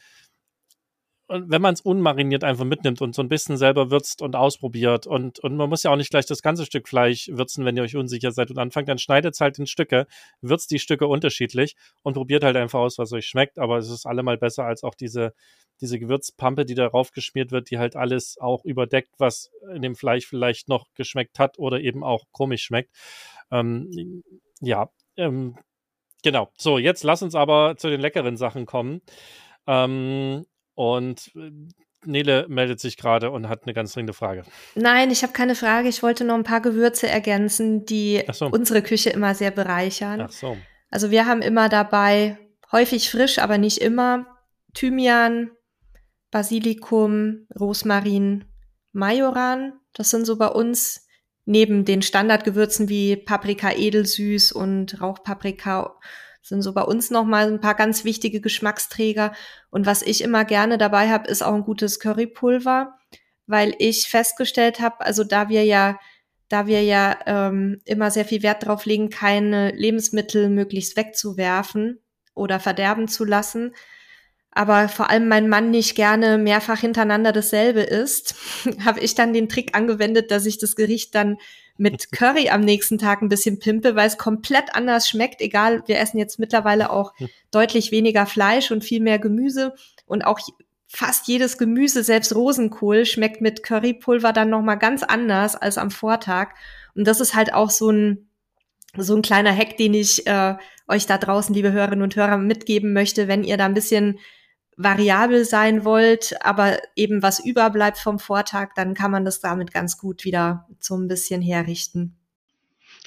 und 1.30 1.52
wenn 1.52 1.62
man 1.62 1.76
es 1.76 1.82
unmariniert 1.82 2.44
einfach 2.44 2.66
mitnimmt 2.66 3.02
und 3.02 3.14
so 3.14 3.22
ein 3.22 3.30
bisschen 3.30 3.56
selber 3.56 3.92
würzt 3.92 4.24
und 4.24 4.36
ausprobiert 4.36 5.06
und, 5.06 5.38
und 5.38 5.56
man 5.56 5.70
muss 5.70 5.84
ja 5.84 5.92
auch 5.92 5.96
nicht 5.96 6.10
gleich 6.10 6.26
das 6.26 6.42
ganze 6.42 6.66
Stück 6.66 6.88
Fleisch 6.88 7.30
würzen, 7.32 7.66
wenn 7.66 7.78
ihr 7.78 7.84
euch 7.84 7.96
unsicher 7.96 8.32
seid 8.32 8.50
und 8.50 8.58
anfangt, 8.58 8.90
dann 8.90 8.98
schneidet 8.98 9.36
es 9.36 9.40
halt 9.40 9.60
in 9.60 9.68
Stücke, 9.68 10.08
würzt 10.42 10.72
die 10.72 10.80
Stücke 10.80 11.06
unterschiedlich 11.08 11.76
und 12.02 12.16
probiert 12.16 12.44
halt 12.44 12.58
einfach 12.58 12.80
aus, 12.80 12.98
was 12.98 13.14
euch 13.14 13.28
schmeckt, 13.28 13.60
aber 13.60 13.78
es 13.78 13.92
ist 13.92 14.08
allemal 14.08 14.40
besser 14.40 14.66
als 14.66 14.84
auch 14.84 14.96
diese, 14.96 15.34
diese 15.82 16.00
Gewürzpampe, 16.00 16.66
die 16.66 16.74
darauf 16.74 17.12
geschmiert 17.12 17.52
wird, 17.52 17.70
die 17.70 17.78
halt 17.78 17.96
alles 17.96 18.40
auch 18.40 18.66
überdeckt, 18.66 19.14
was 19.20 19.52
in 19.76 19.84
dem 19.84 19.96
Fleisch 19.96 20.26
vielleicht 20.26 20.68
noch 20.68 20.88
geschmeckt 20.96 21.38
hat 21.38 21.60
oder 21.60 21.80
eben 21.80 22.04
auch 22.04 22.26
komisch 22.32 22.64
schmeckt. 22.64 22.90
Ähm, 23.52 24.24
ja, 24.62 24.90
ähm, 25.16 25.60
genau. 26.24 26.50
So, 26.58 26.80
jetzt 26.80 27.04
lass 27.04 27.22
uns 27.22 27.36
aber 27.36 27.76
zu 27.78 27.88
den 27.92 28.02
leckeren 28.02 28.36
Sachen 28.36 28.66
kommen. 28.66 29.02
Ähm, 29.68 30.48
und 30.80 31.36
äh, 31.36 31.52
Nele 32.06 32.46
meldet 32.48 32.80
sich 32.80 32.96
gerade 32.96 33.32
und 33.32 33.50
hat 33.50 33.64
eine 33.64 33.74
ganz 33.74 33.92
dringende 33.92 34.14
Frage. 34.14 34.44
Nein, 34.76 35.12
ich 35.12 35.24
habe 35.24 35.34
keine 35.34 35.56
Frage. 35.56 35.90
Ich 35.90 36.02
wollte 36.02 36.24
noch 36.24 36.36
ein 36.36 36.46
paar 36.46 36.62
Gewürze 36.62 37.10
ergänzen, 37.10 37.84
die 37.84 38.24
so. 38.32 38.46
unsere 38.48 38.82
Küche 38.82 39.10
immer 39.10 39.36
sehr 39.36 39.52
bereichern. 39.52 40.22
Ach 40.22 40.32
so. 40.32 40.56
Also 40.90 41.12
wir 41.12 41.26
haben 41.26 41.42
immer 41.42 41.68
dabei, 41.68 42.38
häufig 42.72 43.10
frisch, 43.10 43.40
aber 43.40 43.58
nicht 43.58 43.80
immer, 43.80 44.26
Thymian, 44.74 45.52
Basilikum, 46.32 47.46
Rosmarin, 47.60 48.46
Majoran. 48.94 49.74
Das 49.94 50.12
sind 50.12 50.24
so 50.26 50.38
bei 50.38 50.48
uns 50.48 51.06
neben 51.44 51.84
den 51.84 52.02
Standardgewürzen 52.02 52.88
wie 52.88 53.18
Paprika 53.18 53.74
edelsüß 53.74 54.54
und 54.54 55.02
Rauchpaprika 55.02 56.00
sind 56.50 56.62
so 56.62 56.74
bei 56.74 56.82
uns 56.82 57.12
nochmal 57.12 57.48
ein 57.48 57.62
paar 57.62 57.76
ganz 57.76 58.04
wichtige 58.04 58.42
Geschmacksträger. 58.42 59.34
Und 59.70 59.86
was 59.86 60.02
ich 60.02 60.22
immer 60.22 60.44
gerne 60.44 60.78
dabei 60.78 61.10
habe, 61.10 61.30
ist 61.30 61.42
auch 61.42 61.54
ein 61.54 61.64
gutes 61.64 62.00
Currypulver, 62.00 62.98
weil 63.48 63.74
ich 63.80 64.10
festgestellt 64.10 64.82
habe, 64.82 65.02
also 65.02 65.24
da 65.24 65.50
wir 65.50 65.64
ja 65.64 65.98
da 66.50 66.66
wir 66.66 66.84
ja 66.84 67.16
ähm, 67.28 67.80
immer 67.86 68.10
sehr 68.10 68.26
viel 68.26 68.42
Wert 68.42 68.64
darauf 68.64 68.86
legen, 68.86 69.12
keine 69.12 69.70
Lebensmittel 69.70 70.50
möglichst 70.50 70.98
wegzuwerfen 70.98 72.00
oder 72.34 72.60
verderben 72.60 73.08
zu 73.08 73.24
lassen, 73.24 73.76
aber 74.52 74.90
vor 74.90 75.12
allem 75.12 75.28
mein 75.28 75.48
Mann 75.48 75.70
nicht 75.70 75.96
gerne 75.96 76.40
mehrfach 76.40 76.80
hintereinander 76.80 77.32
dasselbe 77.32 77.82
isst, 77.82 78.36
habe 78.84 79.00
ich 79.00 79.16
dann 79.16 79.34
den 79.34 79.48
Trick 79.48 79.76
angewendet, 79.78 80.32
dass 80.32 80.46
ich 80.46 80.58
das 80.58 80.76
Gericht 80.76 81.14
dann 81.14 81.38
mit 81.80 82.12
Curry 82.12 82.50
am 82.50 82.62
nächsten 82.62 82.98
Tag 82.98 83.22
ein 83.22 83.30
bisschen 83.30 83.60
pimpe, 83.60 83.96
weil 83.96 84.08
es 84.08 84.18
komplett 84.18 84.76
anders 84.76 85.08
schmeckt. 85.08 85.42
Egal, 85.42 85.82
wir 85.86 85.98
essen 86.00 86.18
jetzt 86.18 86.38
mittlerweile 86.38 86.92
auch 86.92 87.18
hm. 87.18 87.30
deutlich 87.52 87.92
weniger 87.92 88.26
Fleisch 88.26 88.72
und 88.72 88.84
viel 88.84 89.02
mehr 89.02 89.18
Gemüse 89.18 89.74
und 90.06 90.24
auch 90.24 90.40
fast 90.88 91.28
jedes 91.28 91.58
Gemüse, 91.58 92.04
selbst 92.04 92.36
Rosenkohl, 92.36 93.06
schmeckt 93.06 93.42
mit 93.42 93.64
Currypulver 93.64 94.34
dann 94.34 94.50
noch 94.50 94.62
mal 94.62 94.76
ganz 94.76 95.04
anders 95.04 95.56
als 95.56 95.78
am 95.78 95.92
Vortag. 95.92 96.50
Und 96.96 97.08
das 97.08 97.22
ist 97.22 97.36
halt 97.36 97.54
auch 97.54 97.70
so 97.70 97.92
ein 97.92 98.30
so 98.98 99.16
ein 99.16 99.22
kleiner 99.22 99.56
Hack, 99.56 99.78
den 99.78 99.94
ich 99.94 100.26
äh, 100.28 100.56
euch 100.88 101.06
da 101.06 101.18
draußen, 101.18 101.54
liebe 101.54 101.72
Hörerinnen 101.72 102.04
und 102.04 102.16
Hörer, 102.16 102.38
mitgeben 102.38 102.92
möchte, 102.92 103.28
wenn 103.28 103.44
ihr 103.44 103.56
da 103.56 103.66
ein 103.66 103.76
bisschen 103.76 104.20
variabel 104.80 105.44
sein 105.44 105.84
wollt, 105.84 106.38
aber 106.40 106.80
eben 106.96 107.22
was 107.22 107.44
überbleibt 107.44 107.98
vom 107.98 108.18
Vortag, 108.18 108.70
dann 108.76 108.94
kann 108.94 109.12
man 109.12 109.26
das 109.26 109.42
damit 109.42 109.74
ganz 109.74 109.98
gut 109.98 110.24
wieder 110.24 110.68
so 110.80 110.96
ein 110.96 111.10
bisschen 111.10 111.42
herrichten. 111.42 112.19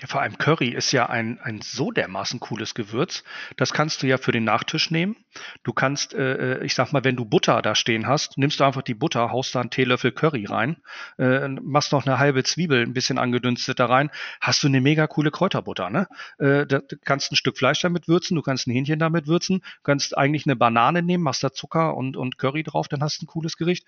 Ja, 0.03 0.09
vor 0.09 0.21
allem 0.21 0.37
Curry 0.37 0.71
ist 0.71 0.91
ja 0.91 1.09
ein, 1.09 1.39
ein 1.43 1.61
so 1.61 1.93
dermaßen 1.93 2.41
cooles 2.41 2.75
Gewürz. 2.75 3.23
Das 3.57 3.73
kannst 3.73 4.03
du 4.03 4.09
ja 4.09 4.19
für 4.19 4.33
den 4.33 4.43
Nachtisch 4.43 4.91
nehmen. 4.91 5.15
Du 5.63 5.73
kannst, 5.73 6.13
äh, 6.13 6.55
äh, 6.55 6.65
ich 6.65 6.75
sag 6.75 6.93
mal, 6.93 7.05
wenn 7.05 7.15
du 7.15 7.25
Butter 7.25 7.63
da 7.63 7.77
stehen 7.77 8.09
hast, 8.09 8.37
nimmst 8.37 8.59
du 8.59 8.65
einfach 8.65 8.83
die 8.83 8.95
Butter, 8.95 9.31
haust 9.31 9.55
da 9.55 9.61
einen 9.61 9.71
Teelöffel 9.71 10.11
Curry 10.11 10.47
rein, 10.47 10.79
äh, 11.19 11.47
machst 11.47 11.93
noch 11.93 12.05
eine 12.05 12.19
halbe 12.19 12.43
Zwiebel 12.43 12.83
ein 12.83 12.95
bisschen 12.95 13.17
angedünstet 13.17 13.79
da 13.79 13.87
rein, 13.87 14.11
hast 14.41 14.65
du 14.65 14.67
eine 14.67 14.81
mega 14.81 15.07
coole 15.07 15.31
Kräuterbutter. 15.31 15.89
Ne? 15.89 16.09
Äh, 16.39 16.67
du 16.67 16.83
kannst 17.05 17.31
ein 17.31 17.37
Stück 17.37 17.57
Fleisch 17.57 17.81
damit 17.81 18.09
würzen, 18.09 18.35
du 18.35 18.43
kannst 18.43 18.67
ein 18.67 18.73
Hähnchen 18.73 18.99
damit 18.99 19.29
würzen, 19.29 19.61
du 19.61 19.83
kannst 19.85 20.19
eigentlich 20.19 20.47
eine 20.47 20.57
Banane 20.57 21.03
nehmen, 21.03 21.23
machst 21.23 21.45
da 21.45 21.53
Zucker 21.53 21.97
und, 21.97 22.17
und 22.17 22.39
Curry 22.39 22.65
drauf, 22.65 22.89
dann 22.89 23.05
hast 23.05 23.23
du 23.23 23.25
ein 23.25 23.29
cooles 23.29 23.57
Gericht. 23.57 23.87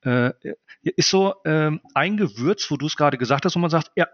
Äh, 0.00 0.32
ist 0.82 1.10
so 1.10 1.36
äh, 1.44 1.70
ein 1.94 2.16
Gewürz, 2.16 2.68
wo 2.72 2.76
du 2.76 2.86
es 2.86 2.96
gerade 2.96 3.18
gesagt 3.18 3.44
hast, 3.44 3.54
wo 3.54 3.60
man 3.60 3.70
sagt, 3.70 3.92
ja, 3.94 4.08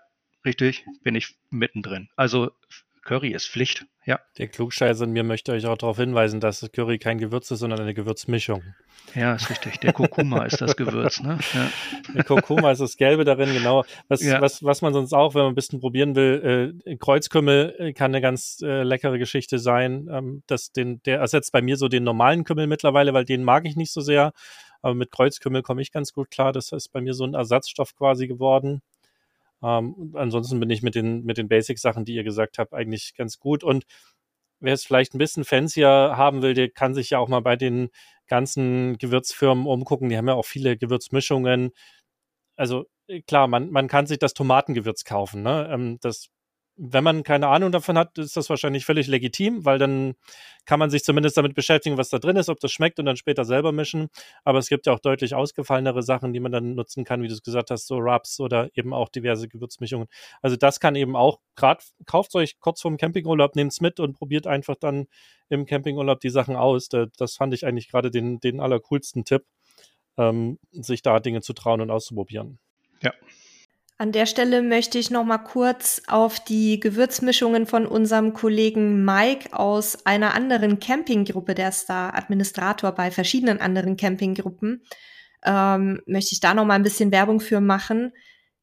Richtig, 0.45 0.85
bin 1.03 1.15
ich 1.15 1.37
mittendrin. 1.51 2.09
Also 2.17 2.51
Curry 3.03 3.33
ist 3.33 3.49
Pflicht, 3.49 3.87
ja. 4.07 4.19
Der 4.39 4.49
Klugscheißer 4.49 5.05
in 5.05 5.13
mir 5.13 5.25
möchte 5.25 5.53
euch 5.53 5.67
auch 5.67 5.77
darauf 5.77 5.97
hinweisen, 5.97 6.41
dass 6.41 6.69
Curry 6.73 6.99
kein 6.99 7.19
Gewürz 7.19 7.51
ist, 7.51 7.61
sondern 7.61 7.81
eine 7.81 7.95
Gewürzmischung. 7.95 8.63
Ja, 9.15 9.35
ist 9.35 9.51
richtig. 9.51 9.79
Der 9.81 9.93
Kurkuma 9.93 10.45
ist 10.47 10.61
das 10.61 10.77
Gewürz, 10.77 11.21
ne? 11.21 11.39
Ja. 11.55 11.71
Der 12.15 12.25
Kurkuma 12.25 12.73
ist 12.73 12.81
das 12.81 12.97
Gelbe 12.97 13.25
darin, 13.25 13.53
genau. 13.53 13.85
Was, 14.09 14.23
ja. 14.23 14.41
was, 14.41 14.65
was 14.65 14.83
man 14.83 14.93
sonst 14.95 15.13
auch, 15.13 15.35
wenn 15.35 15.43
man 15.43 15.53
ein 15.53 15.55
bisschen 15.55 15.81
probieren 15.81 16.17
will, 16.17 16.81
äh, 16.87 16.97
Kreuzkümmel 16.97 17.75
äh, 17.79 17.93
kann 17.93 18.11
eine 18.11 18.21
ganz 18.21 18.61
äh, 18.63 18.83
leckere 18.83 19.19
Geschichte 19.19 19.59
sein. 19.59 20.09
Ähm, 20.11 20.43
das, 20.47 20.73
den, 20.73 21.03
der 21.05 21.21
ersetzt 21.21 21.53
bei 21.53 21.63
mir 21.63 21.77
so 21.77 21.89
den 21.89 22.05
normalen 22.05 22.45
Kümmel 22.45 22.67
mittlerweile, 22.67 23.13
weil 23.15 23.25
den 23.25 23.45
mag 23.45 23.67
ich 23.67 23.77
nicht 23.77 23.93
so 23.93 24.01
sehr. 24.01 24.33
Aber 24.83 24.95
mit 24.95 25.11
Kreuzkümmel 25.11 25.63
komme 25.63 25.83
ich 25.83 25.93
ganz 25.93 26.13
gut 26.13 26.31
klar. 26.31 26.53
Das 26.53 26.73
ist 26.73 26.89
bei 26.91 27.01
mir 27.01 27.15
so 27.15 27.25
ein 27.25 27.35
Ersatzstoff 27.35 27.95
quasi 27.95 28.27
geworden. 28.27 28.81
Ähm, 29.63 30.13
ansonsten 30.15 30.61
bin 30.61 30.71
ich 30.71 30.83
mit 30.83 30.95
den, 30.95 31.25
mit 31.25 31.39
den 31.39 31.49
Basic-Sachen, 31.49 32.05
die 32.05 32.15
ihr 32.15 32.25
gesagt 32.25 32.59
habt, 32.59 32.73
eigentlich 32.73 33.15
ganz 33.17 33.39
gut. 33.39 33.65
Und 33.65 33.85
wer 34.61 34.75
es 34.75 34.85
vielleicht 34.85 35.15
ein 35.15 35.19
bisschen 35.19 35.45
fancier 35.45 35.89
haben 35.89 36.43
will, 36.43 36.55
der 36.55 36.71
kann 36.71 36.95
sich 36.95 37.11
ja 37.11 37.19
auch 37.19 37.29
mal 37.29 37.41
bei 37.41 37.57
den 37.57 37.91
ganzen 38.27 38.99
Gewürzfirmen 38.99 39.67
umgucken. 39.67 40.09
Die 40.09 40.17
haben 40.17 40.29
ja 40.29 40.35
auch 40.35 40.45
viele 40.47 40.77
Gewürzmischungen. 40.77 41.73
Also 42.57 42.87
äh, 43.09 43.23
klar, 43.23 43.49
man, 43.49 43.71
man 43.71 43.89
kann 43.89 44.07
sich 44.07 44.19
das 44.19 44.35
Tomatengewürz 44.35 45.05
kaufen. 45.05 45.43
Ne? 45.43 45.69
Ähm, 45.73 45.99
das 46.01 46.29
wenn 46.83 47.05
man 47.05 47.23
keine 47.23 47.49
Ahnung 47.49 47.73
davon 47.73 47.99
hat, 47.99 48.17
ist 48.17 48.39
das 48.39 48.49
wahrscheinlich 48.49 48.87
völlig 48.87 49.07
legitim, 49.07 49.67
weil 49.67 49.79
dann 49.79 50.15
kann 50.65 50.79
man 50.79 50.89
sich 50.89 51.05
zumindest 51.05 51.37
damit 51.37 51.55
beschäftigen, 51.55 51.99
was 51.99 52.09
da 52.09 52.19
drin 52.19 52.37
ist, 52.37 52.49
ob 52.49 52.59
das 52.59 52.73
schmeckt 52.73 52.99
und 52.99 53.05
dann 53.05 53.19
später 53.19 53.45
selber 53.45 53.71
mischen. 53.71 54.09
Aber 54.45 54.59
es 54.59 54.69
gibt 54.69 54.87
ja 54.87 54.95
auch 54.95 54.99
deutlich 54.99 55.35
ausgefallenere 55.35 56.03
Sachen, 56.03 56.33
die 56.33 56.41
man 56.41 56.53
dann 56.53 56.75
nutzen 56.75 57.05
kann, 57.05 57.23
wie 57.23 57.29
du 57.29 57.35
es 57.35 57.43
gesagt 57.43 57.71
hast, 57.71 57.87
so 57.87 57.99
Rubs 57.99 58.41
oder 58.41 58.71
eben 58.75 58.95
auch 58.95 59.11
diverse 59.11 59.47
Gewürzmischungen. 59.47 60.09
Also 60.41 60.57
das 60.57 60.81
kann 60.81 60.97
eben 60.97 61.17
auch, 61.17 61.41
gerade 61.55 61.85
kauft 62.07 62.35
euch 62.35 62.59
kurz 62.61 62.81
vorm 62.81 62.97
Campingurlaub, 62.97 63.57
nehmt 63.57 63.73
es 63.73 63.83
mit 63.83 64.01
und 64.01 64.15
probiert 64.15 64.47
einfach 64.47 64.77
dann 64.81 65.07
im 65.51 65.67
Campingurlaub 65.67 66.21
die 66.21 66.31
Sachen 66.31 66.57
aus. 66.57 66.89
Das 66.89 67.35
fand 67.35 67.53
ich 67.53 67.67
eigentlich 67.67 67.89
gerade 67.89 68.11
den, 68.11 68.41
den 68.41 68.59
allercoolsten 68.59 69.27
Tipp, 69.27 69.45
ähm, 70.17 70.59
sich 70.73 71.03
da 71.03 71.21
Dinge 71.21 71.43
zu 71.43 71.53
trauen 71.53 71.83
und 71.83 71.91
auszuprobieren. 71.91 72.59
Ja, 73.03 73.13
an 74.01 74.13
der 74.13 74.25
Stelle 74.25 74.63
möchte 74.63 74.99
ich 74.99 75.11
noch 75.11 75.27
mal 75.27 75.37
kurz 75.37 76.01
auf 76.07 76.41
die 76.41 76.81
Gewürzmischungen 76.81 77.67
von 77.67 77.85
unserem 77.85 78.33
Kollegen 78.33 79.05
Mike 79.05 79.53
aus 79.53 80.07
einer 80.07 80.35
anderen 80.35 80.81
Campinggruppe, 80.81 81.55
der 81.55 81.69
ist 81.69 81.91
da 81.91 82.09
Administrator 82.09 82.93
bei 82.93 83.11
verschiedenen 83.11 83.61
anderen 83.61 83.99
Campinggruppen, 83.99 84.83
ähm, 85.45 86.01
möchte 86.07 86.33
ich 86.33 86.41
da 86.41 86.55
noch 86.55 86.65
mal 86.65 86.77
ein 86.77 86.83
bisschen 86.83 87.13
Werbung 87.13 87.41
für 87.41 87.61
machen. 87.61 88.13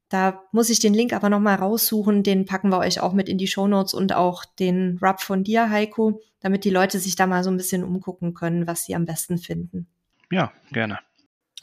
Da 0.09 0.41
muss 0.51 0.71
ich 0.71 0.79
den 0.79 0.95
Link 0.95 1.13
aber 1.13 1.29
noch 1.29 1.39
mal 1.39 1.53
raussuchen, 1.53 2.23
den 2.23 2.45
packen 2.45 2.69
wir 2.69 2.79
euch 2.79 2.99
auch 2.99 3.13
mit 3.13 3.29
in 3.29 3.37
die 3.37 3.45
Show 3.45 3.67
Notes 3.67 3.93
und 3.93 4.13
auch 4.13 4.43
den 4.43 4.97
Rub 5.03 5.21
von 5.21 5.43
dir, 5.43 5.69
Heiko, 5.69 6.19
damit 6.39 6.63
die 6.63 6.71
Leute 6.71 6.97
sich 6.97 7.15
da 7.15 7.27
mal 7.27 7.43
so 7.43 7.51
ein 7.51 7.57
bisschen 7.57 7.83
umgucken 7.83 8.33
können, 8.33 8.65
was 8.65 8.85
sie 8.85 8.95
am 8.95 9.05
besten 9.05 9.37
finden. 9.37 9.85
Ja, 10.31 10.51
gerne. 10.71 10.97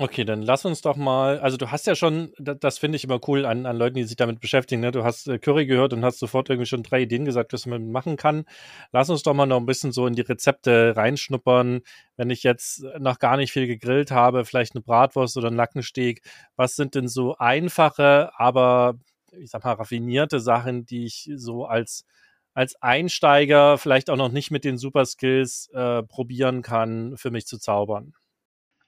Okay, 0.01 0.25
dann 0.25 0.43
lass 0.43 0.65
uns 0.65 0.81
doch 0.81 0.97
mal, 0.97 1.39
also 1.39 1.57
du 1.57 1.71
hast 1.71 1.87
ja 1.87 1.95
schon, 1.95 2.33
das, 2.39 2.59
das 2.59 2.79
finde 2.79 2.97
ich 2.97 3.05
immer 3.05 3.21
cool 3.29 3.47
an, 3.47 3.65
an 3.65 3.77
Leuten, 3.77 3.95
die 3.95 4.03
sich 4.03 4.17
damit 4.17 4.41
beschäftigen, 4.41 4.81
ne? 4.81 4.91
du 4.91 5.05
hast 5.05 5.29
äh, 5.29 5.39
Curry 5.39 5.67
gehört 5.67 5.93
und 5.93 6.05
hast 6.05 6.19
sofort 6.19 6.51
irgendwie 6.51 6.67
schon 6.67 6.83
drei 6.83 7.03
Ideen 7.03 7.25
gesagt, 7.25 7.53
was 7.53 7.65
man 7.67 7.93
machen 7.93 8.17
kann. 8.17 8.45
Lass 8.91 9.09
uns 9.09 9.23
doch 9.23 9.35
mal 9.35 9.47
noch 9.47 9.59
ein 9.61 9.67
bisschen 9.67 9.93
so 9.93 10.09
in 10.09 10.15
die 10.15 10.23
Rezepte 10.23 10.97
reinschnuppern. 10.97 11.83
Wenn 12.17 12.31
ich 12.31 12.43
jetzt 12.43 12.83
noch 12.99 13.21
gar 13.21 13.37
nicht 13.37 13.53
viel 13.53 13.69
gegrillt 13.69 14.11
habe, 14.11 14.45
vielleicht 14.45 14.75
eine 14.75 14.83
Bratwurst 14.83 15.37
oder 15.37 15.49
ein 15.53 15.55
Nackensteak, 15.55 16.23
was 16.57 16.75
sind 16.75 16.97
denn 16.97 17.07
so 17.07 17.37
einfache, 17.39 18.33
aber 18.37 18.95
ich 19.39 19.51
sag 19.51 19.63
mal 19.63 19.75
raffinierte 19.75 20.41
Sachen, 20.41 20.87
die 20.87 21.05
ich 21.05 21.31
so 21.37 21.67
als 21.67 22.05
als 22.53 22.81
Einsteiger 22.83 23.79
vielleicht 23.79 24.11
auch 24.11 24.17
noch 24.17 24.31
nicht 24.31 24.51
mit 24.51 24.65
den 24.65 24.79
Super 24.79 25.07
Skills 25.07 25.69
äh, 25.73 26.03
probieren 26.05 26.63
kann, 26.63 27.17
für 27.17 27.31
mich 27.31 27.47
zu 27.47 27.59
zaubern? 27.59 28.15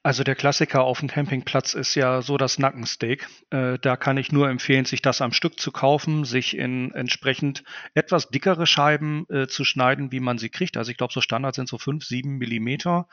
Also 0.06 0.22
der 0.22 0.36
Klassiker 0.36 0.84
auf 0.84 1.00
dem 1.00 1.08
Campingplatz 1.08 1.74
ist 1.74 1.96
ja 1.96 2.22
so 2.22 2.36
das 2.36 2.60
Nackensteak. 2.60 3.26
Äh, 3.50 3.76
da 3.80 3.96
kann 3.96 4.18
ich 4.18 4.30
nur 4.30 4.48
empfehlen, 4.48 4.84
sich 4.84 5.02
das 5.02 5.20
am 5.20 5.32
Stück 5.32 5.58
zu 5.58 5.72
kaufen, 5.72 6.24
sich 6.24 6.56
in 6.56 6.92
entsprechend 6.92 7.64
etwas 7.92 8.28
dickere 8.28 8.68
Scheiben 8.68 9.26
äh, 9.30 9.48
zu 9.48 9.64
schneiden, 9.64 10.12
wie 10.12 10.20
man 10.20 10.38
sie 10.38 10.48
kriegt. 10.48 10.76
Also 10.76 10.92
ich 10.92 10.96
glaube, 10.96 11.12
so 11.12 11.20
Standard 11.20 11.56
sind 11.56 11.68
so 11.68 11.76
fünf, 11.76 12.04
sieben 12.04 12.38
Millimeter. 12.38 13.08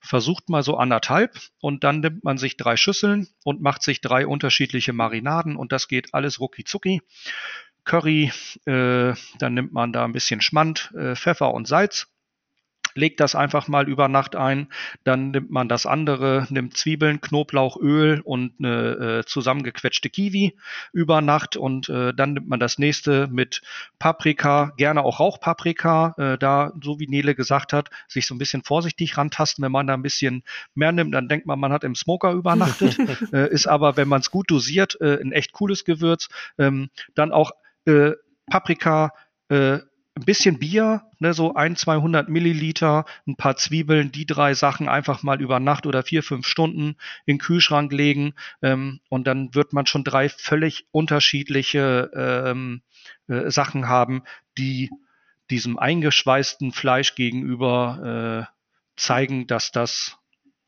Versucht 0.00 0.48
mal 0.48 0.62
so 0.62 0.78
anderthalb 0.78 1.38
und 1.60 1.84
dann 1.84 2.00
nimmt 2.00 2.24
man 2.24 2.38
sich 2.38 2.56
drei 2.56 2.78
Schüsseln 2.78 3.28
und 3.44 3.60
macht 3.60 3.82
sich 3.82 4.00
drei 4.00 4.26
unterschiedliche 4.26 4.94
Marinaden 4.94 5.56
und 5.56 5.72
das 5.72 5.88
geht 5.88 6.14
alles 6.14 6.40
rucki 6.40 6.64
zucki. 6.64 7.02
Curry, 7.84 8.32
äh, 8.64 9.12
dann 9.38 9.52
nimmt 9.52 9.74
man 9.74 9.92
da 9.92 10.06
ein 10.06 10.12
bisschen 10.12 10.40
Schmand, 10.40 10.90
äh, 10.96 11.16
Pfeffer 11.16 11.52
und 11.52 11.68
Salz 11.68 12.13
legt 12.94 13.20
das 13.20 13.34
einfach 13.34 13.68
mal 13.68 13.88
über 13.88 14.08
Nacht 14.08 14.36
ein. 14.36 14.68
Dann 15.04 15.30
nimmt 15.30 15.50
man 15.50 15.68
das 15.68 15.86
andere, 15.86 16.46
nimmt 16.50 16.76
Zwiebeln, 16.76 17.20
Knoblauch, 17.20 17.76
Öl 17.80 18.20
und 18.20 18.54
eine 18.58 19.20
äh, 19.20 19.24
zusammengequetschte 19.24 20.10
Kiwi 20.10 20.56
über 20.92 21.20
Nacht 21.20 21.56
und 21.56 21.88
äh, 21.88 22.14
dann 22.14 22.34
nimmt 22.34 22.48
man 22.48 22.60
das 22.60 22.78
nächste 22.78 23.28
mit 23.28 23.62
Paprika, 23.98 24.72
gerne 24.76 25.02
auch 25.04 25.20
Rauchpaprika, 25.20 26.14
äh, 26.18 26.38
da, 26.38 26.72
so 26.82 27.00
wie 27.00 27.06
Nele 27.08 27.34
gesagt 27.34 27.72
hat, 27.72 27.90
sich 28.08 28.26
so 28.26 28.34
ein 28.34 28.38
bisschen 28.38 28.62
vorsichtig 28.62 29.16
rantasten. 29.16 29.64
Wenn 29.64 29.72
man 29.72 29.86
da 29.86 29.94
ein 29.94 30.02
bisschen 30.02 30.42
mehr 30.74 30.92
nimmt, 30.92 31.14
dann 31.14 31.28
denkt 31.28 31.46
man, 31.46 31.58
man 31.58 31.72
hat 31.72 31.84
im 31.84 31.94
Smoker 31.94 32.32
übernachtet. 32.32 32.98
äh, 33.32 33.50
ist 33.50 33.66
aber, 33.66 33.96
wenn 33.96 34.08
man 34.08 34.20
es 34.20 34.30
gut 34.30 34.50
dosiert, 34.50 34.98
äh, 35.00 35.20
ein 35.20 35.32
echt 35.32 35.52
cooles 35.52 35.84
Gewürz. 35.84 36.28
Ähm, 36.58 36.90
dann 37.14 37.32
auch 37.32 37.52
äh, 37.86 38.12
Paprika, 38.46 39.12
äh, 39.48 39.78
ein 40.16 40.24
bisschen 40.24 40.58
Bier, 40.58 41.02
ne, 41.18 41.34
so 41.34 41.54
ein, 41.54 41.74
200 41.76 42.28
Milliliter, 42.28 43.04
ein 43.26 43.36
paar 43.36 43.56
Zwiebeln, 43.56 44.12
die 44.12 44.26
drei 44.26 44.54
Sachen 44.54 44.88
einfach 44.88 45.22
mal 45.22 45.40
über 45.40 45.58
Nacht 45.58 45.86
oder 45.86 46.02
vier, 46.04 46.22
fünf 46.22 46.46
Stunden 46.46 46.96
in 47.26 47.36
den 47.36 47.38
Kühlschrank 47.38 47.92
legen 47.92 48.34
ähm, 48.62 49.00
und 49.08 49.26
dann 49.26 49.54
wird 49.54 49.72
man 49.72 49.86
schon 49.86 50.04
drei 50.04 50.28
völlig 50.28 50.86
unterschiedliche 50.92 52.10
ähm, 52.14 52.82
äh, 53.26 53.50
Sachen 53.50 53.88
haben, 53.88 54.22
die 54.56 54.90
diesem 55.50 55.78
eingeschweißten 55.78 56.72
Fleisch 56.72 57.16
gegenüber 57.16 58.48
äh, 58.48 58.54
zeigen, 58.96 59.46
dass 59.48 59.72
das 59.72 60.16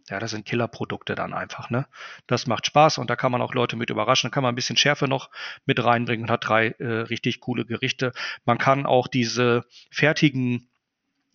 ja, 0.08 0.18
das 0.18 0.30
sind 0.30 0.46
Killerprodukte 0.46 1.14
dann 1.14 1.34
einfach, 1.34 1.70
ne? 1.70 1.86
Das 2.26 2.46
macht 2.46 2.66
Spaß 2.66 2.98
und 2.98 3.10
da 3.10 3.16
kann 3.16 3.32
man 3.32 3.42
auch 3.42 3.54
Leute 3.54 3.76
mit 3.76 3.90
überraschen. 3.90 4.30
Da 4.30 4.34
kann 4.34 4.42
man 4.42 4.52
ein 4.52 4.56
bisschen 4.56 4.76
Schärfe 4.76 5.08
noch 5.08 5.30
mit 5.64 5.82
reinbringen 5.82 6.26
und 6.26 6.30
hat 6.30 6.46
drei 6.48 6.68
äh, 6.78 6.86
richtig 6.86 7.40
coole 7.40 7.64
Gerichte. 7.64 8.12
Man 8.44 8.58
kann 8.58 8.86
auch 8.86 9.08
diese 9.08 9.64
fertigen 9.90 10.68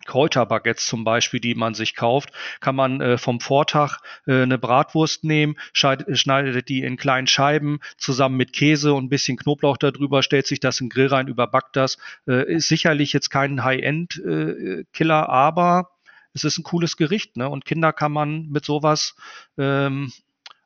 Kräuterbaguettes 0.05 0.85
zum 0.85 1.03
Beispiel, 1.03 1.39
die 1.39 1.55
man 1.55 1.73
sich 1.73 1.95
kauft, 1.95 2.31
kann 2.59 2.75
man 2.75 3.01
äh, 3.01 3.17
vom 3.17 3.39
Vortag 3.39 3.99
äh, 4.25 4.43
eine 4.43 4.57
Bratwurst 4.57 5.23
nehmen, 5.23 5.57
schneidet 5.73 6.69
die 6.69 6.83
in 6.83 6.97
kleinen 6.97 7.27
Scheiben 7.27 7.79
zusammen 7.97 8.37
mit 8.37 8.53
Käse 8.53 8.93
und 8.93 9.05
ein 9.05 9.09
bisschen 9.09 9.37
Knoblauch 9.37 9.77
darüber, 9.77 10.23
stellt 10.23 10.47
sich 10.47 10.59
das 10.59 10.79
in 10.79 10.87
den 10.87 10.91
Grill 10.91 11.07
rein, 11.07 11.27
überbackt 11.27 11.75
das. 11.75 11.97
Äh, 12.27 12.51
ist 12.51 12.67
sicherlich 12.67 13.13
jetzt 13.13 13.29
kein 13.29 13.63
High-End-Killer, 13.63 15.21
äh, 15.23 15.31
aber 15.31 15.91
es 16.33 16.43
ist 16.43 16.57
ein 16.57 16.63
cooles 16.63 16.97
Gericht, 16.97 17.37
ne? 17.37 17.49
Und 17.49 17.65
Kinder 17.65 17.93
kann 17.93 18.11
man 18.11 18.47
mit 18.47 18.65
sowas 18.65 19.15
ähm, 19.57 20.11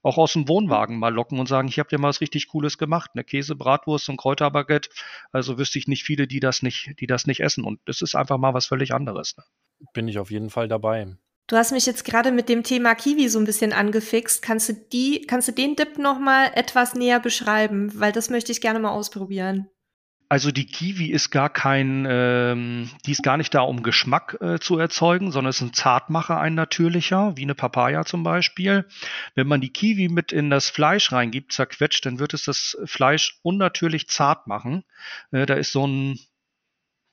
auch 0.05 0.20
aus 0.20 0.34
dem 0.34 0.47
Wohnwagen 0.47 0.99
mal 0.99 1.13
locken 1.13 1.39
und 1.39 1.47
sagen, 1.47 1.68
ich 1.68 1.80
habe 1.80 1.89
dir 1.89 1.97
mal 1.97 2.09
was 2.09 2.22
richtig 2.22 2.47
Cooles 2.47 2.78
gemacht, 2.78 3.11
eine 3.16 3.24
Käse, 3.24 3.55
Bratwurst 3.55 4.07
und 4.07 4.18
Kräuterbaguette. 4.18 4.89
Also 5.32 5.57
wüsste 5.57 5.80
ich 5.80 5.88
nicht 5.88 6.03
viele, 6.03 6.28
die 6.28 6.39
das 6.39 6.61
nicht, 6.61 6.93
die 6.99 7.07
das 7.07 7.26
nicht 7.26 7.39
essen. 7.39 7.63
Und 7.63 7.80
es 7.88 8.03
ist 8.03 8.13
einfach 8.13 8.38
mal 8.38 8.53
was 8.53 8.68
völlig 8.68 8.93
anderes. 8.93 9.36
Ne? 9.36 9.43
Bin 9.93 10.07
ich 10.07 10.20
auf 10.20 10.30
jeden 10.30 10.51
Fall 10.51 10.68
dabei. 10.68 11.07
Du 11.47 11.55
hast 11.55 11.72
mich 11.72 11.88
jetzt 11.88 12.05
gerade 12.05 12.32
mit 12.32 12.49
dem 12.49 12.63
Thema 12.63 12.93
Kiwi 12.93 13.30
so 13.30 13.39
ein 13.39 13.45
bisschen 13.45 13.74
angefixt. 13.74 14.43
Kannst 14.43 14.70
du 14.70 14.74
die, 14.74 15.22
kannst 15.22 15.47
du 15.47 15.51
den 15.51 15.76
Dip 15.76 15.97
noch 15.97 16.20
mal 16.20 16.51
etwas 16.53 16.93
näher 16.93 17.20
beschreiben? 17.20 17.91
Weil 17.99 18.11
das 18.11 18.30
möchte 18.30 18.51
ich 18.51 18.61
gerne 18.61 18.80
mal 18.80 18.91
ausprobieren. 18.91 19.70
Also 20.28 20.51
die 20.51 20.65
Kiwi 20.65 21.11
ist 21.11 21.30
gar 21.30 21.49
kein, 21.49 22.07
ähm, 22.09 22.89
die 23.05 23.11
ist 23.11 23.21
gar 23.21 23.38
nicht 23.38 23.53
da, 23.53 23.61
um 23.61 23.84
Geschmack 23.84 24.38
äh, 24.41 24.59
zu 24.59 24.78
erzeugen, 24.80 25.32
sondern 25.32 25.51
es 25.51 25.57
ist 25.57 25.61
ein 25.61 25.73
Zartmacher, 25.73 26.39
ein 26.39 26.55
natürlicher, 26.55 27.38
wie 27.38 27.43
eine 27.43 27.53
Papaya 27.53 28.05
zum 28.05 28.23
Beispiel. 28.23 28.88
Wenn 29.36 29.47
man 29.47 29.61
die 29.61 29.69
Kiwi 29.71 30.09
mit 30.09 30.32
in 30.32 30.49
das 30.49 30.69
Fleisch 30.69 31.11
reingibt, 31.11 31.51
zerquetscht, 31.51 32.05
dann 32.05 32.17
wird 32.17 32.34
es 32.34 32.45
das 32.45 32.76
Fleisch 32.86 33.39
unnatürlich 33.43 34.09
zart 34.09 34.47
machen. 34.47 34.84
Äh, 35.32 35.45
da 35.45 35.53
ist 35.53 35.71
so 35.71 35.86
ein 35.86 36.19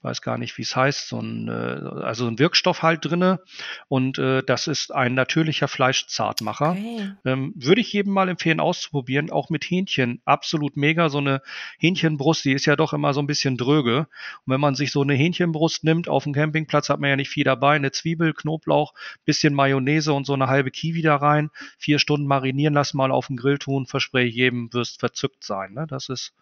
weiß 0.03 0.21
gar 0.21 0.37
nicht, 0.37 0.57
wie 0.57 0.63
es 0.63 0.75
heißt, 0.75 1.07
so 1.07 1.19
ein, 1.19 1.47
äh, 1.47 1.51
also 1.51 2.27
ein 2.27 2.37
Wirkstoff 2.37 2.81
halt 2.81 3.05
drinne 3.05 3.39
und 3.87 4.17
äh, 4.19 4.43
das 4.43 4.67
ist 4.67 4.93
ein 4.93 5.13
natürlicher 5.13 5.67
Fleischzartmacher. 5.67 6.71
Okay. 6.71 7.13
Ähm, 7.25 7.53
würde 7.55 7.81
ich 7.81 7.93
jedem 7.93 8.13
mal 8.13 8.29
empfehlen 8.29 8.59
auszuprobieren, 8.59 9.31
auch 9.31 9.49
mit 9.49 9.63
Hähnchen. 9.63 10.21
Absolut 10.25 10.75
mega, 10.75 11.09
so 11.09 11.19
eine 11.19 11.41
Hähnchenbrust, 11.79 12.45
die 12.45 12.51
ist 12.51 12.65
ja 12.65 12.75
doch 12.75 12.93
immer 12.93 13.13
so 13.13 13.21
ein 13.21 13.27
bisschen 13.27 13.57
dröge. 13.57 13.99
Und 13.99 14.53
wenn 14.53 14.61
man 14.61 14.75
sich 14.75 14.91
so 14.91 15.01
eine 15.01 15.13
Hähnchenbrust 15.13 15.83
nimmt, 15.83 16.09
auf 16.09 16.23
dem 16.23 16.33
Campingplatz 16.33 16.89
hat 16.89 16.99
man 16.99 17.09
ja 17.09 17.15
nicht 17.15 17.29
viel 17.29 17.45
dabei, 17.45 17.75
eine 17.75 17.91
Zwiebel, 17.91 18.33
Knoblauch, 18.33 18.93
bisschen 19.25 19.53
Mayonnaise 19.53 20.13
und 20.13 20.25
so 20.25 20.33
eine 20.33 20.47
halbe 20.47 20.71
Kiwi 20.71 21.01
da 21.01 21.15
rein, 21.15 21.49
vier 21.77 21.99
Stunden 21.99 22.27
marinieren 22.27 22.73
lassen, 22.73 22.97
mal 22.97 23.11
auf 23.11 23.27
den 23.27 23.37
Grill 23.37 23.57
tun, 23.57 23.85
verspreche 23.85 24.27
ich 24.27 24.35
jedem, 24.35 24.73
wirst 24.73 24.99
verzückt 24.99 25.43
sein. 25.43 25.73
Ne? 25.73 25.87
Das 25.87 26.09
ist 26.09 26.33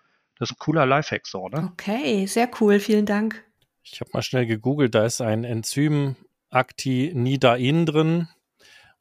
das 0.42 0.50
ist 0.50 0.56
ein 0.56 0.60
cooler 0.60 0.88
Lifehack 0.88 1.28
so, 1.28 1.50
ne? 1.50 1.70
Okay, 1.72 2.26
sehr 2.26 2.50
cool, 2.60 2.80
vielen 2.80 3.06
Dank. 3.06 3.44
Ich 3.84 4.00
habe 4.02 4.12
mal 4.14 4.22
schnell 4.22 4.46
gegoogelt, 4.46 4.96
da 4.96 5.06
ist 5.06 5.22
ein 5.22 5.44
Enzym 5.44 6.16
Actinidain 6.50 7.86
drin 7.86 8.28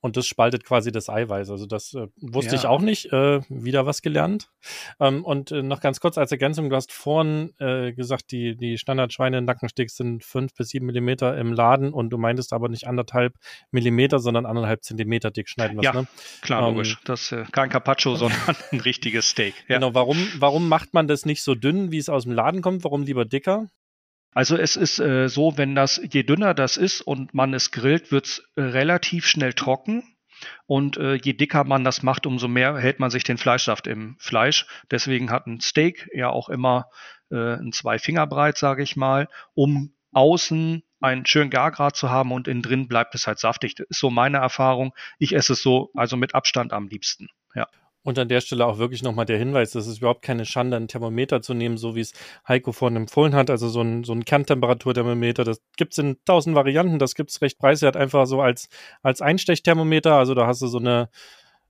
und 0.01 0.17
das 0.17 0.27
spaltet 0.27 0.65
quasi 0.65 0.93
das 0.93 1.11
Eiweiß. 1.11 1.51
Also 1.51 1.67
das 1.67 1.95
äh, 1.95 2.07
wusste 2.21 2.55
ja. 2.55 2.61
ich 2.61 2.67
auch 2.67 2.81
nicht. 2.81 3.13
Äh, 3.13 3.41
wieder 3.49 3.85
was 3.85 4.01
gelernt. 4.01 4.51
Ähm, 4.99 5.25
und 5.25 5.53
äh, 5.53 5.63
noch 5.63 5.81
ganz 5.81 6.01
kurz 6.01 6.17
als 6.17 6.33
Ergänzung, 6.33 6.71
du 6.71 6.77
hast 6.77 6.91
vorhin 6.91 7.53
äh, 7.59 7.93
gesagt, 7.93 8.31
die, 8.33 8.57
die 8.57 8.79
Standard-Schweine-Nackensticks 8.79 9.97
sind 9.97 10.25
fünf 10.25 10.55
bis 10.55 10.71
sieben 10.71 10.87
Millimeter 10.87 11.37
im 11.37 11.53
Laden 11.53 11.93
und 11.93 12.11
du 12.11 12.19
meintest 12.19 12.53
aber 12.53 12.69
nicht 12.69 12.87
anderthalb 12.87 13.35
Millimeter, 13.71 14.21
sondern 14.21 14.47
anderthalb 14.47 14.83
Zentimeter 14.85 15.31
dick 15.31 15.49
schneiden 15.49 15.77
was, 15.77 15.85
ja, 15.85 15.93
ne? 15.93 16.07
klar, 16.41 16.67
ähm, 16.67 16.75
logisch. 16.75 16.99
Das 17.05 17.23
ist 17.23 17.33
äh, 17.33 17.45
kein 17.53 17.69
Carpaccio, 17.69 18.15
sondern 18.17 18.41
ein 18.73 18.81
richtiges 18.81 19.29
Steak. 19.29 19.55
Ja. 19.69 19.77
Genau, 19.77 19.95
warum, 19.95 20.17
warum 20.39 20.69
macht 20.69 20.95
man 20.95 21.09
das 21.09 21.27
nicht 21.27 21.43
so 21.43 21.55
dünn, 21.55 21.93
wie 21.93 21.99
es 21.99 22.09
aus 22.09 22.23
dem 22.25 22.33
Laden 22.33 22.63
kommt? 22.63 22.85
Warum 22.85 23.03
lieber 23.03 23.27
dicker? 23.27 23.69
Also 24.33 24.57
es 24.57 24.77
ist 24.77 25.01
äh, 25.01 25.29
so, 25.29 25.57
wenn 25.59 25.75
das, 25.75 26.01
je 26.11 26.23
dünner 26.23 26.55
das 26.55 26.77
ist 26.77 27.01
und 27.01 27.35
man 27.35 27.53
es 27.53 27.71
grillt, 27.71 28.13
wird 28.13 28.27
es 28.27 28.45
äh, 28.57 28.63
relativ 28.63 29.27
schnell 29.27 29.53
trocken. 29.53 30.05
Und 30.67 30.97
äh, 30.97 31.15
je 31.15 31.35
dicker 31.35 31.65
man 31.65 31.85
das 31.85 32.03
macht, 32.03 32.27
umso 32.27 32.49
mehr 32.49 32.79
hält 32.79 32.99
man 32.99 33.11
sich 33.11 33.25
den 33.25 33.39
Fleischsaft 33.39 33.87
im 33.87 34.17
Fleisch. 34.19 34.67
Deswegen 34.91 35.31
hat 35.31 35.47
ein 35.47 35.61
Steak 35.61 36.09
ja 36.15 36.31
auch 36.31 36.49
immer 36.49 36.89
äh, 37.31 37.55
ein 37.57 37.73
zwei 37.73 37.99
Finger 37.99 38.27
breit, 38.27 38.57
sage 38.57 38.83
ich 38.83 38.97
mal, 38.97 39.29
um 39.55 39.93
außen 40.13 40.83
einen 41.01 41.27
schönen 41.27 41.51
Gargrad 41.51 41.97
zu 41.97 42.11
haben 42.11 42.33
und 42.33 42.49
innen 42.49 42.63
drin 42.63 42.89
bleibt 42.89 43.15
es 43.15 43.27
halt 43.27 43.39
saftig. 43.39 43.75
Das 43.75 43.87
ist 43.89 44.01
so 44.01 44.11
meine 44.11 44.39
Erfahrung. 44.39 44.95
Ich 45.19 45.35
esse 45.35 45.55
es 45.55 45.63
so, 45.63 45.91
also 45.95 46.17
mit 46.17 46.35
Abstand 46.35 46.73
am 46.73 46.89
liebsten. 46.89 47.29
Ja. 47.55 47.69
Und 48.03 48.19
an 48.19 48.29
der 48.29 48.41
Stelle 48.41 48.67
auch 48.67 48.79
wirklich 48.79 49.03
nochmal 49.03 49.27
der 49.27 49.37
Hinweis, 49.37 49.73
dass 49.73 49.87
es 49.87 49.99
überhaupt 49.99 50.23
keine 50.23 50.47
Schande, 50.47 50.79
ein 50.79 50.89
Thermometer 50.89 51.43
zu 51.43 51.53
nehmen, 51.53 51.77
so 51.77 51.95
wie 51.95 52.01
es 52.01 52.15
Heiko 52.49 52.73
vorhin 52.73 52.97
empfohlen 52.97 53.35
hat. 53.35 53.51
Also 53.51 53.69
so 53.69 53.83
ein, 53.83 54.05
so 54.05 54.15
ein 54.15 54.25
Kerntemperaturthermometer, 54.25 55.45
das 55.45 55.61
gibt 55.77 55.93
es 55.93 55.99
in 55.99 56.17
tausend 56.25 56.57
Varianten, 56.57 56.99
das 56.99 57.15
gibt 57.15 57.31
es 57.31 57.43
recht 57.43 57.59
preiswert, 57.59 57.97
einfach 57.97 58.27
so 58.27 58.41
als, 58.41 58.69
als 59.03 59.21
Einstechthermometer. 59.21 60.15
Also 60.15 60.35
da 60.35 60.47
hast 60.47 60.63
du 60.63 60.69
so 60.69 60.79
eine, 60.79 61.11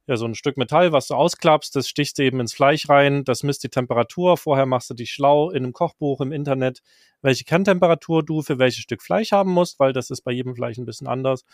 ja, 0.06 0.16
so 0.16 0.24
ein 0.24 0.34
Stück 0.34 0.56
Metall, 0.56 0.92
was 0.92 1.08
du 1.08 1.14
ausklappst, 1.14 1.74
das 1.76 1.88
stichst 1.88 2.18
du 2.18 2.24
eben 2.24 2.40
ins 2.40 2.54
Fleisch 2.54 2.88
rein, 2.88 3.24
das 3.24 3.42
misst 3.42 3.62
die 3.64 3.68
Temperatur. 3.68 4.36
Vorher 4.36 4.66
machst 4.66 4.90
du 4.90 4.94
dich 4.94 5.12
schlau 5.12 5.50
in 5.50 5.64
einem 5.64 5.72
Kochbuch 5.72 6.20
im 6.20 6.32
Internet, 6.32 6.82
welche 7.22 7.44
Kerntemperatur 7.44 8.24
du 8.24 8.42
für 8.42 8.58
welches 8.58 8.82
Stück 8.82 9.02
Fleisch 9.02 9.32
haben 9.32 9.52
musst, 9.52 9.78
weil 9.78 9.92
das 9.92 10.10
ist 10.10 10.22
bei 10.22 10.32
jedem 10.32 10.54
Fleisch 10.54 10.78
ein 10.78 10.84
bisschen 10.84 11.06
anders. 11.06 11.44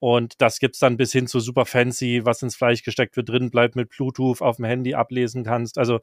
Und 0.00 0.40
das 0.40 0.58
gibt's 0.58 0.78
dann 0.78 0.96
bis 0.96 1.12
hin 1.12 1.26
zu 1.26 1.40
super 1.40 1.66
fancy, 1.66 2.22
was 2.24 2.42
ins 2.42 2.56
Fleisch 2.56 2.82
gesteckt 2.82 3.16
wird, 3.16 3.28
drin 3.28 3.50
bleibt 3.50 3.76
mit 3.76 3.90
Bluetooth 3.90 4.40
auf 4.40 4.56
dem 4.56 4.64
Handy 4.64 4.94
ablesen 4.94 5.44
kannst. 5.44 5.78
Also 5.78 6.00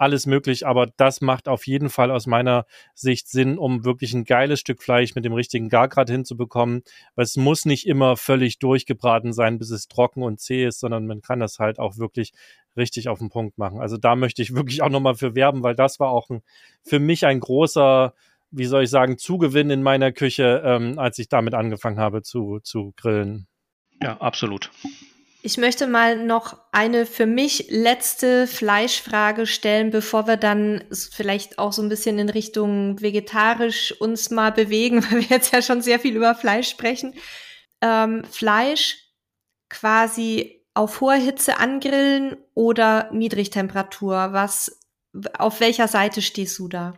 alles 0.00 0.24
möglich, 0.24 0.66
aber 0.66 0.86
das 0.96 1.20
macht 1.20 1.46
auf 1.46 1.66
jeden 1.66 1.90
Fall 1.90 2.10
aus 2.10 2.26
meiner 2.26 2.64
Sicht 2.94 3.28
Sinn, 3.28 3.58
um 3.58 3.84
wirklich 3.84 4.14
ein 4.14 4.24
geiles 4.24 4.60
Stück 4.60 4.82
Fleisch 4.82 5.14
mit 5.14 5.26
dem 5.26 5.34
richtigen 5.34 5.68
Gargrad 5.68 6.08
hinzubekommen. 6.08 6.82
Weil 7.16 7.24
es 7.24 7.36
muss 7.36 7.66
nicht 7.66 7.86
immer 7.86 8.16
völlig 8.16 8.58
durchgebraten 8.58 9.34
sein, 9.34 9.58
bis 9.58 9.70
es 9.70 9.88
trocken 9.88 10.22
und 10.22 10.40
zäh 10.40 10.64
ist, 10.64 10.80
sondern 10.80 11.06
man 11.06 11.20
kann 11.20 11.38
das 11.38 11.58
halt 11.58 11.78
auch 11.78 11.98
wirklich 11.98 12.32
richtig 12.78 13.10
auf 13.10 13.18
den 13.18 13.28
Punkt 13.28 13.58
machen. 13.58 13.80
Also 13.80 13.98
da 13.98 14.16
möchte 14.16 14.40
ich 14.40 14.54
wirklich 14.54 14.80
auch 14.80 14.88
nochmal 14.88 15.16
für 15.16 15.34
werben, 15.34 15.62
weil 15.62 15.74
das 15.74 16.00
war 16.00 16.10
auch 16.10 16.30
ein, 16.30 16.42
für 16.82 16.98
mich 16.98 17.26
ein 17.26 17.40
großer 17.40 18.14
wie 18.50 18.66
soll 18.66 18.84
ich 18.84 18.90
sagen, 18.90 19.18
Zugewinn 19.18 19.70
in 19.70 19.82
meiner 19.82 20.12
Küche, 20.12 20.62
ähm, 20.64 20.98
als 20.98 21.18
ich 21.18 21.28
damit 21.28 21.54
angefangen 21.54 21.98
habe 21.98 22.22
zu, 22.22 22.60
zu 22.62 22.92
grillen. 22.96 23.46
Ja, 24.02 24.16
absolut. 24.18 24.70
Ich 25.42 25.56
möchte 25.56 25.86
mal 25.86 26.22
noch 26.22 26.58
eine 26.70 27.06
für 27.06 27.24
mich 27.24 27.66
letzte 27.70 28.46
Fleischfrage 28.46 29.46
stellen, 29.46 29.90
bevor 29.90 30.26
wir 30.26 30.36
dann 30.36 30.84
vielleicht 30.92 31.58
auch 31.58 31.72
so 31.72 31.80
ein 31.80 31.88
bisschen 31.88 32.18
in 32.18 32.28
Richtung 32.28 33.00
vegetarisch 33.00 33.98
uns 34.00 34.30
mal 34.30 34.52
bewegen, 34.52 35.02
weil 35.10 35.20
wir 35.20 35.28
jetzt 35.28 35.52
ja 35.52 35.62
schon 35.62 35.80
sehr 35.80 35.98
viel 35.98 36.16
über 36.16 36.34
Fleisch 36.34 36.68
sprechen. 36.68 37.14
Ähm, 37.80 38.24
Fleisch 38.24 38.98
quasi 39.70 40.60
auf 40.74 41.00
hoher 41.00 41.14
Hitze 41.14 41.58
angrillen 41.58 42.36
oder 42.54 43.10
Niedrigtemperatur? 43.12 44.32
Was, 44.32 44.78
auf 45.38 45.60
welcher 45.60 45.88
Seite 45.88 46.20
stehst 46.20 46.58
du 46.58 46.68
da? 46.68 46.94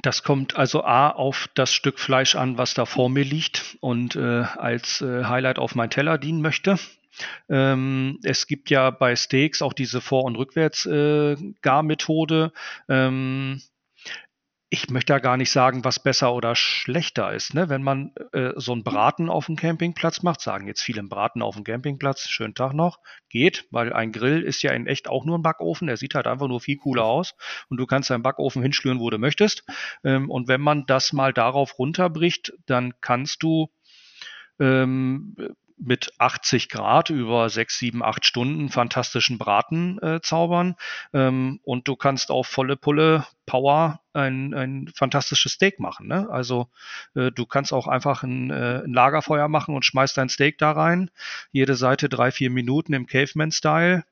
Das 0.00 0.22
kommt 0.22 0.56
also 0.56 0.84
A 0.84 1.10
auf 1.10 1.50
das 1.54 1.74
Stück 1.74 1.98
Fleisch 1.98 2.34
an, 2.34 2.56
was 2.56 2.72
da 2.74 2.86
vor 2.86 3.10
mir 3.10 3.24
liegt 3.24 3.76
und 3.80 4.16
äh, 4.16 4.44
als 4.56 5.02
äh, 5.02 5.24
Highlight 5.24 5.58
auf 5.58 5.74
meinen 5.74 5.90
Teller 5.90 6.16
dienen 6.16 6.40
möchte. 6.40 6.78
Ähm, 7.50 8.18
es 8.22 8.46
gibt 8.46 8.70
ja 8.70 8.88
bei 8.90 9.14
Steaks 9.16 9.60
auch 9.60 9.74
diese 9.74 10.00
Vor- 10.00 10.24
und 10.24 10.36
Rückwärts-Garmethode. 10.36 12.52
Äh, 12.88 13.06
ähm, 13.06 13.60
ich 14.72 14.88
möchte 14.88 15.12
ja 15.12 15.18
gar 15.18 15.36
nicht 15.36 15.50
sagen, 15.50 15.84
was 15.84 16.02
besser 16.02 16.32
oder 16.32 16.56
schlechter 16.56 17.34
ist. 17.34 17.52
Ne? 17.52 17.68
Wenn 17.68 17.82
man 17.82 18.14
äh, 18.32 18.52
so 18.56 18.72
einen 18.72 18.84
Braten 18.84 19.28
auf 19.28 19.44
dem 19.44 19.56
Campingplatz 19.56 20.22
macht, 20.22 20.40
sagen 20.40 20.66
jetzt 20.66 20.80
viele 20.80 21.02
Braten 21.02 21.42
auf 21.42 21.56
dem 21.56 21.64
Campingplatz, 21.64 22.26
schönen 22.30 22.54
Tag 22.54 22.72
noch, 22.72 22.98
geht, 23.28 23.66
weil 23.70 23.92
ein 23.92 24.12
Grill 24.12 24.42
ist 24.42 24.62
ja 24.62 24.72
in 24.72 24.86
echt 24.86 25.10
auch 25.10 25.26
nur 25.26 25.36
ein 25.36 25.42
Backofen, 25.42 25.88
der 25.88 25.98
sieht 25.98 26.14
halt 26.14 26.26
einfach 26.26 26.48
nur 26.48 26.62
viel 26.62 26.78
cooler 26.78 27.04
aus 27.04 27.34
und 27.68 27.76
du 27.76 27.84
kannst 27.84 28.08
deinen 28.08 28.22
Backofen 28.22 28.62
hinschlüren, 28.62 28.98
wo 28.98 29.10
du 29.10 29.18
möchtest. 29.18 29.62
Ähm, 30.04 30.30
und 30.30 30.48
wenn 30.48 30.62
man 30.62 30.86
das 30.86 31.12
mal 31.12 31.34
darauf 31.34 31.78
runterbricht, 31.78 32.54
dann 32.64 32.94
kannst 33.02 33.42
du 33.42 33.68
ähm, 34.58 35.36
mit 35.76 36.12
80 36.18 36.68
Grad 36.68 37.10
über 37.10 37.48
6, 37.48 37.78
7, 37.78 38.02
8 38.02 38.24
Stunden 38.24 38.68
fantastischen 38.68 39.38
Braten 39.38 39.98
äh, 40.02 40.20
zaubern. 40.20 40.76
Ähm, 41.12 41.60
und 41.64 41.88
du 41.88 41.96
kannst 41.96 42.30
auf 42.30 42.46
volle 42.46 42.76
Pulle 42.76 43.26
Power 43.46 44.00
ein, 44.12 44.54
ein 44.54 44.90
fantastisches 44.94 45.52
Steak 45.52 45.80
machen. 45.80 46.06
Ne? 46.06 46.28
Also 46.30 46.68
äh, 47.14 47.30
du 47.30 47.46
kannst 47.46 47.72
auch 47.72 47.88
einfach 47.88 48.22
ein, 48.22 48.50
äh, 48.50 48.82
ein, 48.84 48.92
Lagerfeuer 48.92 49.48
machen 49.48 49.74
und 49.74 49.84
schmeißt 49.84 50.16
dein 50.16 50.28
Steak 50.28 50.58
da 50.58 50.72
rein. 50.72 51.10
Jede 51.50 51.74
Seite 51.74 52.08
drei, 52.08 52.30
vier 52.30 52.50
Minuten 52.50 52.92
im 52.92 53.06
Caveman-Style. 53.06 54.04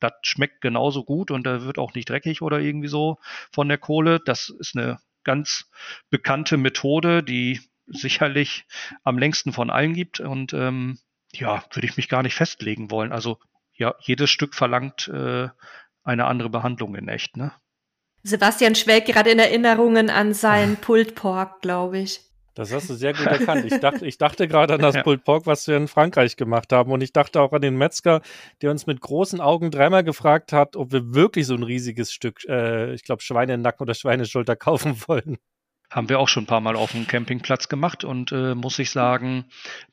Das 0.00 0.12
schmeckt 0.22 0.60
genauso 0.60 1.04
gut 1.04 1.30
und 1.30 1.44
da 1.44 1.62
wird 1.62 1.78
auch 1.78 1.94
nicht 1.94 2.10
dreckig 2.10 2.42
oder 2.42 2.60
irgendwie 2.60 2.88
so 2.88 3.18
von 3.52 3.68
der 3.68 3.78
Kohle. 3.78 4.20
Das 4.20 4.48
ist 4.50 4.76
eine 4.76 4.98
ganz 5.24 5.70
bekannte 6.10 6.56
Methode, 6.56 7.22
die 7.22 7.60
sicherlich 7.86 8.66
am 9.02 9.18
längsten 9.18 9.52
von 9.52 9.70
allen 9.70 9.94
gibt. 9.94 10.20
Und 10.20 10.52
ähm, 10.52 10.98
ja, 11.32 11.64
würde 11.72 11.86
ich 11.86 11.96
mich 11.96 12.08
gar 12.08 12.22
nicht 12.22 12.34
festlegen 12.34 12.90
wollen. 12.90 13.12
Also 13.12 13.38
ja, 13.76 13.94
jedes 14.00 14.30
Stück 14.30 14.54
verlangt 14.54 15.08
äh, 15.08 15.48
eine 16.04 16.26
andere 16.26 16.50
Behandlung 16.50 16.94
in 16.94 17.08
echt, 17.08 17.36
ne? 17.36 17.52
Sebastian 18.22 18.74
schwelgt 18.74 19.08
gerade 19.08 19.30
in 19.30 19.38
Erinnerungen 19.38 20.08
an 20.08 20.32
sein 20.32 20.76
Pulled 20.80 21.14
Pork, 21.14 21.60
glaube 21.60 21.98
ich. 21.98 22.20
Das 22.54 22.72
hast 22.72 22.88
du 22.88 22.94
sehr 22.94 23.12
gut 23.12 23.26
erkannt. 23.26 23.64
Ich 23.64 23.80
dachte, 23.80 24.06
ich 24.06 24.16
dachte 24.16 24.46
gerade 24.46 24.74
an 24.74 24.80
das 24.80 24.94
ja. 24.94 25.02
Pulled 25.02 25.24
Pork, 25.24 25.44
was 25.44 25.66
wir 25.66 25.76
in 25.76 25.88
Frankreich 25.88 26.36
gemacht 26.36 26.72
haben. 26.72 26.92
Und 26.92 27.02
ich 27.02 27.12
dachte 27.12 27.40
auch 27.40 27.52
an 27.52 27.60
den 27.60 27.76
Metzger, 27.76 28.22
der 28.62 28.70
uns 28.70 28.86
mit 28.86 29.00
großen 29.00 29.40
Augen 29.40 29.72
dreimal 29.72 30.04
gefragt 30.04 30.52
hat, 30.52 30.76
ob 30.76 30.92
wir 30.92 31.14
wirklich 31.14 31.46
so 31.46 31.54
ein 31.54 31.64
riesiges 31.64 32.12
Stück, 32.12 32.44
äh, 32.48 32.94
ich 32.94 33.02
glaube, 33.02 33.22
Schweinenacken 33.22 33.82
oder 33.82 33.94
Schweineschulter 33.94 34.54
kaufen 34.56 34.96
wollen. 35.06 35.38
Haben 35.94 36.08
wir 36.08 36.18
auch 36.18 36.28
schon 36.28 36.42
ein 36.42 36.46
paar 36.46 36.60
Mal 36.60 36.74
auf 36.74 36.90
dem 36.90 37.06
Campingplatz 37.06 37.68
gemacht 37.68 38.02
und 38.02 38.32
äh, 38.32 38.56
muss 38.56 38.80
ich 38.80 38.90
sagen, 38.90 39.44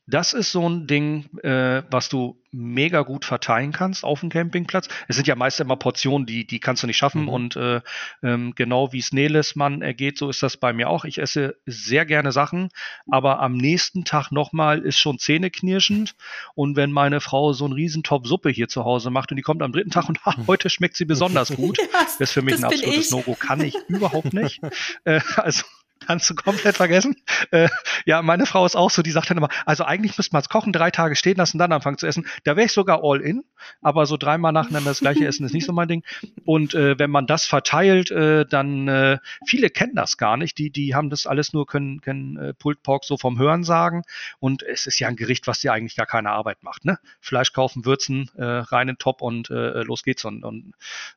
das 0.08 0.34
ist 0.34 0.52
so 0.52 0.68
ein 0.68 0.88
Ding, 0.88 1.30
äh, 1.44 1.84
was 1.92 2.10
du 2.10 2.42
mega 2.52 3.04
gut 3.04 3.24
verteilen 3.24 3.72
kannst 3.72 4.04
auf 4.04 4.22
dem 4.22 4.30
Campingplatz. 4.30 4.90
Es 5.08 5.16
sind 5.16 5.28
ja 5.28 5.36
meist 5.36 5.60
immer 5.60 5.76
Portionen, 5.76 6.26
die, 6.26 6.48
die 6.48 6.60
kannst 6.60 6.82
du 6.82 6.88
nicht 6.88 6.98
schaffen. 6.98 7.24
Mhm. 7.24 7.30
Und 7.30 7.56
äh, 7.56 7.82
ähm, 8.24 8.54
genau 8.56 8.92
wie 8.92 8.98
es 8.98 9.14
Neles 9.14 9.56
Mann 9.56 9.84
ergeht, 9.84 10.18
so 10.18 10.28
ist 10.28 10.42
das 10.42 10.58
bei 10.58 10.74
mir 10.74 10.90
auch. 10.90 11.06
Ich 11.06 11.20
esse 11.20 11.56
sehr 11.68 12.08
gerne 12.08 12.32
Sachen, 12.32 12.70
aber 13.08 13.40
am 13.40 13.54
nächsten 13.54 14.04
Tag 14.04 14.32
nochmal 14.32 14.80
ist 14.80 14.98
schon 14.98 15.20
zähneknirschend. 15.20 16.16
Und 16.56 16.76
wenn 16.76 16.92
meine 16.92 17.22
Frau 17.22 17.54
so 17.54 17.66
einen 17.66 17.76
Riesentop 17.76 18.26
Suppe 18.26 18.50
hier 18.50 18.68
zu 18.68 18.86
Hause 18.86 19.12
macht 19.12 19.30
und 19.30 19.38
die 19.38 19.44
kommt 19.44 19.62
am 19.62 19.72
dritten 19.72 19.92
Tag 19.92 20.10
und 20.10 20.26
ha, 20.26 20.36
heute 20.48 20.72
schmeckt 20.72 20.98
sie 20.98 21.06
besonders 21.06 21.56
gut, 21.56 21.78
das 21.94 22.20
ist 22.20 22.32
für 22.32 22.42
mich 22.42 22.58
ein 22.58 22.64
absolutes 22.64 23.12
No-Go. 23.12 23.36
Kann 23.36 23.62
ich 23.62 23.76
überhaupt 23.88 24.34
nicht. 24.34 24.62
äh, 25.06 25.22
also 25.36 25.64
kannst 26.06 26.30
du 26.30 26.36
komplett 26.36 26.78
vergessen. 26.78 27.16
Äh, 27.52 27.70
ja, 28.06 28.22
meine 28.22 28.46
Frau 28.46 28.66
ist 28.66 28.76
auch 28.76 28.90
so, 28.90 29.02
die 29.02 29.12
sagt 29.12 29.30
dann 29.30 29.38
immer, 29.38 29.50
also 29.66 29.84
eigentlich 29.84 30.18
müsste 30.18 30.34
man 30.34 30.42
es 30.42 30.50
kochen, 30.50 30.74
drei 30.74 30.92
Tage 30.92 31.16
stehen 31.16 31.38
lassen, 31.38 31.58
dann 31.58 31.72
anfangen 31.72 31.98
zu 31.98 32.08
essen. 32.08 32.26
Da 32.44 32.56
wäre 32.56 32.66
ich 32.66 32.72
sogar 32.72 33.02
all 33.04 33.22
in, 33.22 33.44
aber 33.82 34.06
so 34.06 34.18
dreimal 34.18 34.52
nacheinander 34.52 34.92
das 34.92 35.00
gleiche 35.00 35.26
essen 35.26 35.46
ist 35.46 35.54
nicht 35.54 35.66
so 35.66 35.74
mein 35.74 35.88
Ding. 35.88 36.04
Und 36.46 36.74
äh, 36.74 36.98
wenn 37.00 37.12
man 37.12 37.28
das 37.28 37.46
verteilt, 37.46 38.12
äh, 38.12 38.46
dann 38.46 38.88
äh, 38.88 39.18
viele 39.46 39.70
kennen 39.70 39.96
das 39.96 40.18
gar 40.18 40.38
nicht. 40.38 40.58
Die, 40.58 40.70
die 40.70 40.96
haben 40.96 41.10
das 41.10 41.26
alles 41.26 41.54
nur 41.54 41.66
können, 41.66 42.02
können 42.02 42.38
äh, 42.38 42.54
Pulled 42.54 42.84
Pork 42.84 43.06
so 43.06 43.18
vom 43.18 43.38
Hören 43.38 43.64
sagen. 43.64 44.04
Und 44.40 44.64
es 44.64 44.86
ist 44.86 45.00
ja 45.00 45.08
ein 45.08 45.16
Gericht, 45.16 45.48
was 45.48 45.60
dir 45.60 45.74
eigentlich 45.74 45.96
gar 45.96 46.06
keine 46.06 46.32
Arbeit 46.32 46.64
macht. 46.64 46.86
Ne? 46.86 47.00
Fleisch 47.20 47.54
kaufen, 47.54 47.86
würzen, 47.86 48.30
äh, 48.38 48.44
rein 48.44 48.90
in 48.90 48.98
Top 48.98 49.22
und 49.22 49.50
äh, 49.50 49.84
los 49.84 50.04
geht's. 50.04 50.26
Und, 50.26 50.44
und 50.44 50.74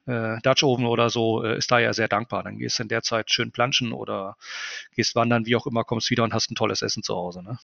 äh, 0.07 0.39
Dutch 0.43 0.63
Oven 0.63 0.87
oder 0.87 1.11
so 1.11 1.43
äh, 1.43 1.59
ist 1.59 1.71
da 1.71 1.79
ja 1.79 1.93
sehr 1.93 2.09
dankbar. 2.09 2.43
Dann 2.43 2.59
gehst 2.59 2.79
du 2.79 2.83
in 2.83 2.89
der 2.89 3.03
Zeit 3.03 3.31
schön 3.31 3.51
planschen 3.51 3.93
oder 3.93 4.37
gehst 4.93 5.15
wandern, 5.15 5.47
wie 5.47 5.57
auch 5.57 5.67
immer, 5.67 5.85
kommst 5.85 6.11
wieder 6.11 6.25
und 6.25 6.35
hast 6.35 6.51
ein 6.51 6.55
tolles 6.55 6.83
Essen 6.83 7.03
zu 7.03 7.15
Hause. 7.15 7.43
Ne? 7.43 7.59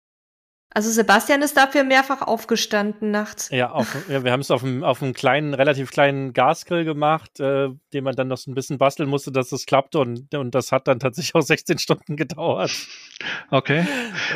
Also 0.79 0.91
Sebastian 0.91 1.43
ist 1.43 1.57
dafür 1.57 1.83
mehrfach 1.83 2.23
aufgestanden 2.23 3.11
nachts. 3.11 3.49
Ja, 3.51 3.73
auf, 3.73 3.97
ja 4.09 4.23
wir 4.23 4.31
haben 4.31 4.43
es 4.43 4.53
auf 4.53 4.63
einem, 4.63 4.85
auf 4.85 5.03
einem 5.03 5.13
kleinen, 5.13 5.55
relativ 5.55 5.91
kleinen 5.91 6.33
Gasgrill 6.33 6.85
gemacht, 6.85 7.41
äh, 7.41 7.71
den 7.93 8.05
man 8.05 8.15
dann 8.15 8.29
noch 8.29 8.37
so 8.37 8.49
ein 8.49 8.55
bisschen 8.55 8.79
basteln 8.79 9.09
musste, 9.09 9.33
dass 9.33 9.51
es 9.51 9.67
klappte 9.67 9.99
und, 9.99 10.33
und 10.37 10.55
das 10.55 10.71
hat 10.71 10.87
dann 10.87 11.01
tatsächlich 11.01 11.35
auch 11.35 11.41
16 11.41 11.79
Stunden 11.79 12.17
gedauert. 12.17 12.71
Okay. 13.51 13.87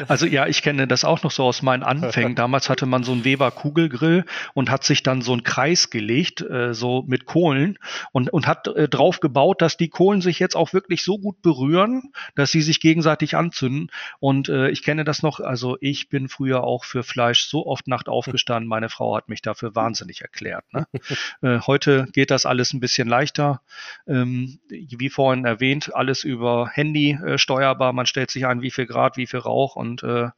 Also 0.08 0.26
ja, 0.26 0.46
ich 0.46 0.62
kenne 0.62 0.88
das 0.88 1.04
auch 1.04 1.22
noch 1.22 1.30
so 1.30 1.44
aus 1.44 1.62
meinen 1.62 1.84
Anfängen. 1.84 2.34
Damals 2.34 2.68
hatte 2.68 2.86
man 2.86 3.04
so 3.04 3.12
einen 3.12 3.24
Weber 3.24 3.50
Kugelgrill 3.50 4.24
und 4.54 4.70
hat 4.70 4.82
sich 4.82 5.04
dann 5.04 5.22
so 5.22 5.32
einen 5.32 5.44
Kreis 5.44 5.90
gelegt, 5.90 6.40
äh, 6.40 6.74
so 6.74 7.04
mit 7.06 7.26
Kohlen 7.26 7.78
und, 8.10 8.32
und 8.32 8.48
hat 8.48 8.66
äh, 8.66 8.88
drauf 8.88 9.20
gebaut, 9.20 9.62
dass 9.62 9.76
die 9.76 9.90
Kohlen 9.90 10.20
sich 10.20 10.40
jetzt 10.40 10.56
auch 10.56 10.72
wirklich 10.72 11.04
so 11.04 11.18
gut 11.18 11.40
berühren, 11.42 12.12
dass 12.34 12.50
sie 12.50 12.62
sich 12.62 12.80
gegenseitig 12.80 13.36
anzünden. 13.36 13.90
Und 14.18 14.48
äh, 14.48 14.70
ich 14.70 14.82
kenne 14.82 15.04
das 15.04 15.22
noch, 15.22 15.38
also 15.38 15.76
ich 15.80 16.08
bin 16.08 16.22
bin 16.22 16.28
früher 16.32 16.64
auch 16.64 16.84
für 16.84 17.02
Fleisch 17.02 17.46
so 17.46 17.66
oft 17.66 17.86
Nacht 17.86 18.08
aufgestanden. 18.08 18.68
Meine 18.68 18.88
Frau 18.88 19.16
hat 19.16 19.28
mich 19.28 19.42
dafür 19.42 19.74
wahnsinnig 19.74 20.22
erklärt. 20.22 20.64
Ne? 20.72 20.86
äh, 21.42 21.60
heute 21.60 22.06
geht 22.12 22.30
das 22.30 22.46
alles 22.46 22.72
ein 22.72 22.80
bisschen 22.80 23.08
leichter. 23.08 23.60
Ähm, 24.06 24.58
wie 24.68 25.10
vorhin 25.10 25.44
erwähnt, 25.44 25.94
alles 25.94 26.24
über 26.24 26.68
Handy 26.68 27.12
äh, 27.12 27.38
steuerbar. 27.38 27.92
Man 27.92 28.06
stellt 28.06 28.30
sich 28.30 28.46
ein, 28.46 28.62
wie 28.62 28.70
viel 28.70 28.86
Grad, 28.86 29.16
wie 29.16 29.26
viel 29.26 29.40
Rauch 29.40 29.76
und 29.76 30.02
äh, 30.02 30.30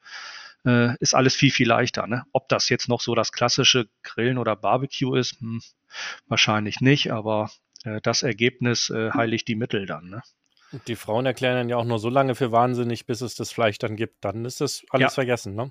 äh, 0.64 0.96
ist 0.98 1.14
alles 1.14 1.34
viel, 1.34 1.50
viel 1.50 1.68
leichter. 1.68 2.06
Ne? 2.06 2.24
Ob 2.32 2.48
das 2.48 2.68
jetzt 2.68 2.88
noch 2.88 3.00
so 3.00 3.14
das 3.14 3.32
klassische 3.32 3.88
Grillen 4.02 4.38
oder 4.38 4.56
Barbecue 4.56 5.14
ist, 5.16 5.40
hm, 5.40 5.62
wahrscheinlich 6.26 6.80
nicht, 6.80 7.12
aber 7.12 7.50
äh, 7.84 8.00
das 8.02 8.22
Ergebnis 8.22 8.90
äh, 8.90 9.10
heiligt 9.12 9.48
die 9.48 9.54
Mittel 9.56 9.86
dann. 9.86 10.08
Ne? 10.08 10.22
Die 10.88 10.96
Frauen 10.96 11.26
erklären 11.26 11.56
dann 11.56 11.68
ja 11.68 11.76
auch 11.76 11.84
nur 11.84 11.98
so 11.98 12.08
lange 12.08 12.34
für 12.34 12.50
wahnsinnig, 12.50 13.06
bis 13.06 13.20
es 13.20 13.34
das 13.34 13.52
Fleisch 13.52 13.78
dann 13.78 13.96
gibt. 13.96 14.24
Dann 14.24 14.44
ist 14.44 14.60
das 14.60 14.84
alles 14.90 15.02
ja. 15.02 15.10
vergessen, 15.10 15.54
ne? 15.54 15.70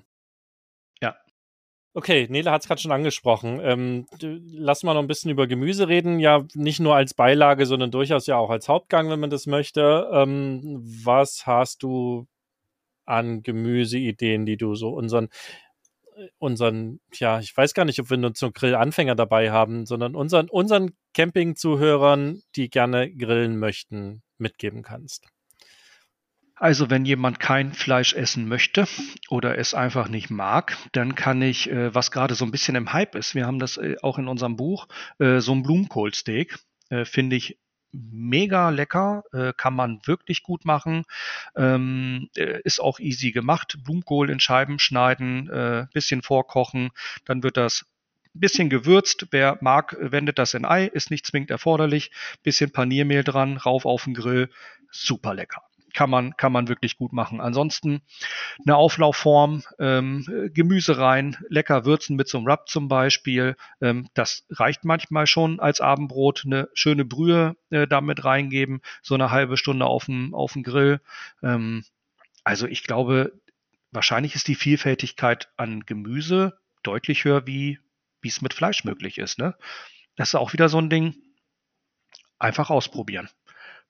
Okay, 1.96 2.26
Nele 2.28 2.50
hat 2.50 2.62
es 2.62 2.66
gerade 2.66 2.80
schon 2.80 2.90
angesprochen. 2.90 3.60
Ähm, 3.62 4.06
lass 4.20 4.82
mal 4.82 4.94
noch 4.94 5.00
ein 5.00 5.06
bisschen 5.06 5.30
über 5.30 5.46
Gemüse 5.46 5.86
reden. 5.86 6.18
Ja, 6.18 6.44
nicht 6.54 6.80
nur 6.80 6.96
als 6.96 7.14
Beilage, 7.14 7.66
sondern 7.66 7.92
durchaus 7.92 8.26
ja 8.26 8.36
auch 8.36 8.50
als 8.50 8.68
Hauptgang, 8.68 9.10
wenn 9.10 9.20
man 9.20 9.30
das 9.30 9.46
möchte. 9.46 10.08
Ähm, 10.12 10.82
was 11.04 11.46
hast 11.46 11.84
du 11.84 12.26
an 13.06 13.42
Gemüseideen, 13.42 14.46
die 14.46 14.56
du 14.56 14.74
so 14.74 14.90
unseren 14.90 15.28
unseren, 16.38 17.00
ja, 17.14 17.40
ich 17.40 17.56
weiß 17.56 17.74
gar 17.74 17.84
nicht, 17.84 18.00
ob 18.00 18.10
wir 18.10 18.16
nur 18.16 18.34
zum 18.34 18.52
Grillanfänger 18.52 19.14
dabei 19.14 19.50
haben, 19.50 19.86
sondern 19.86 20.14
unseren, 20.14 20.48
unseren 20.48 20.92
Camping-Zuhörern, 21.14 22.42
die 22.56 22.70
gerne 22.70 23.12
grillen 23.12 23.58
möchten, 23.58 24.22
mitgeben 24.38 24.82
kannst? 24.82 25.33
Also 26.56 26.88
wenn 26.88 27.04
jemand 27.04 27.40
kein 27.40 27.72
Fleisch 27.72 28.14
essen 28.14 28.46
möchte 28.46 28.86
oder 29.28 29.58
es 29.58 29.74
einfach 29.74 30.08
nicht 30.08 30.30
mag, 30.30 30.76
dann 30.92 31.16
kann 31.16 31.42
ich, 31.42 31.68
äh, 31.68 31.92
was 31.94 32.12
gerade 32.12 32.36
so 32.36 32.44
ein 32.44 32.52
bisschen 32.52 32.76
im 32.76 32.92
Hype 32.92 33.16
ist, 33.16 33.34
wir 33.34 33.46
haben 33.46 33.58
das 33.58 33.76
äh, 33.76 33.96
auch 34.02 34.18
in 34.18 34.28
unserem 34.28 34.56
Buch, 34.56 34.86
äh, 35.18 35.40
so 35.40 35.52
ein 35.52 35.62
Blumenkohlsteak, 35.62 36.58
finde 37.04 37.34
ich 37.34 37.58
mega 37.92 38.68
lecker, 38.68 39.24
kann 39.56 39.74
man 39.74 40.00
wirklich 40.04 40.42
gut 40.42 40.64
machen, 40.66 41.04
ähm, 41.56 42.28
äh, 42.36 42.60
ist 42.62 42.78
auch 42.78 43.00
easy 43.00 43.32
gemacht. 43.32 43.78
Blumenkohl 43.82 44.30
in 44.30 44.38
Scheiben 44.38 44.78
schneiden, 44.78 45.88
bisschen 45.92 46.22
vorkochen, 46.22 46.90
dann 47.24 47.42
wird 47.42 47.56
das 47.56 47.86
bisschen 48.34 48.68
gewürzt. 48.68 49.28
Wer 49.30 49.58
mag, 49.60 49.96
wendet 49.98 50.38
das 50.38 50.54
in 50.54 50.66
Ei, 50.66 50.86
ist 50.86 51.10
nicht 51.10 51.26
zwingend 51.26 51.50
erforderlich. 51.50 52.10
Bisschen 52.42 52.70
Paniermehl 52.70 53.24
dran, 53.24 53.56
rauf 53.56 53.86
auf 53.86 54.04
den 54.04 54.14
Grill. 54.14 54.50
Super 54.90 55.34
lecker. 55.34 55.62
Kann 55.94 56.10
man, 56.10 56.36
kann 56.36 56.52
man 56.52 56.68
wirklich 56.68 56.98
gut 56.98 57.12
machen. 57.12 57.40
Ansonsten 57.40 58.02
eine 58.66 58.76
Auflaufform, 58.76 59.62
ähm, 59.78 60.50
Gemüse 60.52 60.98
rein, 60.98 61.38
lecker 61.48 61.84
würzen 61.84 62.16
mit 62.16 62.28
so 62.28 62.36
einem 62.36 62.48
Rub 62.48 62.68
zum 62.68 62.88
Beispiel. 62.88 63.56
Ähm, 63.80 64.08
das 64.12 64.44
reicht 64.50 64.84
manchmal 64.84 65.26
schon 65.26 65.60
als 65.60 65.80
Abendbrot. 65.80 66.42
Eine 66.44 66.68
schöne 66.74 67.04
Brühe 67.04 67.56
äh, 67.70 67.86
damit 67.86 68.24
reingeben, 68.24 68.82
so 69.02 69.14
eine 69.14 69.30
halbe 69.30 69.56
Stunde 69.56 69.86
auf 69.86 70.06
dem, 70.06 70.34
auf 70.34 70.52
dem 70.52 70.64
Grill. 70.64 71.00
Ähm, 71.42 71.84
also 72.42 72.66
ich 72.66 72.82
glaube, 72.82 73.32
wahrscheinlich 73.92 74.34
ist 74.34 74.48
die 74.48 74.56
Vielfältigkeit 74.56 75.48
an 75.56 75.86
Gemüse 75.86 76.58
deutlich 76.82 77.24
höher 77.24 77.46
wie 77.46 77.78
es 78.22 78.42
mit 78.42 78.54
Fleisch 78.54 78.84
möglich 78.84 79.18
ist. 79.18 79.38
Ne? 79.38 79.54
Das 80.16 80.28
ist 80.28 80.34
auch 80.34 80.52
wieder 80.52 80.68
so 80.68 80.78
ein 80.78 80.90
Ding. 80.90 81.14
Einfach 82.38 82.70
ausprobieren. 82.70 83.28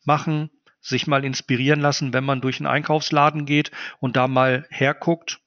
Machen, 0.04 0.50
sich 0.84 1.06
mal 1.06 1.24
inspirieren 1.24 1.80
lassen, 1.80 2.12
wenn 2.12 2.24
man 2.24 2.40
durch 2.40 2.60
einen 2.60 2.66
Einkaufsladen 2.66 3.46
geht 3.46 3.70
und 4.00 4.16
da 4.16 4.28
mal 4.28 4.66
herguckt. 4.70 5.40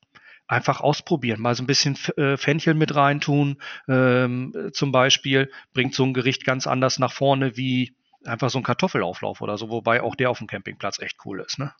Einfach 0.49 0.79
ausprobieren, 0.79 1.41
mal 1.41 1.55
so 1.55 1.63
ein 1.63 1.67
bisschen 1.67 1.97
äh, 2.15 2.37
Fenchel 2.37 2.73
mit 2.73 2.95
reintun, 2.95 3.61
ähm, 3.89 4.69
zum 4.71 4.93
Beispiel, 4.93 5.51
bringt 5.73 5.93
so 5.93 6.05
ein 6.05 6.13
Gericht 6.13 6.45
ganz 6.45 6.67
anders 6.67 6.99
nach 6.99 7.11
vorne 7.11 7.57
wie 7.57 7.97
einfach 8.23 8.49
so 8.49 8.57
ein 8.57 8.63
Kartoffelauflauf 8.63 9.41
oder 9.41 9.57
so, 9.57 9.69
wobei 9.69 10.01
auch 10.01 10.15
der 10.15 10.29
auf 10.29 10.37
dem 10.37 10.47
Campingplatz 10.47 10.99
echt 10.99 11.17
cool 11.25 11.41
ist. 11.41 11.59
Ne? 11.59 11.73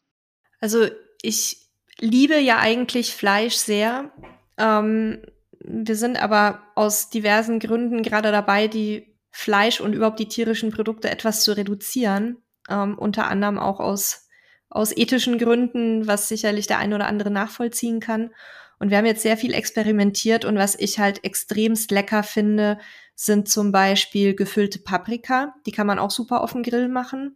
Also 0.59 0.87
ich 1.21 1.69
liebe 1.97 2.37
ja 2.39 2.59
eigentlich 2.59 3.15
Fleisch 3.15 3.55
sehr. 3.55 4.11
Ähm, 4.57 5.21
wir 5.59 5.95
sind 5.95 6.21
aber 6.21 6.61
aus 6.75 7.09
diversen 7.09 7.59
Gründen 7.59 8.03
gerade 8.03 8.31
dabei, 8.31 8.67
die 8.67 9.17
Fleisch 9.31 9.79
und 9.79 9.93
überhaupt 9.93 10.19
die 10.19 10.27
tierischen 10.27 10.71
Produkte 10.71 11.09
etwas 11.09 11.43
zu 11.43 11.55
reduzieren. 11.55 12.37
Ähm, 12.69 12.97
unter 12.97 13.27
anderem 13.27 13.57
auch 13.57 13.79
aus, 13.79 14.27
aus 14.69 14.95
ethischen 14.95 15.37
Gründen, 15.37 16.07
was 16.07 16.27
sicherlich 16.27 16.67
der 16.67 16.79
eine 16.79 16.95
oder 16.95 17.07
andere 17.07 17.31
nachvollziehen 17.31 17.99
kann. 17.99 18.31
Und 18.79 18.91
wir 18.91 18.97
haben 18.97 19.05
jetzt 19.05 19.23
sehr 19.23 19.37
viel 19.37 19.53
experimentiert 19.53 20.45
und 20.45 20.57
was 20.57 20.75
ich 20.75 20.99
halt 20.99 21.23
extremst 21.23 21.91
lecker 21.91 22.23
finde, 22.23 22.77
sind 23.15 23.49
zum 23.49 23.71
Beispiel 23.71 24.35
gefüllte 24.35 24.79
Paprika. 24.79 25.55
Die 25.65 25.71
kann 25.71 25.87
man 25.87 25.97
auch 25.97 26.11
super 26.11 26.41
auf 26.41 26.51
dem 26.51 26.61
Grill 26.61 26.87
machen, 26.87 27.35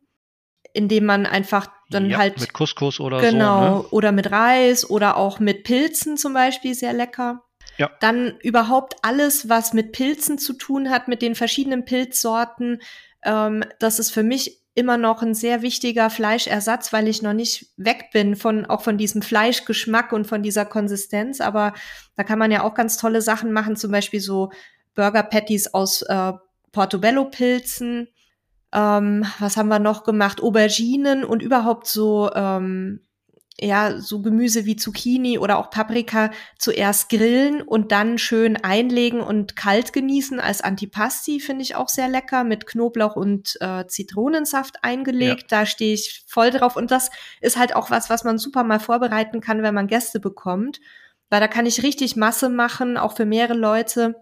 indem 0.73 1.05
man 1.05 1.25
einfach 1.25 1.71
dann 1.89 2.11
ja, 2.11 2.19
halt 2.19 2.39
mit 2.39 2.53
Couscous 2.53 2.99
oder 2.99 3.19
genau, 3.19 3.29
so. 3.29 3.37
Genau, 3.39 3.77
ne? 3.77 3.87
oder 3.89 4.11
mit 4.11 4.31
Reis 4.31 4.87
oder 4.87 5.17
auch 5.17 5.39
mit 5.39 5.63
Pilzen 5.63 6.17
zum 6.17 6.33
Beispiel 6.33 6.75
sehr 6.75 6.93
lecker. 6.93 7.43
Ja. 7.77 7.89
Dann 7.99 8.37
überhaupt 8.41 8.95
alles, 9.01 9.49
was 9.49 9.73
mit 9.73 9.91
Pilzen 9.91 10.37
zu 10.37 10.53
tun 10.53 10.91
hat, 10.91 11.07
mit 11.07 11.23
den 11.23 11.33
verschiedenen 11.33 11.85
Pilzsorten. 11.85 12.81
Ähm, 13.23 13.65
das 13.79 13.97
ist 13.97 14.11
für 14.11 14.23
mich 14.23 14.60
immer 14.73 14.97
noch 14.97 15.21
ein 15.21 15.33
sehr 15.33 15.61
wichtiger 15.61 16.09
Fleischersatz, 16.09 16.93
weil 16.93 17.07
ich 17.07 17.21
noch 17.21 17.33
nicht 17.33 17.71
weg 17.77 18.09
bin 18.13 18.35
von 18.35 18.65
auch 18.65 18.81
von 18.81 18.97
diesem 18.97 19.21
Fleischgeschmack 19.21 20.13
und 20.13 20.25
von 20.25 20.43
dieser 20.43 20.65
Konsistenz. 20.65 21.41
Aber 21.41 21.73
da 22.15 22.23
kann 22.23 22.39
man 22.39 22.51
ja 22.51 22.63
auch 22.63 22.73
ganz 22.73 22.97
tolle 22.97 23.21
Sachen 23.21 23.51
machen, 23.51 23.75
zum 23.75 23.91
Beispiel 23.91 24.21
so 24.21 24.51
Burger 24.95 25.23
Patties 25.23 25.73
aus 25.73 26.03
äh, 26.03 26.33
Portobello-Pilzen. 26.71 28.07
Ähm, 28.73 29.25
was 29.39 29.57
haben 29.57 29.67
wir 29.67 29.79
noch 29.79 30.03
gemacht? 30.03 30.41
Auberginen 30.41 31.25
und 31.25 31.41
überhaupt 31.41 31.87
so 31.87 32.31
ähm, 32.33 33.01
ja, 33.59 33.99
so 33.99 34.21
Gemüse 34.21 34.65
wie 34.65 34.75
Zucchini 34.75 35.37
oder 35.37 35.57
auch 35.57 35.69
Paprika 35.69 36.31
zuerst 36.57 37.09
grillen 37.09 37.61
und 37.61 37.91
dann 37.91 38.17
schön 38.17 38.55
einlegen 38.57 39.21
und 39.21 39.55
kalt 39.55 39.93
genießen 39.93 40.39
als 40.39 40.61
Antipasti 40.61 41.39
finde 41.39 41.63
ich 41.63 41.75
auch 41.75 41.89
sehr 41.89 42.07
lecker 42.07 42.43
mit 42.43 42.65
Knoblauch 42.65 43.15
und 43.15 43.57
äh, 43.61 43.85
Zitronensaft 43.87 44.83
eingelegt. 44.83 45.51
Ja. 45.51 45.59
Da 45.59 45.65
stehe 45.65 45.93
ich 45.93 46.23
voll 46.27 46.51
drauf 46.51 46.75
und 46.75 46.91
das 46.91 47.11
ist 47.41 47.57
halt 47.57 47.75
auch 47.75 47.91
was, 47.91 48.09
was 48.09 48.23
man 48.23 48.37
super 48.37 48.63
mal 48.63 48.79
vorbereiten 48.79 49.41
kann, 49.41 49.61
wenn 49.61 49.75
man 49.75 49.87
Gäste 49.87 50.19
bekommt, 50.19 50.79
weil 51.29 51.39
da 51.39 51.47
kann 51.47 51.65
ich 51.65 51.83
richtig 51.83 52.15
Masse 52.15 52.49
machen, 52.49 52.97
auch 52.97 53.15
für 53.15 53.25
mehrere 53.25 53.57
Leute, 53.57 54.15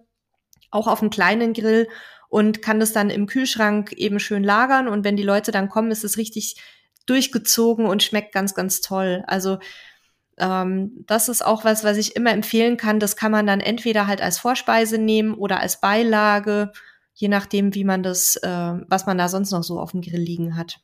auch 0.71 0.87
auf 0.87 1.01
einem 1.01 1.11
kleinen 1.11 1.53
Grill 1.53 1.87
und 2.29 2.61
kann 2.61 2.79
das 2.79 2.93
dann 2.93 3.09
im 3.09 3.25
Kühlschrank 3.25 3.93
eben 3.93 4.19
schön 4.19 4.43
lagern 4.43 4.87
und 4.87 5.05
wenn 5.05 5.15
die 5.15 5.23
Leute 5.23 5.51
dann 5.51 5.69
kommen, 5.69 5.91
ist 5.91 6.03
es 6.03 6.17
richtig 6.17 6.57
durchgezogen 7.09 7.85
und 7.85 8.03
schmeckt 8.03 8.33
ganz, 8.33 8.53
ganz 8.53 8.81
toll. 8.81 9.23
Also 9.27 9.59
ähm, 10.37 11.03
das 11.05 11.29
ist 11.29 11.45
auch 11.45 11.65
was, 11.65 11.83
was 11.83 11.97
ich 11.97 12.15
immer 12.15 12.31
empfehlen 12.31 12.77
kann. 12.77 12.99
Das 12.99 13.15
kann 13.15 13.31
man 13.31 13.45
dann 13.45 13.59
entweder 13.59 14.07
halt 14.07 14.21
als 14.21 14.39
Vorspeise 14.39 14.97
nehmen 14.97 15.33
oder 15.33 15.59
als 15.59 15.81
Beilage, 15.81 16.71
je 17.13 17.27
nachdem, 17.27 17.75
wie 17.75 17.83
man 17.83 18.03
das, 18.03 18.37
äh, 18.37 18.73
was 18.87 19.05
man 19.05 19.17
da 19.17 19.27
sonst 19.27 19.51
noch 19.51 19.63
so 19.63 19.79
auf 19.79 19.91
dem 19.91 20.01
Grill 20.01 20.21
liegen 20.21 20.55
hat. 20.55 20.79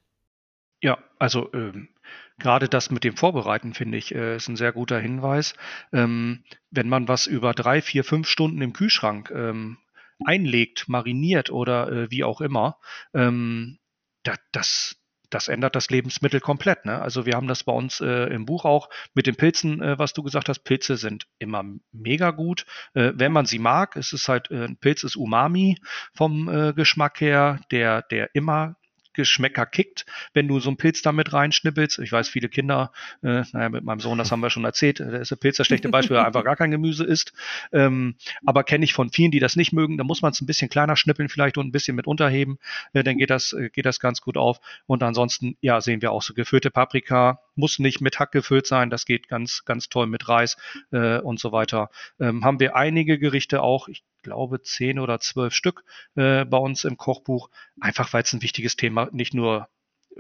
Ja, 0.82 0.97
also 1.17 1.51
ähm, 1.53 1.89
gerade 2.38 2.67
das 2.67 2.91
mit 2.91 3.03
dem 3.03 3.15
Vorbereiten 3.15 3.73
finde 3.73 3.97
ich 3.97 4.13
äh, 4.13 4.36
ist 4.36 4.49
ein 4.49 4.57
sehr 4.57 4.73
guter 4.73 4.99
Hinweis. 4.99 5.55
Ähm, 5.93 6.43
wenn 6.69 6.89
man 6.89 7.07
was 7.07 7.28
über 7.28 7.53
drei, 7.53 7.82
vier, 7.82 8.03
fünf 8.03 8.28
Stunden 8.28 8.61
im 8.61 8.73
Kühlschrank 8.73 9.32
ähm, 9.34 9.78
einlegt, 10.23 10.88
mariniert 10.88 11.49
oder 11.49 11.91
äh, 11.91 12.11
wie 12.11 12.23
auch 12.23 12.41
immer, 12.41 12.78
ähm, 13.13 13.80
da, 14.23 14.36
das, 14.51 14.97
das 15.30 15.47
ändert 15.47 15.76
das 15.76 15.89
Lebensmittel 15.89 16.39
komplett. 16.39 16.86
Ne? 16.86 17.01
Also 17.01 17.26
wir 17.26 17.34
haben 17.34 17.47
das 17.47 17.63
bei 17.63 17.73
uns 17.73 18.01
äh, 18.01 18.34
im 18.34 18.45
Buch 18.45 18.65
auch 18.65 18.89
mit 19.13 19.28
den 19.28 19.36
Pilzen, 19.36 19.82
äh, 19.82 19.97
was 19.99 20.13
du 20.13 20.23
gesagt 20.23 20.49
hast. 20.49 20.59
Pilze 20.59 20.97
sind 20.97 21.28
immer 21.39 21.63
mega 21.91 22.32
gut, 22.32 22.65
äh, 22.93 23.11
wenn 23.15 23.32
man 23.32 23.45
sie 23.45 23.59
mag. 23.59 23.95
Es 23.95 24.13
ist 24.13 24.28
halt, 24.28 24.51
äh, 24.51 24.65
ein 24.65 24.78
Pilz 24.78 25.03
ist 25.03 25.15
Umami 25.15 25.78
vom 26.13 26.49
äh, 26.49 26.73
Geschmack 26.73 27.21
her, 27.21 27.59
der, 27.71 28.01
der 28.03 28.30
immer 28.34 28.76
Geschmäcker 29.16 29.66
kickt, 29.66 30.05
wenn 30.34 30.47
du 30.47 30.59
so 30.59 30.70
einen 30.70 30.78
Pilz 30.78 31.01
damit 31.01 31.34
reinschnippelst. 31.34 31.99
Ich 31.99 32.11
weiß, 32.11 32.30
viele 32.30 32.49
Kinder, 32.49 32.91
äh, 33.24 33.43
naja, 33.51 33.70
mit 33.70 33.84
meinem 33.84 33.99
Sohn, 33.99 34.18
das 34.18 34.32
haben 34.32 34.41
wir 34.41 34.49
schon 34.49 34.66
erzählt, 34.66 34.99
der 34.99 35.22
ist 35.22 35.32
der 35.32 35.38
Pilz 35.38 35.57
das 35.57 35.68
schlechte 35.68 35.89
Beispiel, 35.89 36.16
weil 36.16 36.24
er 36.24 36.28
einfach 36.28 36.43
gar 36.43 36.55
kein 36.55 36.72
Gemüse 36.72 37.03
isst. 37.03 37.34
Ähm, 37.72 38.16
aber 38.45 38.63
kenne 38.63 38.86
ich 38.86 38.93
von 38.93 39.09
vielen, 39.09 39.32
die 39.32 39.39
das 39.39 39.55
nicht 39.55 39.74
mögen. 39.74 39.97
Da 39.97 40.03
muss 40.03 40.22
man 40.22 40.32
es 40.32 40.41
ein 40.41 40.45
bisschen 40.45 40.70
kleiner 40.70 40.95
schnippeln 40.95 41.30
vielleicht 41.30 41.57
und 41.57 41.68
ein 41.68 41.72
bisschen 41.72 41.95
mit 41.95 42.07
unterheben. 42.07 42.57
Äh, 42.93 43.03
dann 43.03 43.18
geht 43.18 43.30
das, 43.30 43.53
äh, 43.53 43.70
geht 43.70 43.86
das 43.86 43.99
ganz 43.99 44.22
gut 44.22 44.38
auf. 44.38 44.59
Und 44.86 45.03
ansonsten, 45.03 45.57
ja, 45.61 45.82
sehen 45.82 46.01
wir 46.01 46.11
auch 46.11 46.22
so 46.22 46.34
gefüllte 46.34 46.72
Paprika. 46.72 47.39
Muss 47.56 47.80
nicht 47.80 48.01
mit 48.01 48.20
Hack 48.20 48.32
gefüllt 48.32 48.68
sein. 48.68 48.89
Das 48.89 49.06
geht 49.06 49.28
ganz, 49.28 49.64
ganz 49.66 49.89
toll 49.89 50.08
mit 50.08 50.28
Reis 50.28 50.58
äh, 50.91 51.20
und 51.20 51.39
so 51.39 51.51
weiter. 51.51 51.89
Ähm, 52.20 52.43
haben 52.43 52.60
wir 52.60 52.76
einige 52.76 53.18
Gerichte 53.18 53.62
auch. 53.62 53.88
Ich 53.88 54.03
glaube, 54.24 54.62
zehn 54.62 54.99
oder 54.99 55.20
zwölf 55.20 55.53
Stück 55.53 55.84
äh, 56.16 56.45
bei 56.45 56.58
uns 56.58 56.84
im 56.84 56.97
Kochbuch, 56.97 57.49
einfach 57.80 58.12
weil 58.14 58.24
es 58.24 58.34
ein 58.34 58.41
wichtiges 58.41 58.76
Thema 58.76 59.10
nicht 59.12 59.34
nur 59.34 59.68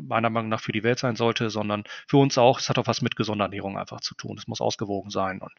meiner 0.01 0.29
Meinung 0.29 0.49
nach 0.49 0.61
für 0.61 0.71
die 0.71 0.83
Welt 0.83 0.99
sein 0.99 1.15
sollte, 1.15 1.49
sondern 1.49 1.83
für 2.07 2.17
uns 2.17 2.37
auch. 2.37 2.59
Es 2.59 2.69
hat 2.69 2.77
auch 2.77 2.87
was 2.87 3.01
mit 3.01 3.15
gesunder 3.15 3.45
Ernährung 3.45 3.77
einfach 3.77 4.01
zu 4.01 4.15
tun. 4.15 4.37
Es 4.37 4.47
muss 4.47 4.61
ausgewogen 4.61 5.09
sein 5.09 5.41
und 5.41 5.53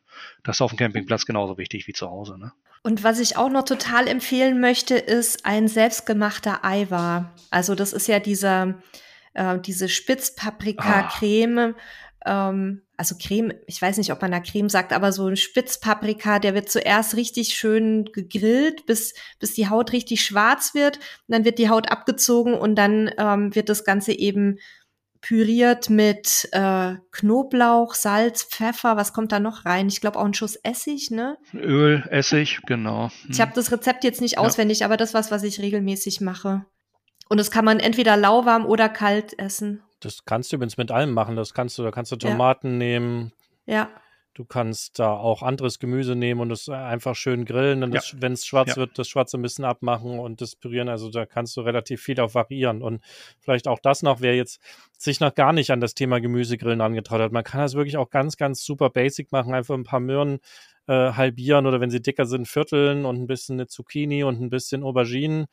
das 0.44 0.56
ist 0.56 0.60
auf 0.60 0.70
dem 0.72 0.78
Campingplatz 0.78 1.26
genauso 1.26 1.58
wichtig 1.58 1.86
wie 1.86 1.92
zu 1.92 2.08
Hause. 2.08 2.38
Ne? 2.38 2.52
Und 2.82 3.02
was 3.02 3.18
ich 3.18 3.36
auch 3.36 3.50
noch 3.50 3.64
total 3.64 4.06
empfehlen 4.08 4.60
möchte, 4.60 4.96
ist 4.96 5.44
ein 5.44 5.68
selbstgemachter 5.68 6.64
Eiwar. 6.64 7.32
Also 7.50 7.74
das 7.74 7.92
ist 7.92 8.06
ja 8.06 8.20
dieser, 8.20 8.74
äh, 9.36 9.60
diese 9.60 9.88
Spitzpaprika-Creme. 9.88 11.74
Ah 11.76 11.80
ähm, 12.26 12.82
also 12.96 13.14
Creme, 13.20 13.52
ich 13.66 13.80
weiß 13.80 13.98
nicht, 13.98 14.10
ob 14.10 14.20
man 14.20 14.32
da 14.32 14.40
Creme 14.40 14.68
sagt, 14.68 14.92
aber 14.92 15.12
so 15.12 15.26
ein 15.26 15.36
Spitzpaprika, 15.36 16.38
der 16.38 16.54
wird 16.54 16.68
zuerst 16.68 17.16
richtig 17.16 17.54
schön 17.54 18.06
gegrillt, 18.12 18.86
bis, 18.86 19.14
bis 19.38 19.54
die 19.54 19.68
Haut 19.68 19.92
richtig 19.92 20.22
schwarz 20.24 20.74
wird. 20.74 20.96
Und 20.96 21.28
dann 21.28 21.44
wird 21.44 21.58
die 21.58 21.68
Haut 21.68 21.90
abgezogen 21.90 22.54
und 22.54 22.74
dann 22.74 23.10
ähm, 23.16 23.54
wird 23.54 23.68
das 23.68 23.84
Ganze 23.84 24.12
eben 24.12 24.58
püriert 25.20 25.90
mit 25.90 26.48
äh, 26.52 26.94
Knoblauch, 27.10 27.94
Salz, 27.94 28.44
Pfeffer. 28.44 28.96
Was 28.96 29.12
kommt 29.12 29.32
da 29.32 29.40
noch 29.40 29.64
rein? 29.64 29.88
Ich 29.88 30.00
glaube 30.00 30.18
auch 30.18 30.24
ein 30.24 30.34
Schuss 30.34 30.56
Essig, 30.56 31.10
ne? 31.10 31.36
Öl, 31.54 32.04
Essig, 32.10 32.60
genau. 32.66 33.10
Hm. 33.22 33.30
Ich 33.30 33.40
habe 33.40 33.52
das 33.54 33.72
Rezept 33.72 34.04
jetzt 34.04 34.20
nicht 34.20 34.38
auswendig, 34.38 34.80
ja. 34.80 34.86
aber 34.86 34.96
das 34.96 35.14
was, 35.14 35.30
was 35.30 35.42
ich 35.42 35.60
regelmäßig 35.60 36.20
mache. 36.20 36.64
Und 37.28 37.38
das 37.38 37.50
kann 37.50 37.64
man 37.64 37.80
entweder 37.80 38.16
lauwarm 38.16 38.66
oder 38.66 38.88
kalt 38.88 39.38
essen. 39.38 39.82
Das 40.00 40.24
kannst 40.24 40.52
du 40.52 40.56
übrigens 40.56 40.76
mit 40.76 40.90
allem 40.90 41.12
machen. 41.12 41.36
Das 41.36 41.54
kannst 41.54 41.78
du, 41.78 41.82
da 41.82 41.90
kannst 41.90 42.12
du 42.12 42.16
Tomaten 42.16 42.72
ja. 42.72 42.76
nehmen. 42.76 43.32
Ja. 43.66 43.90
Du 44.34 44.44
kannst 44.44 44.98
da 44.98 45.12
auch 45.12 45.42
anderes 45.42 45.78
Gemüse 45.78 46.14
nehmen 46.14 46.42
und 46.42 46.50
es 46.50 46.68
einfach 46.68 47.16
schön 47.16 47.46
grillen. 47.46 47.82
Und 47.82 47.94
ja. 47.94 48.02
wenn 48.16 48.34
es 48.34 48.44
schwarz 48.44 48.70
ja. 48.70 48.76
wird, 48.76 48.98
das 48.98 49.08
Schwarze 49.08 49.38
ein 49.38 49.42
bisschen 49.42 49.64
abmachen 49.64 50.18
und 50.18 50.42
das 50.42 50.54
pürieren. 50.56 50.90
Also 50.90 51.08
da 51.10 51.24
kannst 51.24 51.56
du 51.56 51.62
relativ 51.62 52.02
viel 52.02 52.20
auch 52.20 52.34
variieren. 52.34 52.82
Und 52.82 53.02
vielleicht 53.40 53.66
auch 53.66 53.78
das 53.80 54.02
noch, 54.02 54.20
wer 54.20 54.36
jetzt 54.36 54.60
sich 54.98 55.20
noch 55.20 55.34
gar 55.34 55.54
nicht 55.54 55.70
an 55.70 55.80
das 55.80 55.94
Thema 55.94 56.20
Gemüsegrillen 56.20 56.82
angetraut 56.82 57.22
hat. 57.22 57.32
Man 57.32 57.44
kann 57.44 57.62
das 57.62 57.74
wirklich 57.74 57.96
auch 57.96 58.10
ganz, 58.10 58.36
ganz 58.36 58.62
super 58.62 58.90
basic 58.90 59.32
machen. 59.32 59.54
Einfach 59.54 59.74
ein 59.74 59.84
paar 59.84 60.00
Möhren 60.00 60.38
äh, 60.86 61.12
halbieren 61.12 61.66
oder 61.66 61.80
wenn 61.80 61.90
sie 61.90 62.02
dicker 62.02 62.26
sind, 62.26 62.46
vierteln 62.46 63.06
und 63.06 63.16
ein 63.16 63.26
bisschen 63.26 63.56
eine 63.56 63.66
Zucchini 63.66 64.22
und 64.22 64.40
ein 64.40 64.50
bisschen 64.50 64.82
Auberginen 64.82 65.46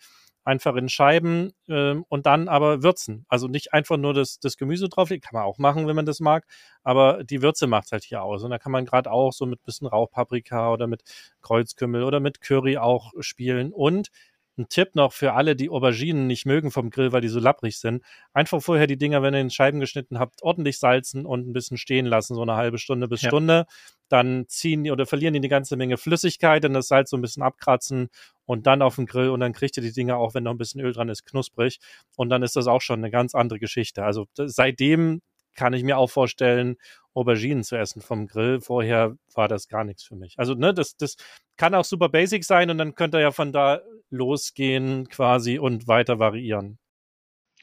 einfach 0.44 0.76
in 0.76 0.90
Scheiben 0.90 1.54
ähm, 1.68 2.06
und 2.10 2.26
dann 2.26 2.48
aber 2.48 2.84
würzen. 2.84 3.26
Also 3.30 3.48
nicht 3.48 3.74
einfach 3.74 3.98
nur 3.98 4.14
das, 4.14 4.40
das 4.40 4.58
Gemüse 4.58 4.90
drauflegen, 4.90 5.22
kann 5.22 5.40
man 5.40 5.48
auch 5.48 5.58
machen, 5.58 5.88
wenn 5.88 5.96
man 5.96 6.06
das 6.06 6.20
mag, 6.20 6.46
aber 6.84 7.24
die 7.24 7.42
Würze 7.42 7.68
macht 7.68 7.92
halt 7.92 8.04
hier 8.04 8.24
aus. 8.24 8.44
Und 8.44 8.52
da 8.52 8.60
kann 8.60 8.72
man 8.72 8.86
gerade 8.86 9.12
auch 9.12 9.34
so 9.34 9.46
mit 9.46 9.64
bisschen 9.64 9.88
Rauchpaprika 9.88 10.72
oder 10.72 10.88
mit 10.88 11.04
Kreuzkümmel 11.42 12.04
oder 12.04 12.20
mit 12.20 12.42
Curry 12.42 12.78
auch 12.78 13.12
spielen. 13.20 13.72
Und 13.74 14.10
ein 14.58 14.70
Tipp 14.70 14.96
noch 14.96 15.14
für 15.14 15.34
alle, 15.34 15.56
die 15.56 15.70
Auberginen 15.70 16.28
nicht 16.28 16.46
mögen 16.46 16.72
vom 16.72 16.90
Grill, 16.90 17.12
weil 17.12 17.22
die 17.22 17.28
so 17.28 17.40
lapprig 17.40 17.78
sind. 17.78 18.04
Einfach 18.34 18.62
vorher 18.62 18.88
die 18.88 18.98
Dinger, 18.98 19.22
wenn 19.22 19.34
ihr 19.34 19.42
in 19.42 19.50
Scheiben 19.50 19.80
geschnitten 19.80 20.20
habt, 20.20 20.44
ordentlich 20.44 20.80
salzen 20.80 21.26
und 21.26 21.48
ein 21.48 21.54
bisschen 21.54 21.78
stehen 21.78 22.06
lassen, 22.06 22.36
so 22.36 22.42
eine 22.42 22.56
halbe 22.56 22.78
Stunde 22.78 23.08
bis 23.08 23.22
ja. 23.22 23.30
Stunde. 23.30 23.66
Dann 24.10 24.46
ziehen 24.48 24.84
die 24.84 24.92
oder 24.92 25.06
verlieren 25.06 25.34
die 25.34 25.40
eine 25.40 25.50
ganze 25.50 25.76
Menge 25.76 25.98
Flüssigkeit, 25.98 26.64
dann 26.64 26.74
das 26.74 26.88
Salz 26.88 27.10
so 27.10 27.18
ein 27.18 27.22
bisschen 27.22 27.42
abkratzen 27.42 28.10
und 28.46 28.68
dann 28.68 28.82
auf 28.82 28.98
den 28.98 29.06
Grill 29.06 29.30
und 29.30 29.40
dann 29.40 29.54
kriegt 29.54 29.78
ihr 29.78 29.84
die 29.84 29.94
Dinger 29.94 30.18
auch, 30.18 30.34
wenn 30.36 30.44
noch 30.44 30.52
ein 30.52 30.58
bisschen 30.58 30.82
Öl 30.82 30.94
dran 30.94 31.10
ist, 31.10 31.26
knusprig. 31.26 31.80
Und 32.16 32.30
dann 32.30 32.44
ist 32.44 32.56
das 32.56 32.68
auch 32.68 32.82
schon 32.82 33.00
eine 33.00 33.10
ganz 33.10 33.34
andere 33.34 33.60
Geschichte. 33.60 34.04
Also 34.04 34.28
seitdem 34.36 35.22
kann 35.56 35.74
ich 35.74 35.84
mir 35.84 35.98
auch 35.98 36.10
vorstellen, 36.10 36.78
Auberginen 37.14 37.64
zu 37.64 37.76
essen 37.76 38.02
vom 38.02 38.28
Grill. 38.28 38.62
Vorher 38.62 39.16
war 39.34 39.48
das 39.48 39.68
gar 39.68 39.84
nichts 39.84 40.04
für 40.04 40.16
mich. 40.16 40.36
Also, 40.38 40.56
ne, 40.56 40.74
das, 40.74 40.98
das 40.98 41.16
kann 41.58 41.76
auch 41.76 41.86
super 41.86 42.10
basic 42.10 42.44
sein 42.44 42.70
und 42.70 42.78
dann 42.78 42.96
könnt 42.96 43.16
ihr 43.16 43.22
ja 43.22 43.32
von 43.32 43.52
da 43.52 43.82
losgehen 44.10 45.08
quasi 45.10 45.60
und 45.60 45.88
weiter 45.88 46.20
variieren. 46.20 46.78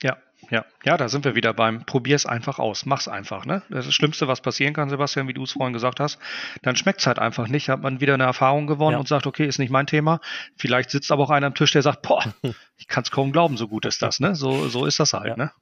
Ja, 0.03 0.17
ja, 0.49 0.65
ja, 0.85 0.97
da 0.97 1.09
sind 1.09 1.27
wir 1.27 1.35
wieder 1.35 1.53
beim 1.53 1.85
Probier's 1.85 2.25
einfach 2.25 2.59
aus, 2.59 2.87
mach's 2.87 3.07
einfach, 3.07 3.45
ne? 3.45 3.63
Das, 3.69 3.81
ist 3.81 3.89
das 3.89 3.95
Schlimmste, 3.95 4.29
was 4.29 4.41
passieren 4.41 4.73
kann, 4.73 4.89
Sebastian, 4.89 5.29
wie 5.29 5.35
du 5.35 5.43
es 5.43 5.53
vorhin 5.53 5.75
gesagt 5.75 6.01
hast, 6.01 6.19
dann 6.63 6.77
schmeckt's 6.77 7.07
halt 7.07 7.19
einfach 7.19 7.49
nicht, 7.49 7.69
hat 7.69 7.83
man 7.83 8.01
wieder 8.01 8.15
eine 8.15 8.25
Erfahrung 8.25 8.67
gewonnen 8.67 8.95
ja. 8.95 8.99
und 8.99 9.09
sagt, 9.09 9.27
okay, 9.27 9.47
ist 9.47 9.59
nicht 9.59 9.71
mein 9.71 9.87
Thema. 9.87 10.21
Vielleicht 10.57 10.91
sitzt 10.91 11.13
aber 11.13 11.25
auch 11.25 11.31
einer 11.31 11.47
am 11.47 11.55
Tisch, 11.55 11.73
der 11.73 11.83
sagt, 11.83 12.03
boah, 12.03 12.25
ich 12.79 12.89
kann's 12.89 13.11
kaum 13.11 13.33
glauben, 13.33 13.59
so 13.59 13.69
gut 13.69 13.85
ist 13.85 14.01
das, 14.01 14.21
ne? 14.21 14.35
So, 14.35 14.69
so 14.69 14.87
ist 14.87 14.99
das 14.99 15.13
halt, 15.13 15.27
ja. 15.27 15.37
ne? 15.37 15.53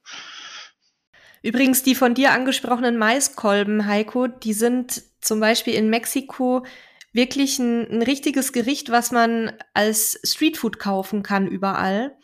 Übrigens, 1.43 1.83
die 1.83 1.95
von 1.95 2.15
dir 2.15 2.33
angesprochenen 2.33 2.99
Maiskolben, 2.99 3.87
Heiko, 3.87 4.27
die 4.29 4.53
sind 4.53 5.03
zum 5.21 5.41
Beispiel 5.41 5.75
in 5.75 5.91
Mexiko 5.91 6.65
wirklich 7.13 7.59
ein, 7.59 7.91
ein 7.91 8.03
richtiges 8.03 8.53
Gericht, 8.53 8.91
was 8.91 9.11
man 9.11 9.53
als 9.75 10.21
Streetfood 10.25 10.79
kaufen 10.79 11.23
kann 11.23 11.47
überall. 11.47 12.17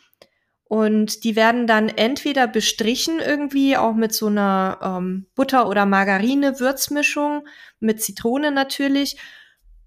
Und 0.67 1.23
die 1.23 1.35
werden 1.35 1.67
dann 1.67 1.89
entweder 1.89 2.47
bestrichen 2.47 3.19
irgendwie 3.19 3.77
auch 3.77 3.93
mit 3.93 4.13
so 4.13 4.27
einer 4.27 4.79
ähm, 4.81 5.27
Butter- 5.35 5.69
oder 5.69 5.85
Margarine-Würzmischung, 5.85 7.47
mit 7.79 8.01
Zitrone 8.01 8.51
natürlich. 8.51 9.17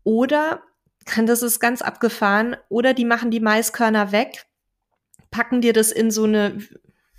Oder, 0.05 0.63
das 1.27 1.43
ist 1.43 1.59
ganz 1.59 1.83
abgefahren, 1.83 2.57
oder 2.69 2.95
die 2.95 3.05
machen 3.05 3.31
die 3.31 3.41
Maiskörner 3.41 4.13
weg, 4.13 4.47
packen 5.31 5.61
dir 5.61 5.73
das 5.73 5.91
in 5.91 6.11
so 6.11 6.25
eine, 6.25 6.59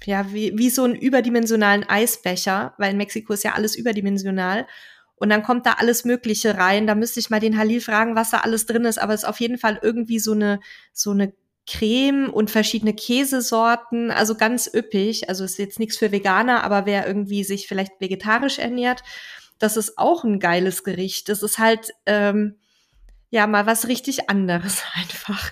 ja, 0.05 0.31
wie, 0.31 0.57
wie 0.57 0.69
so 0.69 0.85
einen 0.85 0.95
überdimensionalen 0.95 1.83
Eisbecher, 1.83 2.73
weil 2.77 2.91
in 2.91 2.97
Mexiko 2.97 3.33
ist 3.33 3.43
ja 3.43 3.53
alles 3.53 3.75
überdimensional. 3.75 4.67
Und 5.19 5.29
dann 5.29 5.43
kommt 5.43 5.65
da 5.65 5.73
alles 5.73 6.05
Mögliche 6.05 6.57
rein. 6.57 6.87
Da 6.87 6.95
müsste 6.95 7.19
ich 7.19 7.29
mal 7.29 7.39
den 7.39 7.57
Halil 7.57 7.81
fragen, 7.81 8.15
was 8.15 8.31
da 8.31 8.39
alles 8.39 8.65
drin 8.65 8.85
ist. 8.85 8.99
Aber 8.99 9.13
es 9.13 9.23
ist 9.23 9.29
auf 9.29 9.39
jeden 9.39 9.57
Fall 9.57 9.79
irgendwie 9.81 10.19
so 10.19 10.31
eine, 10.31 10.59
so 10.93 11.11
eine 11.11 11.33
Creme 11.67 12.29
und 12.29 12.49
verschiedene 12.49 12.93
Käsesorten, 12.93 14.09
also 14.09 14.35
ganz 14.35 14.69
üppig. 14.73 15.29
Also 15.29 15.43
ist 15.43 15.59
jetzt 15.59 15.77
nichts 15.77 15.97
für 15.97 16.11
Veganer, 16.11 16.63
aber 16.63 16.85
wer 16.85 17.05
irgendwie 17.05 17.43
sich 17.43 17.67
vielleicht 17.67 17.99
vegetarisch 17.99 18.57
ernährt, 18.57 19.03
das 19.59 19.77
ist 19.77 19.97
auch 19.97 20.23
ein 20.23 20.39
geiles 20.39 20.83
Gericht. 20.83 21.29
Das 21.29 21.43
ist 21.43 21.59
halt 21.59 21.91
ähm, 22.05 22.55
ja 23.29 23.45
mal 23.45 23.65
was 23.65 23.87
richtig 23.87 24.29
anderes 24.29 24.83
einfach. 24.95 25.51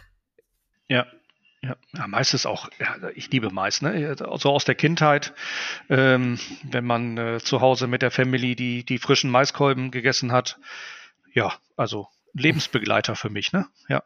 Ja, 0.88 1.05
ja, 1.68 1.76
ja 1.93 2.07
Mais 2.07 2.34
ist 2.34 2.45
auch, 2.45 2.70
ja, 2.80 2.95
ich 3.15 3.30
liebe 3.32 3.51
Mais, 3.51 3.82
ne? 3.82 4.15
So 4.18 4.51
aus 4.51 4.65
der 4.65 4.76
Kindheit, 4.76 5.34
ähm, 5.89 6.39
wenn 6.63 6.86
man 6.86 7.18
äh, 7.18 7.39
zu 7.39 7.61
Hause 7.61 7.88
mit 7.88 8.01
der 8.01 8.11
Family 8.11 8.55
die, 8.55 8.84
die 8.84 8.97
frischen 8.97 9.30
Maiskolben 9.30 9.91
gegessen 9.91 10.32
hat. 10.32 10.59
Ja, 11.34 11.53
also 11.76 12.07
Lebensbegleiter 12.34 13.15
für 13.15 13.30
mich, 13.30 13.51
ne? 13.51 13.68
Ja. 13.89 14.03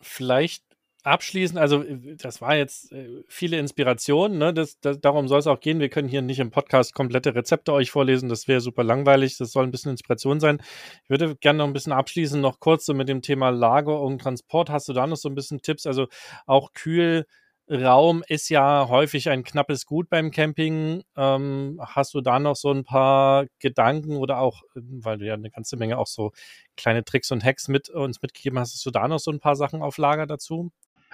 Vielleicht 0.00 0.64
abschließend, 1.02 1.58
also 1.58 1.82
äh, 1.82 2.16
das 2.16 2.40
war 2.40 2.56
jetzt 2.56 2.92
äh, 2.92 3.22
viele 3.28 3.58
Inspirationen, 3.58 4.38
ne? 4.38 4.54
Das, 4.54 4.78
das, 4.80 5.00
darum 5.00 5.28
soll 5.28 5.40
es 5.40 5.46
auch 5.46 5.60
gehen. 5.60 5.80
Wir 5.80 5.88
können 5.88 6.08
hier 6.08 6.22
nicht 6.22 6.38
im 6.38 6.50
Podcast 6.50 6.94
komplette 6.94 7.34
Rezepte 7.34 7.72
euch 7.72 7.90
vorlesen, 7.90 8.28
das 8.28 8.48
wäre 8.48 8.60
super 8.60 8.84
langweilig, 8.84 9.36
das 9.38 9.52
soll 9.52 9.64
ein 9.64 9.70
bisschen 9.70 9.92
Inspiration 9.92 10.40
sein. 10.40 10.60
Ich 11.04 11.10
würde 11.10 11.36
gerne 11.36 11.58
noch 11.58 11.66
ein 11.66 11.72
bisschen 11.72 11.92
abschließen, 11.92 12.40
noch 12.40 12.60
kurz 12.60 12.86
so 12.86 12.94
mit 12.94 13.08
dem 13.08 13.22
Thema 13.22 13.50
Lagerung, 13.50 14.18
Transport. 14.18 14.70
Hast 14.70 14.88
du 14.88 14.92
da 14.92 15.06
noch 15.06 15.16
so 15.16 15.28
ein 15.28 15.34
bisschen 15.34 15.60
Tipps? 15.62 15.86
Also 15.86 16.06
auch 16.46 16.72
Kühlraum 16.72 18.22
ist 18.28 18.48
ja 18.48 18.88
häufig 18.88 19.28
ein 19.28 19.44
knappes 19.44 19.86
Gut 19.86 20.08
beim 20.08 20.30
Camping. 20.30 21.02
Ähm, 21.16 21.80
hast 21.84 22.14
du 22.14 22.20
da 22.20 22.38
noch 22.38 22.56
so 22.56 22.70
ein 22.70 22.84
paar 22.84 23.46
Gedanken 23.58 24.16
oder 24.16 24.38
auch, 24.38 24.62
weil 24.74 25.18
du 25.18 25.26
ja 25.26 25.34
eine 25.34 25.50
ganze 25.50 25.76
Menge 25.76 25.98
auch 25.98 26.06
so 26.06 26.32
kleine 26.76 27.04
Tricks 27.04 27.30
und 27.30 27.44
Hacks 27.44 27.68
mit 27.68 27.90
uns 27.90 28.22
mitgegeben 28.22 28.58
hast, 28.58 28.74
hast 28.74 28.86
du 28.86 28.90
da 28.90 29.08
noch 29.08 29.18
so 29.18 29.30
ein 29.30 29.40
paar 29.40 29.56
Sachen 29.56 29.82
auf 29.82 29.98
Lager 29.98 30.26
dazu? 30.26 30.70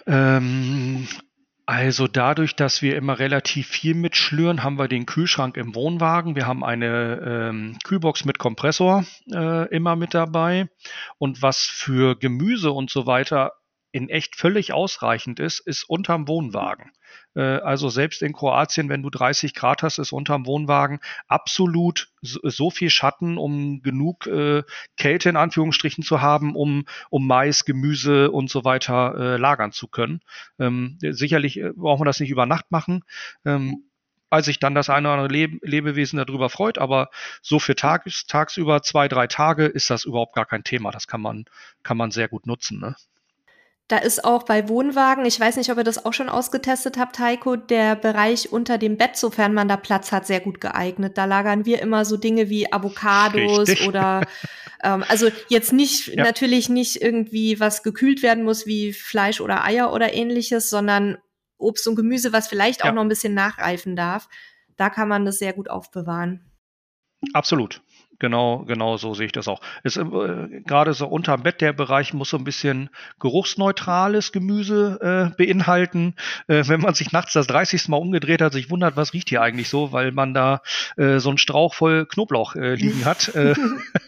Ähm, 0.07 1.07
also 1.67 2.09
dadurch, 2.09 2.57
dass 2.57 2.81
wir 2.81 2.97
immer 2.97 3.19
relativ 3.19 3.69
viel 3.69 3.95
mitschlüren, 3.95 4.63
haben 4.63 4.79
wir 4.79 4.89
den 4.89 5.05
Kühlschrank 5.05 5.59
im 5.59 5.75
Wohnwagen. 5.75 6.35
Wir 6.35 6.47
haben 6.47 6.65
eine 6.65 7.21
ähm, 7.51 7.79
Kühlbox 7.85 8.25
mit 8.25 8.39
Kompressor 8.39 9.05
äh, 9.31 9.69
immer 9.69 9.95
mit 9.95 10.15
dabei. 10.15 10.71
Und 11.19 11.43
was 11.43 11.65
für 11.65 12.17
Gemüse 12.17 12.73
und 12.73 12.89
so 12.91 13.07
weiter 13.07 13.53
in 13.93 14.09
echt 14.09 14.37
völlig 14.37 14.73
ausreichend 14.73 15.41
ist, 15.41 15.61
ist 15.61 15.85
unterm 15.89 16.27
Wohnwagen. 16.27 16.91
Äh, 17.39 17.61
also 17.61 17.89
selbst 17.89 18.21
in 18.23 18.33
Kroatien, 18.33 18.89
wenn 18.89 19.03
du 19.03 19.11
30 19.11 19.55
Grad 19.55 19.85
hast, 19.85 19.99
ist 19.99 20.13
unterm 20.13 20.45
Wohnwagen 20.45 20.99
absolut 21.29 22.11
so, 22.21 22.71
viel 22.71 22.91
Schatten, 22.91 23.39
um 23.39 23.81
genug 23.81 24.27
äh, 24.27 24.65
Kälte 24.97 25.29
in 25.29 25.37
Anführungsstrichen 25.37 26.03
zu 26.03 26.21
haben, 26.21 26.57
um, 26.57 26.85
um 27.11 27.27
Mais, 27.29 27.65
Gemüse 27.65 28.33
und 28.33 28.51
so 28.51 28.65
weiter 28.65 29.15
äh, 29.17 29.37
lagern 29.37 29.71
zu 29.71 29.87
können. 29.87 30.21
Ähm, 30.59 30.99
sicherlich 31.01 31.61
braucht 31.77 32.01
man 32.01 32.07
das 32.07 32.19
nicht 32.19 32.31
über 32.31 32.45
Nacht 32.45 32.73
machen. 32.73 33.05
Ähm, 33.45 33.85
als 34.31 34.47
sich 34.47 34.59
dann 34.59 34.75
das 34.75 34.91
eine 34.91 35.09
oder 35.09 35.19
andere 35.19 35.33
Leb 35.33 35.61
Lebewesen 35.63 36.19
darüber 36.19 36.51
freut, 36.51 36.77
aber 36.77 37.09
so 37.41 37.59
für 37.59 37.75
tags, 37.77 38.27
tagsüber 38.27 38.83
zwei, 38.83 39.09
drei 39.09 39.27
Tage 39.27 39.65
ist 39.67 39.91
das 39.91 40.05
überhaupt 40.05 40.35
gar 40.35 40.45
kein 40.45 40.65
Thema. 40.65 40.91
Das 40.91 41.07
kann 41.07 41.23
man, 41.23 41.47
kann 41.83 41.97
man 41.97 42.11
sehr 42.11 42.29
gut 42.29 42.47
nutzen. 42.47 42.81
Ne? 42.81 42.95
Da 43.89 43.97
ist 43.97 44.23
auch 44.23 44.43
bei 44.43 44.69
Wohnwagen, 44.69 45.25
ich 45.25 45.41
weiß 45.41 45.57
nicht, 45.57 45.73
ob 45.73 45.79
ihr 45.79 45.85
das 45.85 46.05
auch 46.05 46.13
schon 46.13 46.29
ausgetestet 46.29 46.99
habt, 46.99 47.19
Heiko, 47.19 47.57
der 47.57 47.97
Bereich 47.97 48.53
unter 48.53 48.77
dem 48.77 48.99
Bett, 48.99 49.17
sofern 49.17 49.55
man 49.55 49.67
da 49.67 49.79
Platz 49.79 50.13
hat, 50.13 50.27
sehr 50.27 50.41
gut 50.41 50.61
geeignet. 50.61 51.17
Da 51.17 51.25
lagern 51.25 51.65
wir 51.65 51.81
immer 51.81 52.05
so 52.05 52.19
Dinge 52.19 52.51
wie 52.51 52.71
Avocados 52.71 53.67
Richtig. 53.67 53.89
oder 53.89 54.27
ähm, 54.85 55.05
also 55.09 55.31
jetzt 55.49 55.73
nicht, 55.73 56.09
ja. 56.09 56.23
natürlich 56.23 56.69
nicht 56.69 57.01
irgendwie 57.01 57.61
was 57.61 57.83
gekühlt 57.83 58.23
werden 58.23 58.45
muss 58.45 58.67
wie 58.67 58.93
Fleisch 58.93 59.41
oder 59.41 59.65
Eier 59.65 59.91
oder 59.91 60.13
ähnliches, 60.13 60.69
sondern 60.69 61.17
Obst 61.57 61.89
und 61.89 61.97
Gemüse, 61.97 62.31
was 62.31 62.47
vielleicht 62.47 62.85
ja. 62.85 62.91
auch 62.91 62.95
noch 62.95 63.03
ein 63.03 63.09
bisschen 63.09 63.33
nachreifen 63.33 63.97
darf. 63.97 64.29
Da 64.77 64.91
kann 64.91 65.09
man 65.09 65.25
das 65.25 65.39
sehr 65.39 65.55
gut 65.55 65.71
aufbewahren. 65.71 66.45
Absolut. 67.33 67.83
Genau, 68.19 68.65
genau 68.65 68.97
so 68.97 69.15
sehe 69.15 69.27
ich 69.27 69.33
das 69.33 69.47
auch. 69.47 69.61
Es, 69.85 69.97
äh, 69.97 70.03
gerade 70.67 70.93
so 70.93 71.07
unterm 71.07 71.43
Bett, 71.43 71.61
der 71.61 71.73
Bereich 71.73 72.13
muss 72.15 72.31
so 72.31 72.37
ein 72.37 72.45
bisschen 72.45 72.91
geruchsneutrales 73.21 74.33
Gemüse 74.33 75.33
äh, 75.33 75.37
beinhalten. 75.37 76.15
Äh, 76.49 76.65
wenn 76.67 76.81
man 76.81 76.95
sich 76.95 77.13
nachts 77.13 77.33
das 77.33 77.47
30. 77.47 77.89
Mal 77.89 77.99
umgedreht 77.99 78.43
hat, 78.43 78.53
sich 78.53 78.71
wundert, 78.71 78.97
was 78.97 79.13
riecht 79.13 79.29
hier 79.29 79.43
eigentlich 79.43 79.69
so, 79.69 79.93
weil 79.93 80.11
man 80.11 80.35
da 80.35 80.63
äh, 80.97 81.19
so 81.19 81.29
einen 81.29 81.39
Strauch 81.39 81.75
voll 81.75 82.07
Knoblauch 82.07 82.57
äh, 82.57 82.75
liegen 82.75 83.05
hat. 83.05 83.33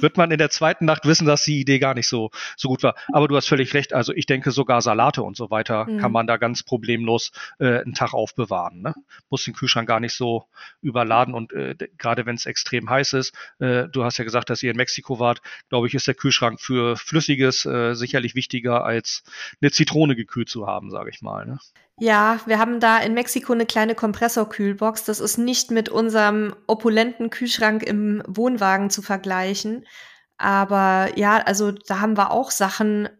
Wird 0.00 0.16
man 0.16 0.30
in 0.30 0.38
der 0.38 0.50
zweiten 0.50 0.84
Nacht 0.84 1.04
wissen, 1.04 1.26
dass 1.26 1.44
die 1.44 1.60
Idee 1.60 1.78
gar 1.78 1.94
nicht 1.94 2.08
so, 2.08 2.30
so 2.56 2.68
gut 2.68 2.82
war. 2.82 2.94
Aber 3.12 3.28
du 3.28 3.36
hast 3.36 3.48
völlig 3.48 3.74
recht. 3.74 3.92
Also 3.92 4.12
ich 4.12 4.26
denke, 4.26 4.50
sogar 4.50 4.80
Salate 4.80 5.22
und 5.22 5.36
so 5.36 5.50
weiter 5.50 5.86
mhm. 5.86 5.98
kann 5.98 6.12
man 6.12 6.26
da 6.26 6.36
ganz 6.36 6.62
problemlos 6.62 7.32
äh, 7.58 7.80
einen 7.80 7.94
Tag 7.94 8.14
aufbewahren. 8.14 8.82
Ne? 8.82 8.94
Muss 9.28 9.44
den 9.44 9.54
Kühlschrank 9.54 9.88
gar 9.88 10.00
nicht 10.00 10.14
so 10.14 10.46
überladen. 10.82 11.34
Und 11.34 11.52
äh, 11.52 11.74
gerade 11.98 12.26
wenn 12.26 12.36
es 12.36 12.46
extrem 12.46 12.88
heiß 12.88 13.12
ist, 13.14 13.34
äh, 13.58 13.88
du 13.88 14.04
hast 14.04 14.18
ja 14.18 14.24
gesagt, 14.24 14.50
dass 14.50 14.62
ihr 14.62 14.70
in 14.70 14.76
Mexiko 14.76 15.18
wart, 15.18 15.42
glaube 15.68 15.86
ich, 15.86 15.94
ist 15.94 16.06
der 16.06 16.14
Kühlschrank 16.14 16.60
für 16.60 16.96
Flüssiges 16.96 17.66
äh, 17.66 17.94
sicherlich 17.94 18.34
wichtiger 18.34 18.84
als 18.84 19.22
eine 19.60 19.70
Zitrone 19.70 20.16
gekühlt 20.16 20.48
zu 20.48 20.66
haben, 20.66 20.90
sage 20.90 21.10
ich 21.10 21.22
mal. 21.22 21.46
Ne? 21.46 21.58
Ja, 22.00 22.40
wir 22.46 22.58
haben 22.58 22.80
da 22.80 22.98
in 22.98 23.12
Mexiko 23.12 23.52
eine 23.52 23.66
kleine 23.66 23.94
Kompressorkühlbox. 23.94 25.04
Das 25.04 25.20
ist 25.20 25.36
nicht 25.36 25.70
mit 25.70 25.90
unserem 25.90 26.54
opulenten 26.66 27.28
Kühlschrank 27.28 27.82
im 27.82 28.22
Wohnwagen 28.26 28.88
zu 28.88 29.02
vergleichen. 29.02 29.86
Aber 30.38 31.10
ja, 31.16 31.36
also 31.36 31.72
da 31.72 32.00
haben 32.00 32.16
wir 32.16 32.30
auch 32.30 32.50
Sachen, 32.50 33.10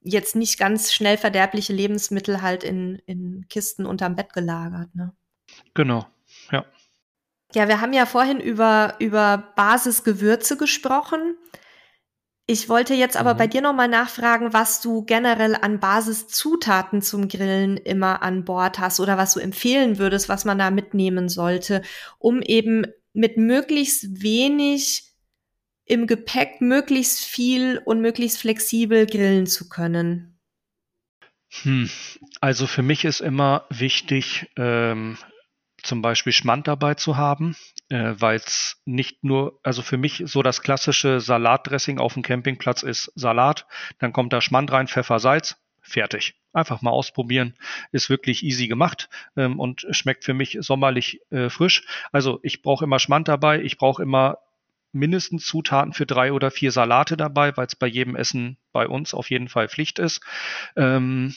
jetzt 0.00 0.36
nicht 0.36 0.56
ganz 0.56 0.92
schnell 0.92 1.16
verderbliche 1.16 1.72
Lebensmittel 1.72 2.40
halt 2.40 2.62
in, 2.62 3.02
in 3.06 3.46
Kisten 3.48 3.84
unterm 3.84 4.14
Bett 4.14 4.32
gelagert. 4.32 4.94
Ne? 4.94 5.12
Genau, 5.74 6.06
ja. 6.52 6.64
Ja, 7.54 7.66
wir 7.66 7.80
haben 7.80 7.92
ja 7.92 8.06
vorhin 8.06 8.38
über, 8.38 8.94
über 9.00 9.52
Basisgewürze 9.56 10.56
gesprochen. 10.56 11.36
Ich 12.50 12.70
wollte 12.70 12.94
jetzt 12.94 13.18
aber 13.18 13.34
mhm. 13.34 13.38
bei 13.38 13.46
dir 13.46 13.60
nochmal 13.60 13.88
nachfragen, 13.88 14.54
was 14.54 14.80
du 14.80 15.04
generell 15.04 15.54
an 15.54 15.80
Basiszutaten 15.80 17.02
zum 17.02 17.28
Grillen 17.28 17.76
immer 17.76 18.22
an 18.22 18.46
Bord 18.46 18.78
hast 18.78 19.00
oder 19.00 19.18
was 19.18 19.34
du 19.34 19.40
empfehlen 19.40 19.98
würdest, 19.98 20.30
was 20.30 20.46
man 20.46 20.58
da 20.58 20.70
mitnehmen 20.70 21.28
sollte, 21.28 21.82
um 22.18 22.40
eben 22.40 22.86
mit 23.12 23.36
möglichst 23.36 24.22
wenig 24.22 25.12
im 25.84 26.06
Gepäck 26.06 26.62
möglichst 26.62 27.22
viel 27.22 27.82
und 27.84 28.00
möglichst 28.00 28.38
flexibel 28.38 29.04
grillen 29.04 29.46
zu 29.46 29.68
können. 29.68 30.40
Hm. 31.50 31.90
Also 32.40 32.66
für 32.66 32.82
mich 32.82 33.04
ist 33.04 33.20
immer 33.20 33.66
wichtig, 33.68 34.50
ähm, 34.56 35.18
zum 35.82 36.02
Beispiel 36.02 36.32
Schmand 36.32 36.66
dabei 36.68 36.94
zu 36.94 37.16
haben 37.16 37.56
äh, 37.88 38.14
weil 38.18 38.36
es 38.36 38.80
nicht 38.84 39.24
nur, 39.24 39.58
also 39.62 39.82
für 39.82 39.96
mich 39.96 40.22
so 40.26 40.42
das 40.42 40.62
klassische 40.62 41.20
Salatdressing 41.20 41.98
auf 41.98 42.14
dem 42.14 42.22
Campingplatz 42.22 42.82
ist 42.82 43.12
Salat, 43.14 43.66
dann 43.98 44.12
kommt 44.12 44.32
da 44.32 44.40
Schmand 44.40 44.70
rein, 44.72 44.88
Pfeffer, 44.88 45.18
Salz, 45.18 45.56
fertig. 45.80 46.34
Einfach 46.52 46.82
mal 46.82 46.90
ausprobieren, 46.90 47.54
ist 47.92 48.10
wirklich 48.10 48.42
easy 48.42 48.68
gemacht 48.68 49.08
ähm, 49.36 49.58
und 49.58 49.86
schmeckt 49.90 50.24
für 50.24 50.34
mich 50.34 50.58
sommerlich 50.60 51.20
äh, 51.30 51.48
frisch. 51.48 51.86
Also 52.12 52.40
ich 52.42 52.62
brauche 52.62 52.84
immer 52.84 52.98
Schmand 52.98 53.28
dabei, 53.28 53.62
ich 53.62 53.78
brauche 53.78 54.02
immer 54.02 54.38
mindestens 54.92 55.46
Zutaten 55.46 55.92
für 55.92 56.06
drei 56.06 56.32
oder 56.32 56.50
vier 56.50 56.72
Salate 56.72 57.16
dabei, 57.16 57.56
weil 57.56 57.66
es 57.66 57.76
bei 57.76 57.86
jedem 57.86 58.16
Essen 58.16 58.56
bei 58.72 58.88
uns 58.88 59.14
auf 59.14 59.30
jeden 59.30 59.48
Fall 59.48 59.68
Pflicht 59.68 59.98
ist. 59.98 60.20
Ähm, 60.76 61.34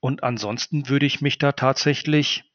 und 0.00 0.22
ansonsten 0.22 0.88
würde 0.88 1.06
ich 1.06 1.20
mich 1.20 1.38
da 1.38 1.52
tatsächlich 1.52 2.49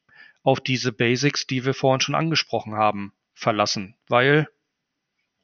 auf 0.46 0.60
diese 0.60 0.92
Basics, 0.92 1.48
die 1.48 1.64
wir 1.64 1.74
vorhin 1.74 2.00
schon 2.00 2.14
angesprochen 2.14 2.76
haben, 2.76 3.12
verlassen, 3.34 3.96
weil 4.08 4.48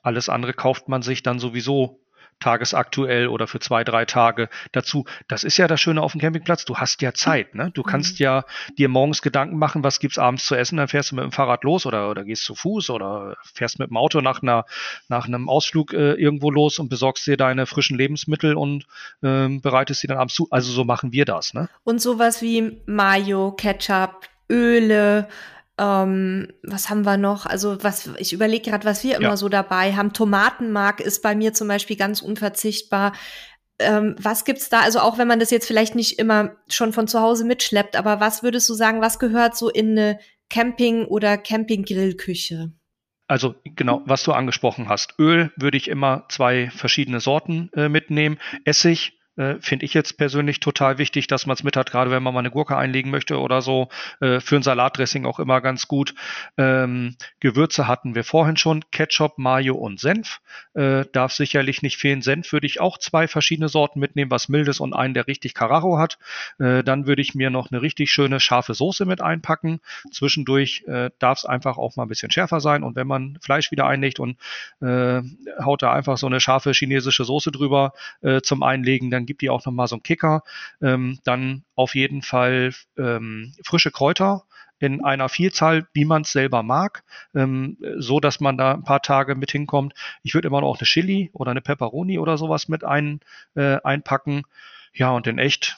alles 0.01 0.29
andere 0.29 0.55
kauft 0.55 0.89
man 0.89 1.03
sich 1.03 1.25
dann 1.25 1.41
sowieso 1.41 1.99
tagesaktuell 2.39 3.29
oder 3.29 3.47
für 3.47 3.61
zwei, 3.61 3.85
drei 3.85 4.05
Tage 4.05 4.49
dazu. 4.73 5.05
Das 5.29 5.45
ist 5.45 5.59
ja 5.59 5.69
das 5.69 5.81
Schöne 5.81 6.03
auf 6.03 6.13
dem 6.13 6.21
Campingplatz. 6.21 6.65
Du 6.65 6.77
hast 6.77 7.03
ja 7.03 7.15
Zeit, 7.15 7.55
ne? 7.55 7.71
Du 7.73 7.83
kannst 7.83 8.19
mhm. 8.19 8.25
ja 8.25 8.45
dir 8.79 8.89
morgens 8.89 9.23
Gedanken 9.23 9.59
machen, 9.59 9.85
was 9.85 10.01
gibt's 10.01 10.19
abends 10.19 10.45
zu 10.45 10.55
essen, 10.55 10.77
dann 10.77 10.89
fährst 10.89 11.11
du 11.11 11.17
mit 11.17 11.25
dem 11.25 11.33
Fahrrad 11.33 11.63
los 11.65 11.85
oder, 11.87 12.11
oder 12.11 12.25
gehst 12.25 12.45
zu 12.45 12.55
Fuß 12.55 12.91
oder 12.91 13.37
fährst 13.43 13.79
mit 13.79 13.91
dem 13.91 13.97
Auto 13.97 14.21
nach 14.21 14.43
einer, 14.43 14.65
nach 15.09 15.27
einem 15.27 15.49
Ausflug 15.49 15.93
äh, 15.93 16.15
irgendwo 16.15 16.51
los 16.51 16.79
und 16.79 16.89
besorgst 16.89 17.27
dir 17.27 17.37
deine 17.37 17.67
frischen 17.67 17.97
Lebensmittel 17.97 18.57
und 18.57 18.87
ähm, 19.23 19.61
bereitest 19.61 20.01
sie 20.01 20.07
dann 20.07 20.19
abends 20.19 20.35
zu. 20.35 20.49
Also 20.51 20.73
so 20.73 20.85
machen 20.85 21.13
wir 21.13 21.25
das, 21.25 21.55
ne? 21.55 21.69
Und 21.85 22.01
sowas 22.01 22.43
wie 22.43 22.81
Mayo, 22.87 23.53
Ketchup, 23.53 24.29
Öle, 24.51 25.29
ähm, 25.79 26.49
was 26.63 26.91
haben 26.91 27.05
wir 27.05 27.17
noch? 27.17 27.47
Also 27.47 27.83
was 27.83 28.11
ich 28.19 28.33
überlege 28.33 28.71
gerade, 28.71 28.85
was 28.85 29.03
wir 29.05 29.17
immer 29.17 29.31
ja. 29.31 29.37
so 29.37 29.49
dabei 29.49 29.95
haben. 29.95 30.13
Tomatenmark 30.13 31.01
ist 31.01 31.23
bei 31.23 31.35
mir 31.35 31.55
zum 31.55 31.69
Beispiel 31.69 31.97
ganz 31.97 32.21
unverzichtbar. 32.21 33.13
Ähm, 33.79 34.15
was 34.19 34.45
gibt's 34.45 34.69
da? 34.69 34.81
Also 34.81 35.01
auch 35.01 35.19
wenn 35.19 35.29
man 35.29 35.41
das 35.41 35.51
jetzt 35.51 35.67
vielleicht 35.67 35.95
nicht 35.95 36.19
immer 36.19 36.57
schon 36.69 36.93
von 36.93 37.09
zu 37.09 37.21
Hause 37.21 37.45
mitschleppt, 37.45 37.97
aber 37.97 38.21
was 38.21 38.43
würdest 38.43 38.69
du 38.69 38.75
sagen, 38.75 39.01
was 39.01 39.19
gehört 39.19 39.57
so 39.57 39.71
in 39.71 39.93
eine 39.93 40.19
Camping- 40.51 41.07
oder 41.07 41.39
Campinggrillküche? 41.39 42.73
Also 43.27 43.55
genau, 43.65 44.03
was 44.05 44.25
du 44.25 44.33
angesprochen 44.33 44.91
hast. 44.91 45.15
Öl 45.19 45.53
würde 45.57 45.79
ich 45.79 45.89
immer 45.89 46.27
zwei 46.29 46.71
verschiedene 46.71 47.19
Sorten 47.19 47.71
äh, 47.75 47.89
mitnehmen. 47.89 48.39
Essig 48.65 49.19
äh, 49.37 49.55
Finde 49.61 49.87
ich 49.87 49.95
jetzt 49.95 50.19
persönlich 50.19 50.61
total 50.61 50.99
wichtig, 50.99 51.27
dass 51.27 51.47
man 51.47 51.55
es 51.55 51.63
mit 51.63 51.77
hat, 51.77 51.91
gerade 51.91 52.11
wenn 52.11 52.23
man 52.23 52.35
mal 52.35 52.41
eine 52.41 52.51
Gurke 52.51 52.77
einlegen 52.77 53.11
möchte 53.11 53.39
oder 53.39 53.63
so. 53.63 53.89
Äh, 54.21 54.41
für 54.41 54.57
ein 54.57 54.63
Salatdressing 54.63 55.25
auch 55.25 55.39
immer 55.39 55.61
ganz 55.61 55.89
gut. 55.89 56.15
Ähm, 56.59 57.17
Gewürze 57.41 57.89
hatten 57.89 58.15
wir 58.15 58.25
vorhin 58.25 58.57
schon. 58.57 58.85
Ketchup, 58.91 59.39
Mayo 59.39 59.75
und 59.75 60.01
Senf. 60.01 60.41
Äh, 60.75 61.07
darf 61.13 61.33
sicherlich 61.33 61.81
nicht 61.83 61.97
fehlen. 61.97 62.21
Senf 62.21 62.53
würde 62.53 62.67
ich 62.67 62.81
auch 62.81 62.99
zwei 62.99 63.27
verschiedene 63.27 63.69
Sorten 63.69 64.01
mitnehmen, 64.01 64.31
was 64.31 64.51
mildes 64.51 64.81
und 64.81 64.93
einen, 64.93 65.15
der 65.15 65.27
richtig 65.27 65.55
Carraro 65.55 65.99
hat. 65.99 66.19
Äh, 66.59 66.85
dann 66.85 67.07
würde 67.07 67.23
ich 67.23 67.35
mir 67.35 67.49
noch 67.49 67.71
eine 67.71 67.81
richtig 67.81 68.13
schöne 68.13 68.39
scharfe 68.39 68.75
Soße 68.75 69.07
mit 69.07 69.23
einpacken. 69.23 69.81
Zwischendurch 70.11 70.85
äh, 70.87 71.11
darf 71.19 71.39
es 71.39 71.45
einfach 71.47 71.79
auch 71.79 71.97
mal 71.97 72.05
ein 72.05 72.09
bisschen 72.09 72.31
schärfer 72.31 72.61
sein. 72.61 72.83
Und 72.83 72.97
wenn 72.97 73.07
man 73.07 73.39
Fleisch 73.41 73.71
wieder 73.71 73.87
einlegt 73.87 74.21
und 74.21 74.37
haut 74.83 75.83
da 75.83 75.93
einfach 75.93 76.19
so 76.19 76.27
eine 76.27 76.41
scharfe 76.41 76.73
chinesische 76.73 77.25
Soße 77.25 77.53
drüber 77.53 77.93
zum 78.43 78.63
Einlegen, 78.63 79.11
dann 79.11 79.22
dann 79.23 79.27
gibt 79.27 79.43
die 79.43 79.51
auch 79.51 79.65
nochmal 79.65 79.87
so 79.87 79.97
einen 79.97 80.03
Kicker. 80.03 80.43
Ähm, 80.81 81.19
dann 81.25 81.65
auf 81.75 81.95
jeden 81.95 82.23
Fall 82.23 82.75
ähm, 82.99 83.55
frische 83.65 83.91
Kräuter 83.91 84.45
in 84.79 85.05
einer 85.05 85.29
Vielzahl, 85.29 85.87
wie 85.93 86.05
man 86.05 86.23
es 86.23 86.33
selber 86.33 86.65
mag, 86.65 87.05
ähm, 87.35 87.77
so 87.99 88.19
dass 88.19 88.41
man 88.41 88.59
da 88.59 88.75
ein 88.75 88.83
paar 88.83 89.01
Tage 89.01 89.37
mit 89.37 89.53
hinkommt. 89.53 89.95
Ich 90.25 90.35
würde 90.35 90.49
immer 90.49 90.61
noch 90.61 90.79
eine 90.79 90.87
Chili 90.87 91.31
oder 91.33 91.53
eine 91.53 91.61
Pepperoni 91.61 92.19
oder 92.19 92.37
sowas 92.37 92.69
mit 92.69 92.83
ein, 92.83 93.21
äh, 93.55 93.79
einpacken. 93.85 94.43
Ja, 94.93 95.11
und 95.11 95.27
in 95.29 95.39
echt 95.39 95.77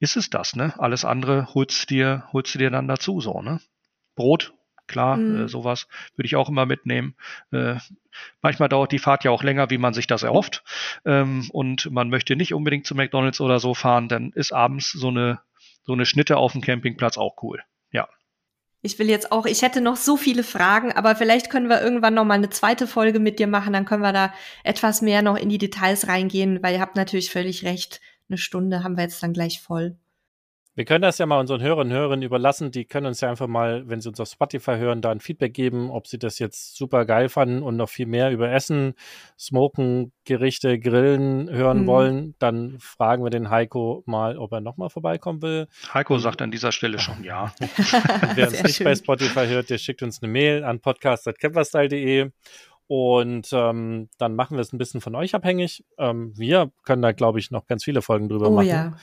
ist 0.00 0.16
es 0.16 0.30
das, 0.30 0.56
ne? 0.56 0.74
Alles 0.78 1.04
andere 1.04 1.54
holst 1.54 1.90
dir, 1.90 2.24
holst 2.32 2.56
du 2.56 2.58
dir 2.58 2.70
dann 2.70 2.88
dazu, 2.88 3.20
so, 3.20 3.40
ne? 3.40 3.60
Brot 4.16 4.52
Klar, 4.92 5.16
mhm. 5.16 5.44
äh, 5.44 5.48
sowas 5.48 5.88
würde 6.14 6.26
ich 6.26 6.36
auch 6.36 6.50
immer 6.50 6.66
mitnehmen. 6.66 7.14
Äh, 7.50 7.76
manchmal 8.42 8.68
dauert 8.68 8.92
die 8.92 8.98
Fahrt 8.98 9.24
ja 9.24 9.30
auch 9.30 9.42
länger, 9.42 9.70
wie 9.70 9.78
man 9.78 9.94
sich 9.94 10.06
das 10.06 10.22
erhofft. 10.22 10.62
Ähm, 11.06 11.48
und 11.50 11.90
man 11.90 12.10
möchte 12.10 12.36
nicht 12.36 12.52
unbedingt 12.52 12.86
zu 12.86 12.94
McDonalds 12.94 13.40
oder 13.40 13.58
so 13.58 13.72
fahren, 13.74 14.08
dann 14.08 14.32
ist 14.32 14.52
abends 14.52 14.92
so 14.92 15.08
eine, 15.08 15.40
so 15.82 15.94
eine 15.94 16.04
Schnitte 16.04 16.36
auf 16.36 16.52
dem 16.52 16.60
Campingplatz 16.60 17.16
auch 17.16 17.42
cool. 17.42 17.62
Ja. 17.90 18.06
Ich 18.82 18.98
will 18.98 19.08
jetzt 19.08 19.32
auch, 19.32 19.46
ich 19.46 19.62
hätte 19.62 19.80
noch 19.80 19.96
so 19.96 20.18
viele 20.18 20.44
Fragen, 20.44 20.92
aber 20.92 21.16
vielleicht 21.16 21.48
können 21.48 21.70
wir 21.70 21.80
irgendwann 21.80 22.14
noch 22.14 22.24
mal 22.24 22.34
eine 22.34 22.50
zweite 22.50 22.86
Folge 22.86 23.18
mit 23.18 23.38
dir 23.38 23.46
machen, 23.46 23.72
dann 23.72 23.86
können 23.86 24.02
wir 24.02 24.12
da 24.12 24.34
etwas 24.62 25.00
mehr 25.00 25.22
noch 25.22 25.38
in 25.38 25.48
die 25.48 25.58
Details 25.58 26.06
reingehen, 26.06 26.62
weil 26.62 26.74
ihr 26.74 26.80
habt 26.80 26.96
natürlich 26.96 27.30
völlig 27.30 27.64
recht. 27.64 28.00
Eine 28.28 28.38
Stunde 28.38 28.84
haben 28.84 28.96
wir 28.96 29.04
jetzt 29.04 29.22
dann 29.22 29.32
gleich 29.32 29.62
voll. 29.62 29.96
Wir 30.74 30.86
können 30.86 31.02
das 31.02 31.18
ja 31.18 31.26
mal 31.26 31.38
unseren 31.38 31.60
Hörern 31.60 31.88
und 31.88 31.92
Hörerinnen 31.92 32.22
überlassen. 32.22 32.70
Die 32.70 32.86
können 32.86 33.06
uns 33.06 33.20
ja 33.20 33.28
einfach 33.28 33.46
mal, 33.46 33.86
wenn 33.90 34.00
sie 34.00 34.08
uns 34.08 34.18
auf 34.20 34.28
Spotify 34.28 34.76
hören, 34.76 35.02
da 35.02 35.10
ein 35.10 35.20
Feedback 35.20 35.52
geben, 35.52 35.90
ob 35.90 36.06
sie 36.06 36.18
das 36.18 36.38
jetzt 36.38 36.76
super 36.76 37.04
geil 37.04 37.28
fanden 37.28 37.62
und 37.62 37.76
noch 37.76 37.90
viel 37.90 38.06
mehr 38.06 38.30
über 38.30 38.50
Essen, 38.50 38.94
Smoken, 39.38 40.12
Gerichte, 40.24 40.78
Grillen 40.78 41.50
hören 41.50 41.82
mhm. 41.82 41.86
wollen. 41.86 42.34
Dann 42.38 42.78
fragen 42.78 43.22
wir 43.22 43.28
den 43.28 43.50
Heiko 43.50 44.02
mal, 44.06 44.38
ob 44.38 44.52
er 44.52 44.62
nochmal 44.62 44.88
vorbeikommen 44.88 45.42
will. 45.42 45.68
Heiko 45.92 46.16
sagt 46.16 46.40
an 46.40 46.50
dieser 46.50 46.72
Stelle 46.72 46.98
schon 46.98 47.22
ja. 47.22 47.52
Wer 48.34 48.48
uns 48.48 48.62
nicht 48.62 48.76
schön. 48.76 48.84
bei 48.84 48.94
Spotify 48.94 49.46
hört, 49.48 49.68
der 49.68 49.76
schickt 49.76 50.02
uns 50.02 50.22
eine 50.22 50.32
Mail 50.32 50.64
an 50.64 50.80
podcast.camperstyle.de. 50.80 52.30
Und 52.86 53.48
ähm, 53.52 54.08
dann 54.18 54.34
machen 54.34 54.56
wir 54.56 54.62
es 54.62 54.72
ein 54.72 54.78
bisschen 54.78 55.02
von 55.02 55.14
euch 55.14 55.34
abhängig. 55.34 55.84
Ähm, 55.98 56.32
wir 56.34 56.72
können 56.82 57.02
da, 57.02 57.12
glaube 57.12 57.40
ich, 57.40 57.50
noch 57.50 57.66
ganz 57.66 57.84
viele 57.84 58.00
Folgen 58.00 58.30
drüber 58.30 58.48
oh, 58.48 58.52
machen. 58.52 58.68
Ja. 58.68 58.96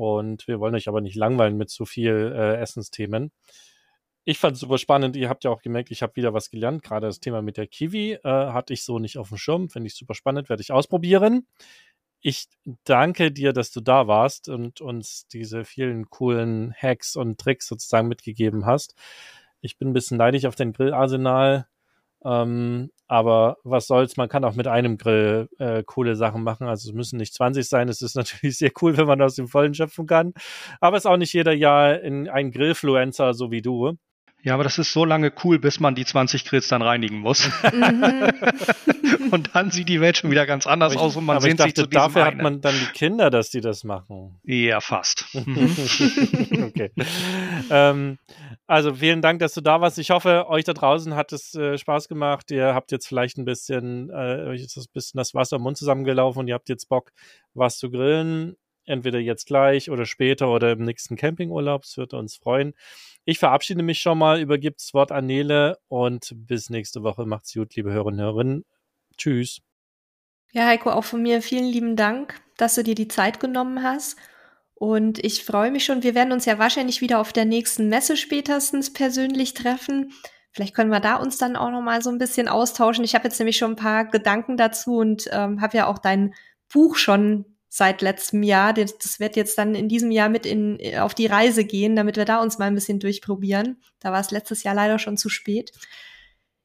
Und 0.00 0.48
wir 0.48 0.60
wollen 0.60 0.74
euch 0.74 0.88
aber 0.88 1.02
nicht 1.02 1.14
langweilen 1.14 1.58
mit 1.58 1.68
zu 1.68 1.84
viel 1.84 2.32
äh, 2.34 2.56
Essensthemen. 2.56 3.32
Ich 4.24 4.38
fand 4.38 4.54
es 4.54 4.60
super 4.60 4.78
spannend. 4.78 5.14
Ihr 5.14 5.28
habt 5.28 5.44
ja 5.44 5.50
auch 5.50 5.60
gemerkt, 5.60 5.90
ich 5.90 6.00
habe 6.00 6.16
wieder 6.16 6.32
was 6.32 6.48
gelernt. 6.48 6.82
Gerade 6.82 7.06
das 7.06 7.20
Thema 7.20 7.42
mit 7.42 7.58
der 7.58 7.66
Kiwi 7.66 8.12
äh, 8.12 8.18
hatte 8.24 8.72
ich 8.72 8.82
so 8.82 8.98
nicht 8.98 9.18
auf 9.18 9.28
dem 9.28 9.36
Schirm. 9.36 9.68
Finde 9.68 9.88
ich 9.88 9.94
super 9.94 10.14
spannend, 10.14 10.48
werde 10.48 10.62
ich 10.62 10.72
ausprobieren. 10.72 11.46
Ich 12.22 12.48
danke 12.84 13.30
dir, 13.30 13.52
dass 13.52 13.72
du 13.72 13.82
da 13.82 14.06
warst 14.06 14.48
und 14.48 14.80
uns 14.80 15.26
diese 15.28 15.66
vielen 15.66 16.08
coolen 16.08 16.72
Hacks 16.72 17.14
und 17.14 17.38
Tricks 17.38 17.66
sozusagen 17.66 18.08
mitgegeben 18.08 18.64
hast. 18.64 18.94
Ich 19.60 19.76
bin 19.76 19.88
ein 19.88 19.92
bisschen 19.92 20.16
neidisch 20.16 20.46
auf 20.46 20.54
dein 20.54 20.72
Grillarsenal. 20.72 21.66
Ähm, 22.24 22.90
aber 23.08 23.56
was 23.64 23.86
soll's, 23.86 24.16
man 24.16 24.28
kann 24.28 24.44
auch 24.44 24.54
mit 24.54 24.68
einem 24.68 24.98
Grill 24.98 25.48
äh, 25.58 25.82
coole 25.84 26.14
Sachen 26.16 26.42
machen. 26.42 26.66
Also 26.68 26.90
es 26.90 26.94
müssen 26.94 27.16
nicht 27.16 27.34
20 27.34 27.68
sein. 27.68 27.88
Es 27.88 28.02
ist 28.02 28.14
natürlich 28.16 28.58
sehr 28.58 28.70
cool, 28.82 28.96
wenn 28.96 29.06
man 29.06 29.22
aus 29.22 29.34
dem 29.34 29.48
Vollen 29.48 29.74
schöpfen 29.74 30.06
kann. 30.06 30.32
Aber 30.80 30.96
es 30.96 31.04
ist 31.04 31.10
auch 31.10 31.16
nicht 31.16 31.32
jeder 31.32 31.52
Jahr 31.52 32.00
in 32.00 32.28
ein 32.28 32.50
Grillfluencer, 32.52 33.34
so 33.34 33.50
wie 33.50 33.62
du. 33.62 33.96
Ja, 34.42 34.54
aber 34.54 34.64
das 34.64 34.78
ist 34.78 34.92
so 34.92 35.04
lange 35.04 35.32
cool, 35.44 35.58
bis 35.58 35.80
man 35.80 35.94
die 35.94 36.04
20 36.04 36.44
Grills 36.44 36.68
dann 36.68 36.80
reinigen 36.82 37.18
muss. 37.18 37.50
Mhm. 37.72 38.32
und 39.30 39.50
dann 39.54 39.70
sieht 39.70 39.88
die 39.88 40.00
Welt 40.00 40.16
schon 40.16 40.30
wieder 40.30 40.46
ganz 40.46 40.66
anders 40.66 40.94
ich, 40.94 40.98
aus 40.98 41.16
und 41.16 41.26
man 41.26 41.36
aber 41.36 41.42
sehnt 41.42 41.60
ich 41.60 41.74
dachte, 41.74 41.80
sich 41.82 41.84
zu 41.84 41.90
dafür 41.90 42.22
eine. 42.22 42.36
hat 42.36 42.42
man 42.42 42.60
dann 42.60 42.74
die 42.74 42.92
Kinder, 42.92 43.30
dass 43.30 43.50
die 43.50 43.60
das 43.60 43.84
machen. 43.84 44.40
Ja, 44.44 44.80
fast. 44.80 45.26
okay. 45.34 46.90
ähm, 47.70 48.18
also 48.66 48.94
vielen 48.94 49.20
Dank, 49.20 49.40
dass 49.40 49.54
du 49.54 49.60
da 49.60 49.80
warst. 49.80 49.98
Ich 49.98 50.10
hoffe, 50.10 50.46
euch 50.48 50.64
da 50.64 50.72
draußen 50.72 51.14
hat 51.14 51.32
es 51.32 51.54
äh, 51.54 51.76
Spaß 51.76 52.08
gemacht. 52.08 52.50
Ihr 52.50 52.74
habt 52.74 52.92
jetzt 52.92 53.06
vielleicht 53.06 53.36
ein 53.36 53.44
bisschen, 53.44 54.10
äh, 54.10 54.46
euch 54.48 54.62
ist 54.62 54.76
ein 54.76 54.84
bisschen 54.92 55.18
das 55.18 55.34
Wasser 55.34 55.56
im 55.56 55.62
Mund 55.62 55.76
zusammengelaufen 55.76 56.40
und 56.40 56.48
ihr 56.48 56.54
habt 56.54 56.68
jetzt 56.68 56.88
Bock, 56.88 57.10
was 57.52 57.78
zu 57.78 57.90
grillen 57.90 58.56
entweder 58.90 59.18
jetzt 59.18 59.46
gleich 59.46 59.90
oder 59.90 60.04
später 60.04 60.50
oder 60.50 60.72
im 60.72 60.84
nächsten 60.84 61.16
Campingurlaub. 61.16 61.84
Es 61.84 61.96
würde 61.96 62.16
uns 62.18 62.36
freuen. 62.36 62.74
Ich 63.24 63.38
verabschiede 63.38 63.82
mich 63.82 64.00
schon 64.00 64.18
mal, 64.18 64.40
übergebe 64.40 64.76
das 64.76 64.92
Wort 64.92 65.12
an 65.12 65.26
Nele 65.26 65.78
und 65.88 66.32
bis 66.34 66.70
nächste 66.70 67.02
Woche. 67.02 67.26
Macht's 67.26 67.54
gut, 67.54 67.74
liebe 67.76 67.92
Hörerinnen 67.92 68.20
und 68.20 68.26
Hörer. 68.26 68.60
Tschüss. 69.16 69.60
Ja, 70.52 70.66
Heiko, 70.66 70.90
auch 70.90 71.04
von 71.04 71.22
mir 71.22 71.42
vielen 71.42 71.66
lieben 71.66 71.96
Dank, 71.96 72.40
dass 72.56 72.74
du 72.74 72.82
dir 72.82 72.94
die 72.94 73.08
Zeit 73.08 73.38
genommen 73.38 73.82
hast. 73.82 74.18
Und 74.74 75.22
ich 75.22 75.44
freue 75.44 75.70
mich 75.70 75.84
schon, 75.84 76.02
wir 76.02 76.14
werden 76.14 76.32
uns 76.32 76.46
ja 76.46 76.58
wahrscheinlich 76.58 77.02
wieder 77.02 77.20
auf 77.20 77.32
der 77.32 77.44
nächsten 77.44 77.88
Messe 77.88 78.16
spätestens 78.16 78.92
persönlich 78.92 79.54
treffen. 79.54 80.12
Vielleicht 80.52 80.74
können 80.74 80.90
wir 80.90 81.00
da 81.00 81.16
uns 81.16 81.38
dann 81.38 81.54
auch 81.54 81.70
noch 81.70 81.82
mal 81.82 82.02
so 82.02 82.10
ein 82.10 82.18
bisschen 82.18 82.48
austauschen. 82.48 83.04
Ich 83.04 83.14
habe 83.14 83.24
jetzt 83.24 83.38
nämlich 83.38 83.58
schon 83.58 83.72
ein 83.72 83.76
paar 83.76 84.06
Gedanken 84.06 84.56
dazu 84.56 84.96
und 84.96 85.28
ähm, 85.30 85.60
habe 85.60 85.76
ja 85.76 85.86
auch 85.86 85.98
dein 85.98 86.34
Buch 86.72 86.96
schon 86.96 87.44
seit 87.70 88.02
letztem 88.02 88.42
Jahr. 88.42 88.74
Das, 88.74 89.20
wird 89.20 89.36
jetzt 89.36 89.56
dann 89.56 89.74
in 89.74 89.88
diesem 89.88 90.10
Jahr 90.10 90.28
mit 90.28 90.44
in, 90.44 90.78
auf 90.98 91.14
die 91.14 91.26
Reise 91.26 91.64
gehen, 91.64 91.96
damit 91.96 92.16
wir 92.16 92.26
da 92.26 92.42
uns 92.42 92.58
mal 92.58 92.66
ein 92.66 92.74
bisschen 92.74 92.98
durchprobieren. 92.98 93.80
Da 94.00 94.12
war 94.12 94.20
es 94.20 94.32
letztes 94.32 94.64
Jahr 94.64 94.74
leider 94.74 94.98
schon 94.98 95.16
zu 95.16 95.30
spät. 95.30 95.72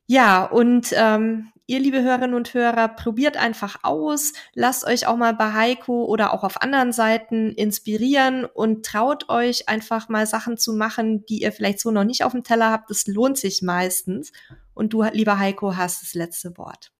Ja, 0.07 0.45
und 0.45 0.93
ähm, 0.95 1.51
ihr, 1.67 1.79
liebe 1.79 2.01
Hörerinnen 2.01 2.35
und 2.35 2.53
Hörer, 2.53 2.87
probiert 2.89 3.37
einfach 3.37 3.77
aus, 3.83 4.33
lasst 4.53 4.85
euch 4.85 5.07
auch 5.07 5.15
mal 5.15 5.33
bei 5.33 5.53
Heiko 5.53 6.05
oder 6.05 6.33
auch 6.33 6.43
auf 6.43 6.61
anderen 6.61 6.91
Seiten 6.91 7.51
inspirieren 7.53 8.45
und 8.45 8.85
traut 8.85 9.29
euch 9.29 9.69
einfach 9.69 10.09
mal 10.09 10.27
Sachen 10.27 10.57
zu 10.57 10.73
machen, 10.73 11.25
die 11.25 11.41
ihr 11.41 11.51
vielleicht 11.51 11.79
so 11.79 11.91
noch 11.91 12.03
nicht 12.03 12.23
auf 12.23 12.33
dem 12.33 12.43
Teller 12.43 12.71
habt. 12.71 12.89
Das 12.89 13.07
lohnt 13.07 13.37
sich 13.37 13.61
meistens. 13.61 14.31
Und 14.73 14.93
du, 14.93 15.03
lieber 15.03 15.39
Heiko, 15.39 15.75
hast 15.75 16.01
das 16.01 16.13
letzte 16.13 16.57
Wort. 16.57 16.94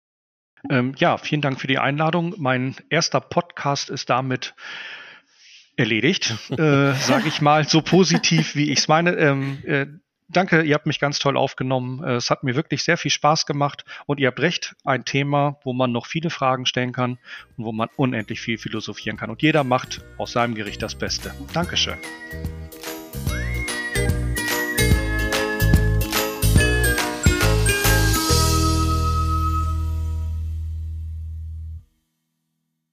Ähm, 0.70 0.94
ja, 0.98 1.16
vielen 1.18 1.40
Dank 1.40 1.60
für 1.60 1.66
die 1.66 1.78
Einladung. 1.78 2.34
Mein 2.38 2.76
erster 2.88 3.20
Podcast 3.20 3.90
ist 3.90 4.10
damit 4.10 4.54
erledigt, 5.76 6.34
äh, 6.50 6.92
sage 6.94 7.28
ich 7.28 7.40
mal, 7.40 7.68
so 7.68 7.82
positiv 7.82 8.54
wie 8.54 8.70
ich 8.70 8.80
es 8.80 8.88
meine. 8.88 9.12
Ähm, 9.12 9.58
äh, 9.64 9.86
Danke, 10.28 10.62
ihr 10.62 10.74
habt 10.74 10.86
mich 10.86 10.98
ganz 10.98 11.18
toll 11.18 11.36
aufgenommen. 11.36 12.02
Äh, 12.02 12.14
es 12.14 12.30
hat 12.30 12.42
mir 12.42 12.56
wirklich 12.56 12.82
sehr 12.82 12.96
viel 12.96 13.10
Spaß 13.10 13.46
gemacht 13.46 13.84
und 14.06 14.18
ihr 14.18 14.26
habt 14.28 14.40
recht, 14.40 14.74
ein 14.84 15.04
Thema, 15.04 15.60
wo 15.62 15.72
man 15.72 15.92
noch 15.92 16.06
viele 16.06 16.30
Fragen 16.30 16.66
stellen 16.66 16.92
kann 16.92 17.18
und 17.56 17.64
wo 17.64 17.72
man 17.72 17.88
unendlich 17.96 18.40
viel 18.40 18.58
philosophieren 18.58 19.16
kann. 19.16 19.30
Und 19.30 19.42
jeder 19.42 19.62
macht 19.62 20.00
aus 20.18 20.32
seinem 20.32 20.54
Gericht 20.54 20.82
das 20.82 20.96
Beste. 20.96 21.32
Dankeschön. 21.52 21.98